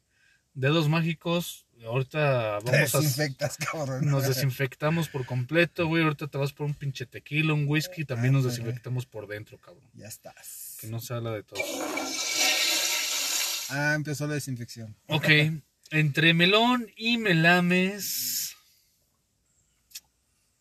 dedos 0.53 0.89
mágicos, 0.89 1.66
ahorita 1.85 2.59
vamos 2.59 2.95
a 2.95 2.99
Desinfectas, 2.99 3.57
cabrón. 3.57 4.09
nos 4.09 4.27
desinfectamos 4.27 5.09
por 5.09 5.25
completo, 5.25 5.87
güey. 5.87 6.03
Ahorita 6.03 6.27
te 6.27 6.37
vas 6.37 6.53
por 6.53 6.65
un 6.65 6.73
pinche 6.73 7.05
tequila, 7.05 7.53
un 7.53 7.67
whisky, 7.67 8.05
también 8.05 8.33
nos 8.33 8.43
desinfectamos 8.43 9.05
por 9.05 9.27
dentro, 9.27 9.57
cabrón. 9.59 9.89
Ya 9.93 10.07
estás. 10.07 10.77
Que 10.81 10.87
no 10.87 10.99
se 10.99 11.13
habla 11.13 11.31
de 11.31 11.43
todo. 11.43 11.59
Ah, 13.69 13.93
empezó 13.95 14.27
la 14.27 14.35
desinfección. 14.35 14.95
Ok, 15.07 15.27
entre 15.91 16.33
melón 16.33 16.87
y 16.95 17.17
melames. 17.17 18.55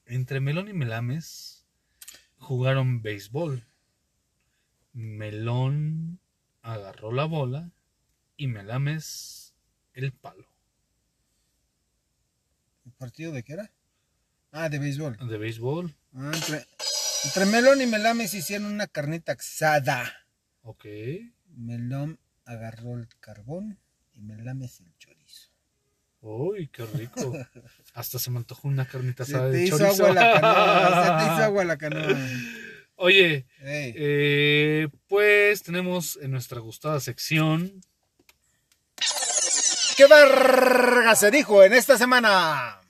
Entre 0.07 0.41
melón 0.41 0.69
y 0.69 0.73
melames 0.73 1.67
jugaron 2.39 3.03
béisbol. 3.03 3.67
Melón 4.93 6.21
agarró 6.63 7.13
la 7.13 7.25
bola 7.25 7.71
y 8.37 8.47
melames 8.47 9.55
el 9.95 10.13
palo. 10.13 10.56
¿El 12.87 12.93
partido 12.93 13.33
de 13.33 13.43
qué 13.43 13.55
era? 13.55 13.73
Ah, 14.53 14.69
de 14.71 14.79
béisbol. 14.79 15.17
De 15.29 15.37
béisbol, 15.39 15.95
Ah, 16.15 16.31
entre, 16.33 16.65
entre 17.25 17.47
Melón 17.47 17.83
y 17.83 17.87
Melames 17.87 18.33
hicieron 18.33 18.73
una 18.73 18.87
carnita 18.87 19.33
asada. 19.33 20.11
ok. 20.63 20.85
Melón 21.57 22.19
agarró 22.45 22.95
el 22.99 23.09
carbón 23.21 23.79
y 24.15 24.21
Melames 24.23 24.81
el 24.81 24.97
chorizo. 24.99 25.51
Uy, 26.21 26.69
qué 26.69 26.85
rico. 26.87 27.33
Hasta 27.95 28.19
se 28.19 28.31
me 28.31 28.39
antojó 28.39 28.69
una 28.69 28.87
carnita 28.87 29.25
Se 29.25 29.35
asada 29.35 29.51
de 29.51 29.69
chorizo. 29.69 29.87
agua 30.07 30.13
la 30.15 30.33
canoa. 30.41 31.05
Se 31.05 31.11
te 31.27 31.33
hizo 31.35 31.43
agua 31.45 31.65
la 31.65 31.77
canoa. 31.79 32.19
Oye, 32.97 33.47
eh, 33.61 34.89
pues 35.09 35.63
tenemos 35.63 36.19
en 36.23 36.31
nuestra 36.31 36.61
gustada 36.61 36.99
sección 37.01 37.81
¿Qué 39.97 40.07
verga 40.07 41.17
se 41.17 41.31
dijo 41.31 41.65
en 41.65 41.73
esta 41.73 41.97
semana? 41.97 42.81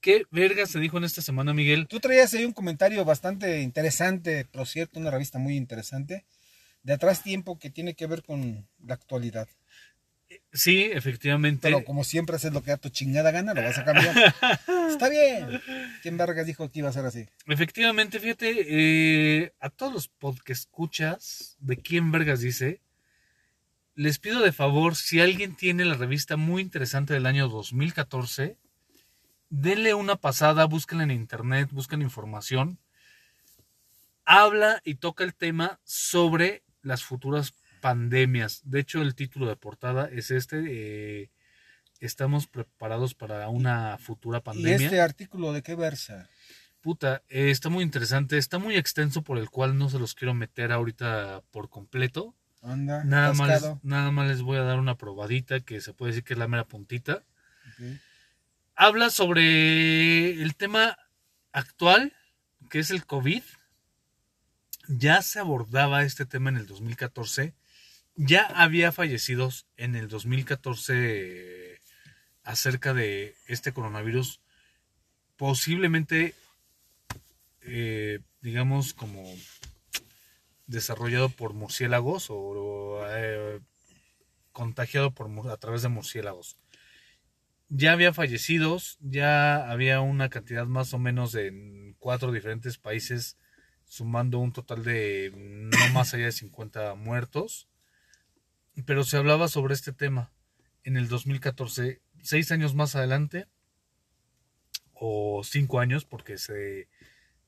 ¿Qué 0.00 0.26
verga 0.30 0.64
se 0.64 0.78
dijo 0.78 0.96
en 0.96 1.02
esta 1.02 1.20
semana, 1.20 1.52
Miguel? 1.52 1.88
Tú 1.88 1.98
traías 1.98 2.32
ahí 2.34 2.44
un 2.44 2.52
comentario 2.52 3.04
bastante 3.04 3.62
interesante, 3.62 4.44
por 4.44 4.68
cierto, 4.68 5.00
una 5.00 5.10
revista 5.10 5.40
muy 5.40 5.56
interesante, 5.56 6.24
de 6.84 6.92
atrás 6.92 7.24
tiempo 7.24 7.58
que 7.58 7.68
tiene 7.68 7.94
que 7.94 8.06
ver 8.06 8.22
con 8.22 8.68
la 8.86 8.94
actualidad. 8.94 9.48
Sí, 10.52 10.84
efectivamente. 10.92 11.62
Pero 11.62 11.84
como 11.84 12.04
siempre 12.04 12.36
haces 12.36 12.52
lo 12.52 12.62
que 12.62 12.70
da 12.70 12.76
tu 12.76 12.90
chingada 12.90 13.32
gana, 13.32 13.54
lo 13.54 13.62
vas 13.62 13.76
a 13.76 13.84
cambiar. 13.84 14.14
Está 14.88 15.08
bien. 15.08 15.60
¿Quién 16.02 16.16
vergas 16.16 16.46
dijo 16.46 16.70
que 16.70 16.78
iba 16.78 16.88
a 16.88 16.92
ser 16.92 17.04
así? 17.06 17.26
Efectivamente, 17.46 18.20
fíjate, 18.20 18.66
eh, 18.68 19.52
a 19.58 19.68
todos 19.68 20.08
los 20.22 20.42
que 20.44 20.52
escuchas 20.52 21.56
de 21.58 21.76
quién 21.76 22.12
vergas 22.12 22.38
dice, 22.38 22.80
les 24.00 24.18
pido 24.18 24.40
de 24.40 24.50
favor, 24.50 24.96
si 24.96 25.20
alguien 25.20 25.54
tiene 25.54 25.84
la 25.84 25.92
revista 25.92 26.38
muy 26.38 26.62
interesante 26.62 27.12
del 27.12 27.26
año 27.26 27.50
2014, 27.50 28.56
denle 29.50 29.92
una 29.92 30.16
pasada, 30.16 30.64
búsquenla 30.64 31.04
en 31.04 31.10
internet, 31.10 31.68
busquen 31.70 32.00
información. 32.00 32.78
Habla 34.24 34.80
y 34.84 34.94
toca 34.94 35.22
el 35.22 35.34
tema 35.34 35.80
sobre 35.84 36.62
las 36.80 37.04
futuras 37.04 37.52
pandemias. 37.82 38.62
De 38.64 38.80
hecho, 38.80 39.02
el 39.02 39.14
título 39.14 39.46
de 39.46 39.56
portada 39.56 40.08
es 40.10 40.30
este. 40.30 40.64
Eh, 40.66 41.30
estamos 41.98 42.46
preparados 42.46 43.14
para 43.14 43.50
una 43.50 43.98
futura 43.98 44.40
pandemia. 44.40 44.80
¿Y 44.80 44.84
este 44.84 45.02
artículo 45.02 45.52
de 45.52 45.62
qué 45.62 45.74
versa? 45.74 46.30
Puta, 46.80 47.22
eh, 47.28 47.50
está 47.50 47.68
muy 47.68 47.84
interesante, 47.84 48.38
está 48.38 48.58
muy 48.58 48.76
extenso 48.76 49.20
por 49.20 49.36
el 49.36 49.50
cual 49.50 49.76
no 49.76 49.90
se 49.90 49.98
los 49.98 50.14
quiero 50.14 50.32
meter 50.32 50.72
ahorita 50.72 51.42
por 51.50 51.68
completo. 51.68 52.34
Anda, 52.62 53.04
nada 53.04 53.32
más, 53.32 53.76
nada 53.82 54.10
más 54.10 54.28
les 54.28 54.42
voy 54.42 54.58
a 54.58 54.62
dar 54.62 54.78
una 54.78 54.96
probadita 54.96 55.60
que 55.60 55.80
se 55.80 55.94
puede 55.94 56.12
decir 56.12 56.24
que 56.24 56.34
es 56.34 56.38
la 56.38 56.48
mera 56.48 56.64
puntita. 56.64 57.22
Habla 58.74 59.10
sobre 59.10 60.42
el 60.42 60.54
tema 60.56 60.98
actual, 61.52 62.12
que 62.68 62.80
es 62.80 62.90
el 62.90 63.06
COVID. 63.06 63.42
Ya 64.88 65.22
se 65.22 65.38
abordaba 65.38 66.02
este 66.02 66.26
tema 66.26 66.50
en 66.50 66.56
el 66.56 66.66
2014 66.66 67.54
ya 68.22 68.42
había 68.42 68.92
fallecidos 68.92 69.66
en 69.78 69.96
el 69.96 70.08
2014 70.08 71.80
acerca 72.42 72.92
de 72.92 73.34
este 73.46 73.72
coronavirus, 73.72 74.40
posiblemente, 75.36 76.34
eh, 77.62 78.20
digamos, 78.42 78.92
como 78.92 79.24
desarrollado 80.70 81.28
por 81.28 81.52
murciélagos 81.52 82.28
o 82.30 83.02
eh, 83.08 83.60
contagiado 84.52 85.12
por, 85.12 85.28
a 85.50 85.56
través 85.56 85.82
de 85.82 85.88
murciélagos. 85.88 86.56
Ya 87.68 87.92
había 87.92 88.12
fallecidos, 88.12 88.98
ya 89.00 89.70
había 89.70 90.00
una 90.00 90.28
cantidad 90.28 90.66
más 90.66 90.92
o 90.92 90.98
menos 90.98 91.34
en 91.34 91.94
cuatro 91.98 92.32
diferentes 92.32 92.78
países, 92.78 93.36
sumando 93.84 94.38
un 94.38 94.52
total 94.52 94.82
de 94.84 95.32
no 95.34 95.88
más 95.92 96.14
allá 96.14 96.26
de 96.26 96.32
50 96.32 96.94
muertos 96.94 97.70
pero 98.84 99.04
se 99.04 99.16
hablaba 99.16 99.48
sobre 99.48 99.74
este 99.74 99.92
tema 99.92 100.32
en 100.84 100.96
el 100.96 101.08
2014, 101.08 102.00
seis 102.22 102.52
años 102.52 102.74
más 102.74 102.94
adelante, 102.94 103.46
o 104.94 105.42
cinco 105.44 105.80
años, 105.80 106.04
porque 106.04 106.38
se, 106.38 106.88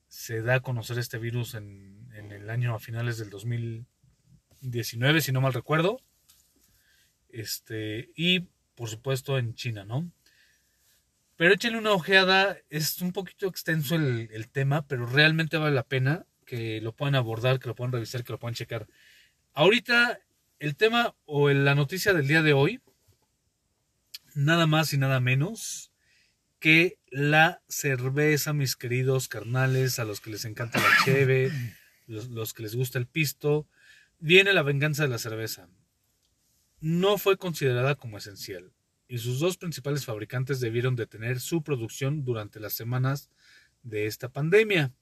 se 0.08 0.42
da 0.42 0.56
a 0.56 0.60
conocer 0.60 0.98
este 0.98 1.18
virus 1.18 1.54
en, 1.54 2.01
el 2.36 2.50
año 2.50 2.74
a 2.74 2.78
finales 2.78 3.18
del 3.18 3.30
2019, 3.30 5.20
si 5.20 5.32
no 5.32 5.40
mal 5.40 5.52
recuerdo, 5.52 6.00
este, 7.28 8.10
y 8.16 8.40
por 8.74 8.88
supuesto 8.88 9.38
en 9.38 9.54
China, 9.54 9.84
¿no? 9.84 10.10
Pero 11.36 11.54
échenle 11.54 11.78
una 11.78 11.92
ojeada, 11.92 12.58
es 12.70 13.00
un 13.00 13.12
poquito 13.12 13.48
extenso 13.48 13.96
el, 13.96 14.28
el 14.32 14.48
tema, 14.48 14.86
pero 14.86 15.06
realmente 15.06 15.56
vale 15.56 15.74
la 15.74 15.82
pena 15.82 16.26
que 16.44 16.80
lo 16.80 16.94
puedan 16.94 17.14
abordar, 17.14 17.58
que 17.58 17.68
lo 17.68 17.74
puedan 17.74 17.92
revisar, 17.92 18.22
que 18.22 18.32
lo 18.32 18.38
puedan 18.38 18.54
checar. 18.54 18.86
Ahorita 19.54 20.20
el 20.58 20.76
tema 20.76 21.16
o 21.24 21.50
la 21.50 21.74
noticia 21.74 22.12
del 22.12 22.28
día 22.28 22.42
de 22.42 22.52
hoy, 22.52 22.80
nada 24.34 24.66
más 24.66 24.92
y 24.92 24.98
nada 24.98 25.20
menos 25.20 25.92
que 26.60 26.98
la 27.10 27.60
cerveza, 27.68 28.52
mis 28.52 28.76
queridos 28.76 29.26
carnales, 29.26 29.98
a 29.98 30.04
los 30.04 30.20
que 30.20 30.30
les 30.30 30.44
encanta 30.44 30.78
la 30.78 31.04
cheve, 31.04 31.50
los, 32.06 32.54
que 32.54 32.62
les 32.62 32.74
gusta 32.74 32.98
el 32.98 33.06
pisto, 33.06 33.66
viene 34.18 34.52
la 34.52 34.62
venganza 34.62 35.02
de 35.02 35.08
la 35.08 35.18
cerveza. 35.18 35.68
No 36.80 37.18
fue 37.18 37.36
considerada 37.36 37.94
como 37.94 38.18
esencial 38.18 38.72
y 39.08 39.18
sus 39.18 39.40
dos 39.40 39.58
principales 39.58 40.04
fabricantes 40.04 40.60
debieron 40.60 40.96
detener 40.96 41.40
su 41.40 41.62
producción 41.62 42.24
durante 42.24 42.60
las 42.60 42.72
semanas 42.72 43.30
de 43.82 44.06
esta 44.06 44.30
pandemia. 44.30 44.92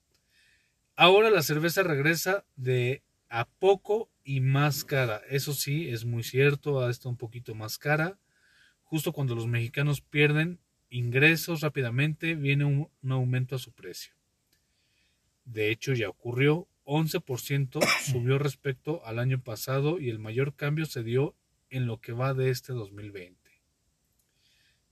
Ahora 0.97 1.31
la 1.31 1.43
cerveza 1.43 1.83
regresa 1.83 2.45
de 2.57 3.03
a 3.29 3.49
poco 3.49 4.11
y 4.25 4.41
más 4.41 4.85
cara. 4.85 5.23
Eso 5.31 5.55
sí, 5.55 5.89
es 5.89 6.05
muy 6.05 6.25
cierto, 6.25 6.81
ha 6.81 6.91
estado 6.91 7.11
un 7.11 7.17
poquito 7.17 7.55
más 7.55 7.79
cara. 7.79 8.19
Justo 8.83 9.13
cuando 9.13 9.37
los 9.37 9.47
mexicanos 9.47 10.01
pierden 10.01 10.59
ingresos 10.91 11.61
rápidamente, 11.61 12.35
viene 12.35 12.65
un, 12.65 12.91
aumento 13.09 13.55
a 13.55 13.59
su 13.59 13.73
precio. 13.73 14.13
De 15.45 15.71
hecho, 15.71 15.93
ya 15.95 16.09
ocurrió, 16.09 16.67
11% 16.91 17.81
subió 18.11 18.39
respecto 18.39 19.05
al 19.07 19.21
año 19.21 19.41
pasado 19.41 20.01
y 20.01 20.11
el 20.11 20.19
mayor 20.19 20.55
cambio 20.55 20.87
se 20.87 21.05
dio 21.05 21.37
en 21.71 21.87
lo 21.87 22.01
que 22.01 22.13
va 22.13 22.35
de 22.35 22.51
este 22.51 22.73
2020. 22.73 23.39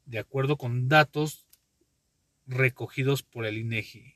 De 0.07 0.19
acuerdo 0.21 0.57
con 0.57 0.89
datos 0.89 1.49
recogidos 2.47 3.25
por 3.25 3.45
el 3.45 3.59
INEGI. 3.59 4.15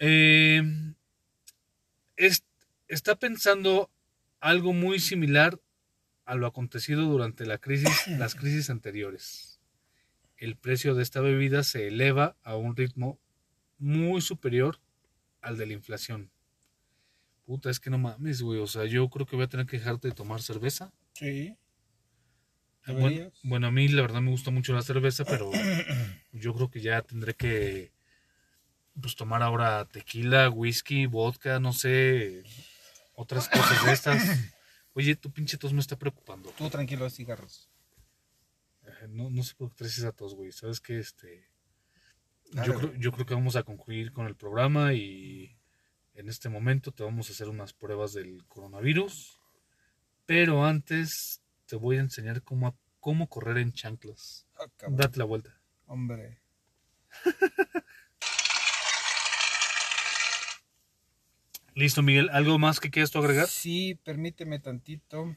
Eh, 0.00 0.62
está 2.88 3.16
pensando 3.16 3.90
algo 4.40 4.74
muy 4.74 5.00
similar 5.00 5.58
a 6.26 6.34
lo 6.34 6.46
acontecido 6.46 7.04
durante 7.04 7.46
la 7.46 7.56
crisis, 7.56 8.06
las 8.18 8.34
crisis 8.34 8.68
anteriores. 8.68 9.60
El 10.36 10.56
precio 10.56 10.94
de 10.94 11.02
esta 11.02 11.22
bebida 11.22 11.64
se 11.64 11.88
eleva 11.88 12.36
a 12.42 12.54
un 12.54 12.76
ritmo 12.76 13.18
muy 13.78 14.20
superior 14.20 14.83
al 15.44 15.56
de 15.56 15.66
la 15.66 15.72
inflación. 15.74 16.30
Puta, 17.44 17.70
es 17.70 17.78
que 17.78 17.90
no 17.90 17.98
mames, 17.98 18.42
güey. 18.42 18.60
O 18.60 18.66
sea, 18.66 18.84
yo 18.86 19.08
creo 19.10 19.26
que 19.26 19.36
voy 19.36 19.44
a 19.44 19.48
tener 19.48 19.66
que 19.66 19.78
dejarte 19.78 20.08
de 20.08 20.14
tomar 20.14 20.42
cerveza. 20.42 20.92
Sí. 21.12 21.56
Bueno, 22.86 23.32
bueno, 23.42 23.66
a 23.68 23.70
mí 23.70 23.88
la 23.88 24.02
verdad 24.02 24.20
me 24.20 24.30
gusta 24.30 24.50
mucho 24.50 24.74
la 24.74 24.82
cerveza, 24.82 25.24
pero 25.24 25.50
yo 26.32 26.54
creo 26.54 26.70
que 26.70 26.80
ya 26.80 27.00
tendré 27.02 27.34
que 27.34 27.92
pues 29.00 29.16
tomar 29.16 29.42
ahora 29.42 29.86
tequila, 29.86 30.50
whisky, 30.50 31.06
vodka, 31.06 31.58
no 31.60 31.72
sé, 31.72 32.44
otras 33.14 33.48
cosas 33.48 33.84
de 33.84 33.92
estas. 33.92 34.22
Oye, 34.94 35.16
tu 35.16 35.32
pinche 35.32 35.56
tos 35.56 35.72
me 35.72 35.80
está 35.80 35.98
preocupando. 35.98 36.50
Tú 36.50 36.68
tranquilo, 36.70 37.08
cigarros. 37.10 37.68
No, 39.08 39.30
no 39.30 39.42
sé 39.42 39.54
por 39.54 39.70
qué 39.70 39.76
traes 39.76 39.98
esa 39.98 40.12
tos, 40.12 40.34
güey. 40.34 40.52
Sabes 40.52 40.80
que 40.80 40.98
este. 40.98 41.48
Yo, 42.52 42.78
creo, 42.78 42.94
yo 42.94 43.12
creo 43.12 43.26
que 43.26 43.34
vamos 43.34 43.56
a 43.56 43.62
concluir 43.62 44.12
con 44.12 44.26
el 44.26 44.36
programa 44.36 44.94
y 44.94 45.56
en 46.14 46.28
este 46.28 46.48
momento 46.48 46.92
te 46.92 47.02
vamos 47.02 47.28
a 47.28 47.32
hacer 47.32 47.48
unas 47.48 47.72
pruebas 47.72 48.12
del 48.12 48.44
coronavirus. 48.46 49.40
Pero 50.26 50.64
antes 50.64 51.42
te 51.66 51.76
voy 51.76 51.96
a 51.96 52.00
enseñar 52.00 52.42
cómo, 52.42 52.76
cómo 53.00 53.28
correr 53.28 53.58
en 53.58 53.72
chanclas. 53.72 54.46
Ah, 54.56 54.66
Date 54.88 55.18
la 55.18 55.24
vuelta. 55.24 55.60
Hombre. 55.86 56.40
Listo, 61.74 62.02
Miguel. 62.02 62.30
¿Algo 62.30 62.58
más 62.58 62.78
que 62.78 62.90
quieras 62.90 63.10
tú 63.10 63.18
agregar? 63.18 63.48
Sí, 63.48 63.98
permíteme 64.04 64.60
tantito. 64.60 65.36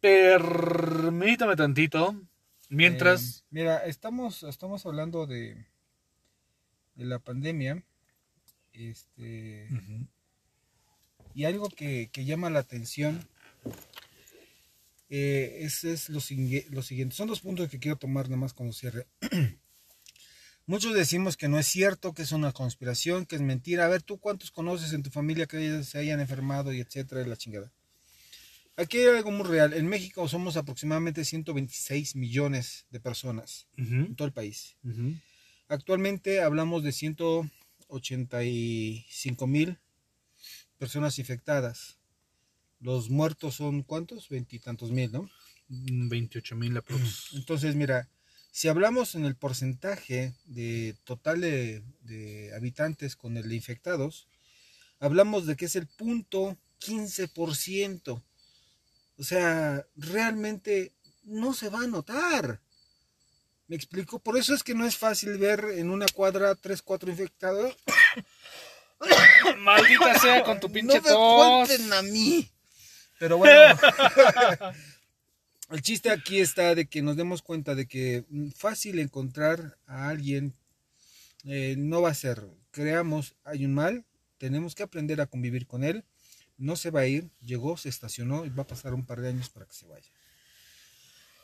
Permítame 0.00 1.56
tantito. 1.56 2.14
Mientras. 2.68 3.40
Eh, 3.40 3.44
mira, 3.50 3.78
estamos, 3.84 4.44
estamos 4.44 4.86
hablando 4.86 5.26
de, 5.26 5.66
de 6.94 7.04
la 7.04 7.18
pandemia. 7.18 7.84
Este. 8.72 9.68
Y 11.34 11.44
algo 11.44 11.68
que, 11.68 12.10
llama 12.14 12.50
la 12.50 12.60
atención 12.60 13.26
eh, 15.08 15.58
es, 15.60 15.84
es 15.84 16.08
lo, 16.08 16.20
lo, 16.70 16.82
siguiente. 16.82 17.14
Son 17.14 17.28
dos 17.28 17.40
puntos 17.40 17.68
que 17.68 17.78
quiero 17.78 17.96
tomar 17.96 18.26
nada 18.26 18.36
más 18.36 18.52
como 18.52 18.72
cierre. 18.72 19.06
Muchos 20.66 20.94
decimos 20.94 21.36
que 21.36 21.48
no 21.48 21.58
es 21.58 21.66
cierto, 21.66 22.14
que 22.14 22.22
es 22.22 22.32
una 22.32 22.52
conspiración, 22.52 23.26
que 23.26 23.36
es 23.36 23.42
mentira. 23.42 23.84
A 23.84 23.88
ver, 23.88 24.02
¿tú 24.02 24.18
cuántos 24.18 24.50
conoces 24.50 24.92
en 24.92 25.02
tu 25.02 25.10
familia 25.10 25.46
que 25.46 25.82
se 25.82 25.98
hayan 25.98 26.20
enfermado 26.20 26.72
y 26.72 26.80
etcétera, 26.80 27.26
la 27.26 27.36
chingada? 27.36 27.72
Aquí 28.76 28.98
hay 28.98 29.16
algo 29.16 29.30
muy 29.30 29.46
real. 29.46 29.74
En 29.74 29.86
México 29.86 30.26
somos 30.28 30.56
aproximadamente 30.56 31.24
126 31.24 32.16
millones 32.16 32.86
de 32.90 33.00
personas 33.00 33.66
en 33.76 34.14
todo 34.14 34.26
el 34.26 34.32
país. 34.32 34.76
Actualmente 35.72 36.42
hablamos 36.42 36.84
de 36.84 36.92
185 36.92 39.46
mil 39.46 39.78
personas 40.76 41.18
infectadas. 41.18 41.96
Los 42.78 43.08
muertos 43.08 43.54
son 43.54 43.82
cuántos? 43.82 44.28
Veintitantos 44.28 44.90
mil, 44.90 45.10
¿no? 45.10 45.30
28 45.68 46.56
mil 46.56 46.76
aproximadamente. 46.76 47.28
Entonces, 47.38 47.74
mira, 47.74 48.10
Si 48.50 48.68
hablamos 48.68 49.14
en 49.14 49.24
el 49.24 49.34
porcentaje 49.34 50.34
de 50.44 50.94
total 51.04 51.40
de, 51.40 51.82
de 52.02 52.54
habitantes 52.54 53.16
con 53.16 53.38
el 53.38 53.48
de 53.48 53.54
infectados, 53.54 54.28
hablamos 55.00 55.46
de 55.46 55.56
que 55.56 55.64
es 55.64 55.76
el 55.76 55.86
punto 55.86 56.58
15%. 56.80 58.22
O 59.16 59.24
sea, 59.24 59.86
realmente 59.96 60.92
no 61.22 61.54
se 61.54 61.70
va 61.70 61.80
a 61.80 61.86
notar. 61.86 62.60
¿Me 63.72 63.76
explico? 63.76 64.18
Por 64.18 64.36
eso 64.36 64.52
es 64.54 64.62
que 64.62 64.74
no 64.74 64.84
es 64.84 64.98
fácil 64.98 65.38
ver 65.38 65.64
en 65.76 65.88
una 65.88 66.04
cuadra 66.04 66.54
3, 66.54 66.82
4 66.82 67.10
infectados. 67.10 67.74
Maldita 69.60 70.18
sea 70.18 70.44
con 70.44 70.60
tu 70.60 70.70
pinche 70.70 70.98
no 71.00 71.02
me 71.02 71.08
tos. 71.08 71.90
a 71.90 72.02
mí. 72.02 72.50
Pero 73.18 73.38
bueno, 73.38 73.74
el 75.70 75.80
chiste 75.80 76.10
aquí 76.10 76.40
está 76.40 76.74
de 76.74 76.84
que 76.84 77.00
nos 77.00 77.16
demos 77.16 77.40
cuenta 77.40 77.74
de 77.74 77.88
que 77.88 78.26
fácil 78.54 78.98
encontrar 78.98 79.78
a 79.86 80.10
alguien 80.10 80.52
eh, 81.44 81.74
no 81.78 82.02
va 82.02 82.10
a 82.10 82.14
ser. 82.14 82.46
Creamos, 82.72 83.36
hay 83.42 83.64
un 83.64 83.72
mal, 83.72 84.04
tenemos 84.36 84.74
que 84.74 84.82
aprender 84.82 85.18
a 85.22 85.26
convivir 85.28 85.66
con 85.66 85.82
él. 85.82 86.04
No 86.58 86.76
se 86.76 86.90
va 86.90 87.00
a 87.00 87.06
ir, 87.06 87.30
llegó, 87.40 87.78
se 87.78 87.88
estacionó 87.88 88.44
y 88.44 88.50
va 88.50 88.64
a 88.64 88.66
pasar 88.66 88.92
un 88.92 89.06
par 89.06 89.22
de 89.22 89.30
años 89.30 89.48
para 89.48 89.64
que 89.64 89.72
se 89.72 89.86
vaya. 89.86 90.10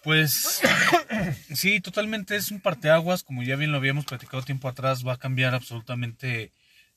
Pues 0.02 0.60
sí, 1.54 1.80
totalmente 1.80 2.36
es 2.36 2.50
un 2.50 2.60
parteaguas, 2.60 3.22
como 3.22 3.42
ya 3.42 3.56
bien 3.56 3.72
lo 3.72 3.78
habíamos 3.78 4.04
platicado 4.04 4.42
tiempo 4.42 4.68
atrás, 4.68 5.06
va 5.06 5.14
a 5.14 5.18
cambiar 5.18 5.54
absolutamente 5.54 6.52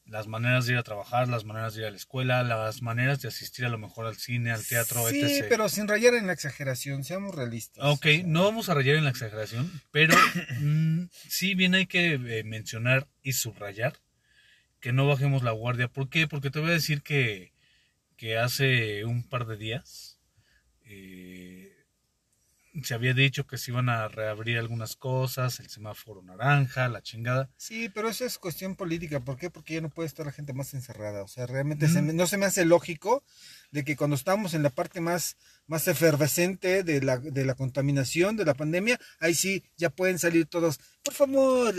las 0.06 0.28
maneras 0.28 0.66
de 0.66 0.74
ir 0.74 0.78
a 0.78 0.84
trabajar, 0.84 1.28
las 1.28 1.46
maneras 1.46 1.74
de 1.74 1.82
ir 1.82 1.88
a 1.88 1.92
la 1.92 1.98
escuela, 1.98 2.44
las 2.44 2.82
maneras 2.82 3.22
de 3.22 3.30
asistir 3.30 3.66
a 3.66 3.70
lo 3.70 3.78
mejor 3.78 4.08
al 4.08 4.18
cine, 4.18 4.52
al 4.52 4.66
teatro, 4.66 5.08
Sí, 5.08 5.22
etc. 5.22 5.46
pero 5.48 5.70
sin 5.70 5.88
rayar 5.88 6.16
en 6.16 6.28
la 6.28 6.34
exageración, 6.34 7.04
seamos 7.04 7.34
realistas. 7.34 7.84
Ok, 7.86 8.06
O 8.06 8.10
sea, 8.10 8.24
no 8.26 8.44
vamos 8.44 8.68
a 8.70 8.74
rayar 8.74 8.98
en 8.98 9.06
la 9.06 9.12
exageración, 9.12 9.72
pero 9.92 10.16
mm, 10.60 11.04
sí 11.12 11.56
bien 11.56 11.76
hay 11.76 11.86
que 11.86 12.14
eh, 12.14 12.44
mencionar 12.44 13.08
y 13.24 13.34
subrayar 13.34 13.94
que 14.82 14.92
no 14.92 15.08
bajemos 15.08 15.44
la 15.44 15.52
guardia. 15.52 15.88
¿Por 15.88 16.10
qué? 16.10 16.28
Porque 16.28 16.50
te 16.50 16.60
voy 16.60 16.72
a 16.72 16.74
decir 16.74 17.04
que, 17.04 17.54
que 18.18 18.38
hace 18.38 19.06
un 19.06 19.24
par 19.24 19.46
de 19.46 19.56
días 19.58 20.20
eh, 20.86 21.71
se 22.84 22.94
había 22.94 23.14
dicho 23.14 23.46
que 23.46 23.58
se 23.58 23.72
iban 23.72 23.90
a 23.90 24.08
reabrir 24.08 24.58
algunas 24.58 24.96
cosas, 24.96 25.60
el 25.60 25.70
semáforo 25.70 26.22
naranja, 26.22 26.88
la 26.88 27.02
chingada. 27.02 27.50
Sí, 27.58 27.90
pero 27.90 28.10
eso 28.10 28.26
es 28.26 28.38
cuestión 28.38 28.76
política. 28.76 29.20
¿Por 29.20 29.38
qué? 29.38 29.50
Porque 29.50 29.74
ya 29.76 29.82
no 29.82 29.90
puede 29.90 30.08
estar 30.08 30.26
la 30.26 30.32
gente 30.32 30.54
más 30.54 30.74
encerrada. 30.74 31.24
O 31.24 31.28
sea, 31.28 31.46
realmente 31.48 31.88
se 31.90 32.02
me- 32.02 32.14
no 32.14 32.28
se 32.28 32.38
me 32.38 32.46
hace 32.46 32.64
lógico 32.66 33.24
de 33.72 33.84
que 33.84 33.96
cuando 33.96 34.16
estamos 34.16 34.54
en 34.54 34.64
la 34.64 34.70
parte 34.70 35.02
más, 35.02 35.38
más 35.68 35.88
efervescente 35.88 36.84
de 36.84 37.02
la, 37.02 37.18
de 37.18 37.46
la 37.46 37.56
contaminación, 37.56 38.36
de 38.38 38.46
la 38.46 38.54
pandemia, 38.54 39.00
ahí 39.20 39.34
sí 39.34 39.64
ya 39.78 39.90
pueden 39.90 40.20
salir 40.20 40.46
todos. 40.46 40.80
Por 41.04 41.14
favor, 41.16 41.74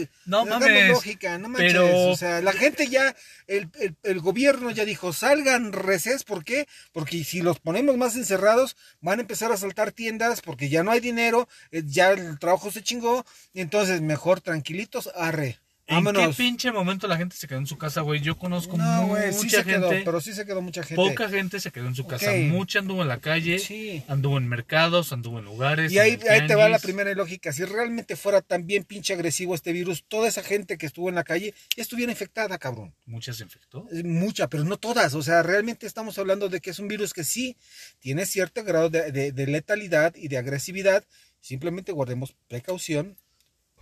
No 0.44 0.44
mames, 0.58 0.88
lógica, 0.88 1.38
no 1.38 1.48
manches. 1.48 1.72
pero- 1.72 2.10
O 2.10 2.16
sea, 2.16 2.40
la 2.42 2.52
gente 2.52 2.88
ya, 2.88 3.14
el, 3.46 3.70
el, 3.78 3.94
el 4.02 4.20
gobierno 4.20 4.70
ya 4.72 4.84
dijo, 4.84 5.12
salgan 5.12 5.72
reces. 5.72 6.24
¿Por 6.24 6.44
qué? 6.44 6.66
Porque 6.92 7.22
si 7.22 7.40
los 7.40 7.60
ponemos 7.60 7.96
más 7.96 8.16
encerrados, 8.16 8.76
van 9.00 9.18
a 9.20 9.22
empezar 9.22 9.52
a 9.52 9.56
saltar 9.56 9.92
tiendas 9.92 10.40
porque 10.40 10.68
ya 10.68 10.82
no 10.82 10.90
hay 10.90 10.98
dinero, 11.00 11.48
eh, 11.70 11.82
ya 11.86 12.10
el 12.10 12.38
trabajo 12.40 12.72
se 12.72 12.82
chingó. 12.82 13.24
Y 13.52 13.60
entonces, 13.60 14.00
mejor 14.00 14.40
tranquilitos, 14.40 15.08
arre. 15.14 15.60
¿En 15.98 16.04
qué 16.04 16.34
pinche 16.36 16.72
momento 16.72 17.06
la 17.08 17.16
gente 17.16 17.36
se 17.36 17.46
quedó 17.48 17.58
en 17.58 17.66
su 17.66 17.76
casa, 17.78 18.00
güey? 18.00 18.20
Yo 18.20 18.36
conozco 18.38 18.76
No, 18.76 19.06
güey, 19.08 19.32
sí 19.32 19.44
mucha 19.44 19.58
se 19.58 19.64
quedó, 19.64 19.88
pero 19.90 20.20
sí 20.20 20.32
se 20.32 20.44
quedó 20.46 20.62
mucha 20.62 20.82
gente. 20.82 20.96
poca 20.96 21.28
gente 21.28 21.60
se 21.60 21.70
quedó 21.70 21.86
en 21.88 21.94
su 21.94 22.06
casa, 22.06 22.30
Ok. 22.30 22.36
mucha 22.48 22.78
anduvo 22.78 23.02
en 23.02 23.08
la 23.08 23.18
calle, 23.20 23.58
Sí. 23.58 24.02
anduvo 24.08 24.38
en 24.38 24.48
mercados, 24.48 25.12
anduvo 25.12 25.38
en 25.38 25.44
lugares. 25.44 25.92
Y 25.92 25.98
ahí, 25.98 26.18
el 26.20 26.28
ahí 26.28 26.46
te 26.46 26.54
va 26.54 26.62
la 26.68 26.78
tianguis. 26.78 26.82
primera 26.82 27.14
lógica. 27.14 27.52
Si 27.52 27.64
realmente 27.64 28.16
fuera 28.16 28.40
tan 28.42 28.66
bien 28.66 28.84
pinche 28.84 29.12
agresivo 29.14 29.54
este 29.54 29.72
virus, 29.72 30.04
toda 30.08 30.28
esa 30.28 30.42
gente 30.42 30.78
que 30.78 30.86
estuvo 30.86 31.08
en 31.08 31.14
la 31.14 31.24
calle 31.24 31.54
ya 31.76 31.82
estuviera 31.82 32.10
infectada, 32.12 32.58
cabrón. 32.58 32.94
Muchas 33.06 33.36
se 33.36 33.44
infectó. 33.44 33.86
Es 33.92 34.04
Mucha, 34.04 34.48
pero 34.48 34.64
no 34.64 34.76
todas. 34.76 35.14
O 35.14 35.22
sea, 35.22 35.42
realmente 35.42 35.86
estamos 35.86 36.18
hablando 36.18 36.48
de 36.48 36.60
que 36.60 36.70
es 36.70 36.78
un 36.78 36.88
virus 36.88 37.12
que 37.12 37.24
sí 37.24 37.56
tiene 38.00 38.26
cierto 38.26 38.62
grado 38.64 38.90
de, 38.90 39.10
de- 39.12 39.32
de 39.32 39.46
letalidad 39.46 40.14
y 40.16 40.28
de 40.28 40.38
agresividad. 40.38 41.04
Simplemente 41.40 41.90
guardemos 41.92 42.34
precaución. 42.48 43.16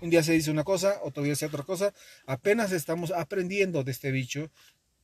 Un 0.01 0.11
día 0.11 0.23
se 0.23 0.33
dice 0.33 0.51
una 0.51 0.65
cosa, 0.65 0.99
otro 1.03 1.23
día 1.23 1.37
se 1.37 1.47
otra 1.47 1.63
cosa. 1.63 1.93
Apenas 2.27 2.73
estamos 2.73 3.11
aprendiendo 3.11 3.85
de 3.85 3.93
este 3.93 4.11
bicho. 4.11 4.51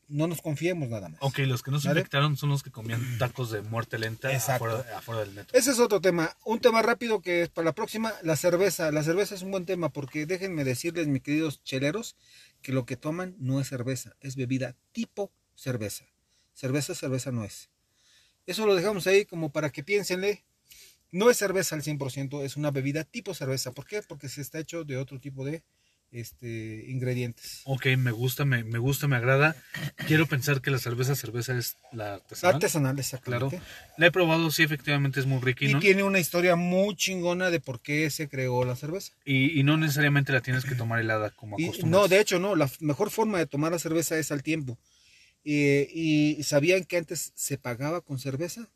No 0.08 0.28
nos 0.28 0.40
confiemos 0.40 0.88
nada 0.88 1.08
más. 1.08 1.18
Ok, 1.20 1.38
los 1.40 1.64
que 1.64 1.72
no 1.72 1.80
se 1.80 1.88
¿Vale? 1.88 2.00
infectaron 2.00 2.36
son 2.36 2.50
los 2.50 2.62
que 2.62 2.70
comían 2.70 3.18
tacos 3.18 3.50
de 3.50 3.60
muerte 3.60 3.98
lenta 3.98 4.28
afuera, 4.34 4.84
afuera 4.96 5.22
del 5.22 5.32
metro. 5.32 5.58
Ese 5.58 5.72
es 5.72 5.80
otro 5.80 6.00
tema. 6.00 6.36
Un 6.44 6.60
tema 6.60 6.80
rápido 6.80 7.20
que 7.20 7.42
es 7.42 7.48
para 7.48 7.66
la 7.66 7.72
próxima, 7.72 8.14
la 8.22 8.36
cerveza. 8.36 8.92
La 8.92 9.02
cerveza 9.02 9.34
es 9.34 9.42
un 9.42 9.50
buen 9.50 9.66
tema 9.66 9.88
porque 9.88 10.24
déjenme 10.24 10.62
decirles, 10.62 11.08
mis 11.08 11.22
queridos 11.22 11.62
cheleros, 11.64 12.14
que 12.62 12.72
lo 12.72 12.86
que 12.86 12.96
toman 12.96 13.34
no 13.38 13.60
es 13.60 13.68
cerveza, 13.68 14.14
es 14.20 14.36
bebida 14.36 14.76
tipo 14.92 15.32
cerveza. 15.56 16.04
Cerveza, 16.54 16.94
cerveza 16.94 17.32
no 17.32 17.44
es. 17.44 17.68
Eso 18.46 18.64
lo 18.64 18.76
dejamos 18.76 19.08
ahí 19.08 19.24
como 19.24 19.50
para 19.50 19.70
que 19.70 19.82
piénsenle. 19.82 20.44
No 21.12 21.30
es 21.30 21.36
cerveza 21.36 21.74
al 21.76 21.82
100%, 21.82 22.42
es 22.44 22.56
una 22.56 22.70
bebida 22.70 23.04
tipo 23.04 23.34
cerveza. 23.34 23.72
¿Por 23.72 23.86
qué? 23.86 24.02
Porque 24.02 24.28
se 24.28 24.40
está 24.40 24.58
hecho 24.58 24.84
de 24.84 24.96
otro 24.96 25.18
tipo 25.20 25.44
de 25.44 25.62
este, 26.12 26.84
ingredientes. 26.88 27.62
Ok, 27.64 27.86
me 27.98 28.10
gusta, 28.10 28.44
me, 28.44 28.64
me 28.64 28.78
gusta, 28.78 29.08
me 29.08 29.16
agrada. 29.16 29.56
Quiero 30.06 30.26
pensar 30.26 30.60
que 30.60 30.70
la 30.70 30.78
cerveza, 30.78 31.14
cerveza 31.14 31.56
es 31.56 31.76
la 31.92 32.14
artesanal. 32.14 32.54
Artesanal, 32.56 32.94
Claro. 33.22 33.46
exactamente. 33.46 33.60
La 33.98 34.06
he 34.06 34.10
probado, 34.12 34.50
sí, 34.50 34.62
efectivamente 34.62 35.20
es 35.20 35.26
muy 35.26 35.40
rica 35.40 35.64
y, 35.64 35.72
no, 35.72 35.80
tiene 35.80 36.02
una 36.04 36.18
historia 36.18 36.54
muy 36.56 36.94
chingona 36.96 37.50
de 37.50 37.60
por 37.60 37.80
qué 37.80 38.08
se 38.10 38.28
creó 38.28 38.64
la 38.64 38.76
cerveza. 38.76 39.12
y, 39.24 39.58
y 39.58 39.62
no 39.62 39.76
necesariamente 39.76 40.32
la 40.32 40.40
tienes 40.42 40.64
que 40.64 40.74
tomar 40.74 41.00
helada 41.00 41.30
como 41.30 41.58
Y- 41.58 41.64
acostumbras. 41.64 42.02
no, 42.02 42.08
de 42.08 42.20
hecho 42.20 42.38
no, 42.38 42.54
la 42.56 42.70
mejor 42.80 43.10
forma 43.10 43.38
de 43.38 43.46
tomar 43.46 43.72
la 43.72 43.78
cerveza 43.78 44.16
es 44.18 44.30
al 44.32 44.42
tiempo. 44.42 44.78
Eh, 45.44 45.88
y 45.92 46.42
sabían 46.42 46.84
que 46.84 46.96
antes 46.96 47.32
se 47.36 47.56
pagaba 47.58 48.00
con 48.00 48.18
cerveza, 48.18 48.68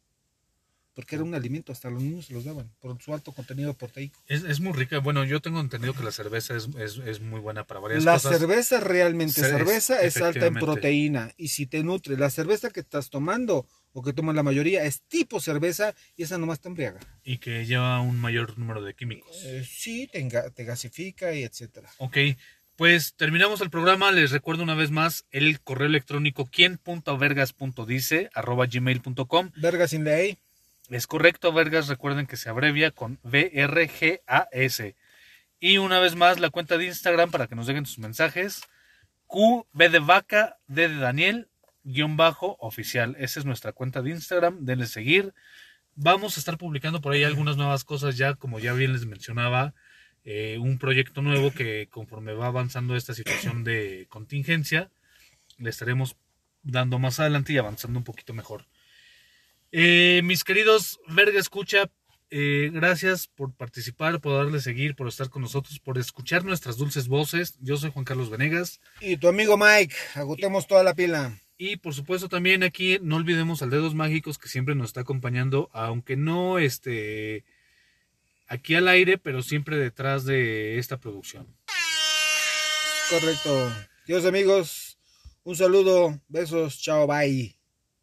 porque 0.94 1.14
era 1.14 1.24
un 1.24 1.34
alimento, 1.34 1.72
hasta 1.72 1.88
los 1.90 2.02
niños 2.02 2.26
se 2.26 2.34
los 2.34 2.44
daban, 2.44 2.70
por 2.80 3.00
su 3.02 3.14
alto 3.14 3.32
contenido 3.32 3.74
proteico. 3.74 4.20
Es, 4.26 4.44
es 4.44 4.60
muy 4.60 4.72
rica. 4.72 4.98
Bueno, 4.98 5.24
yo 5.24 5.40
tengo 5.40 5.60
entendido 5.60 5.94
que 5.94 6.02
la 6.02 6.10
cerveza 6.12 6.56
es, 6.56 6.68
es, 6.78 6.98
es 7.06 7.20
muy 7.20 7.40
buena 7.40 7.64
para 7.64 7.80
varias 7.80 8.04
La 8.04 8.14
cosas. 8.14 8.38
cerveza 8.38 8.80
realmente, 8.80 9.40
Cer- 9.40 9.50
cerveza 9.50 10.00
es 10.02 10.16
alta 10.18 10.46
en 10.46 10.54
proteína, 10.54 11.32
y 11.36 11.48
si 11.48 11.66
te 11.66 11.82
nutre, 11.82 12.16
la 12.16 12.30
cerveza 12.30 12.70
que 12.70 12.80
estás 12.80 13.08
tomando, 13.10 13.66
o 13.92 14.02
que 14.02 14.12
toman 14.12 14.36
la 14.36 14.42
mayoría, 14.42 14.84
es 14.84 15.02
tipo 15.02 15.40
cerveza, 15.40 15.94
y 16.16 16.22
esa 16.24 16.38
nomás 16.38 16.60
te 16.60 16.68
embriaga. 16.68 17.00
Y 17.24 17.38
que 17.38 17.66
lleva 17.66 18.00
un 18.00 18.18
mayor 18.20 18.58
número 18.58 18.82
de 18.82 18.94
químicos. 18.94 19.36
Eh, 19.44 19.64
sí, 19.68 20.08
te, 20.12 20.22
te 20.54 20.64
gasifica 20.64 21.32
y 21.34 21.42
etcétera. 21.44 21.88
Ok, 21.98 22.16
pues 22.76 23.14
terminamos 23.14 23.60
el 23.60 23.70
programa. 23.70 24.10
Les 24.12 24.30
recuerdo 24.30 24.62
una 24.62 24.74
vez 24.74 24.90
más 24.90 25.24
el 25.30 25.60
correo 25.60 25.86
electrónico 25.88 26.46
quien.vergas.dice 26.46 28.30
arroba 28.34 28.66
gmail.com. 28.66 29.50
Verga 29.56 29.86
sin 29.88 30.04
ley. 30.04 30.38
Es 30.90 31.06
correcto, 31.06 31.52
Vergas. 31.52 31.86
Recuerden 31.86 32.26
que 32.26 32.36
se 32.36 32.48
abrevia 32.50 32.90
con 32.90 33.20
VRGAS. 33.22 34.94
Y 35.60 35.78
una 35.78 36.00
vez 36.00 36.16
más 36.16 36.40
la 36.40 36.50
cuenta 36.50 36.78
de 36.78 36.86
Instagram 36.86 37.30
para 37.30 37.46
que 37.46 37.54
nos 37.54 37.68
dejen 37.68 37.86
sus 37.86 38.00
mensajes. 38.00 38.62
QB 39.28 39.88
de 39.88 39.98
vaca, 40.00 40.58
D 40.66 40.88
de 40.88 40.96
Daniel, 40.96 41.48
guion 41.84 42.16
bajo 42.16 42.56
oficial. 42.58 43.14
Esa 43.20 43.38
es 43.38 43.46
nuestra 43.46 43.72
cuenta 43.72 44.02
de 44.02 44.10
Instagram. 44.10 44.64
Denle 44.64 44.86
seguir. 44.86 45.32
Vamos 45.94 46.36
a 46.36 46.40
estar 46.40 46.58
publicando 46.58 47.00
por 47.00 47.12
ahí 47.12 47.22
algunas 47.22 47.56
nuevas 47.56 47.84
cosas 47.84 48.16
ya, 48.16 48.34
como 48.34 48.58
ya 48.58 48.72
bien 48.72 48.92
les 48.92 49.06
mencionaba, 49.06 49.74
eh, 50.24 50.58
un 50.58 50.78
proyecto 50.78 51.22
nuevo 51.22 51.52
que 51.52 51.88
conforme 51.88 52.32
va 52.32 52.48
avanzando 52.48 52.96
esta 52.96 53.14
situación 53.14 53.62
de 53.62 54.06
contingencia, 54.08 54.90
le 55.56 55.70
estaremos 55.70 56.16
dando 56.64 56.98
más 56.98 57.20
adelante 57.20 57.52
y 57.52 57.58
avanzando 57.58 57.96
un 57.96 58.04
poquito 58.04 58.34
mejor. 58.34 58.66
Eh, 59.72 60.20
mis 60.24 60.42
queridos 60.42 61.00
Verga 61.06 61.38
Escucha, 61.38 61.90
eh, 62.30 62.70
gracias 62.72 63.28
por 63.28 63.52
participar, 63.54 64.20
por 64.20 64.32
darle 64.32 64.60
seguir, 64.60 64.96
por 64.96 65.08
estar 65.08 65.30
con 65.30 65.42
nosotros, 65.42 65.78
por 65.78 65.98
escuchar 65.98 66.44
nuestras 66.44 66.76
dulces 66.76 67.08
voces. 67.08 67.56
Yo 67.60 67.76
soy 67.76 67.90
Juan 67.90 68.04
Carlos 68.04 68.30
Venegas. 68.30 68.80
Y 69.00 69.16
tu 69.16 69.28
amigo 69.28 69.56
Mike, 69.56 69.94
agotemos 70.14 70.66
toda 70.66 70.82
la 70.82 70.94
pila. 70.94 71.38
Y 71.56 71.76
por 71.76 71.94
supuesto 71.94 72.28
también 72.28 72.62
aquí 72.62 72.98
no 73.02 73.16
olvidemos 73.16 73.62
al 73.62 73.70
Dedos 73.70 73.94
Mágicos 73.94 74.38
que 74.38 74.48
siempre 74.48 74.74
nos 74.74 74.88
está 74.88 75.02
acompañando, 75.02 75.68
aunque 75.72 76.16
no 76.16 76.58
este 76.58 77.44
aquí 78.48 78.74
al 78.74 78.88
aire, 78.88 79.18
pero 79.18 79.42
siempre 79.42 79.76
detrás 79.76 80.24
de 80.24 80.78
esta 80.78 80.98
producción. 80.98 81.46
Correcto. 83.10 83.72
Dios 84.06 84.24
amigos, 84.24 84.98
un 85.44 85.54
saludo, 85.54 86.20
besos, 86.28 86.80
chao, 86.80 87.06
bye. 87.06 87.59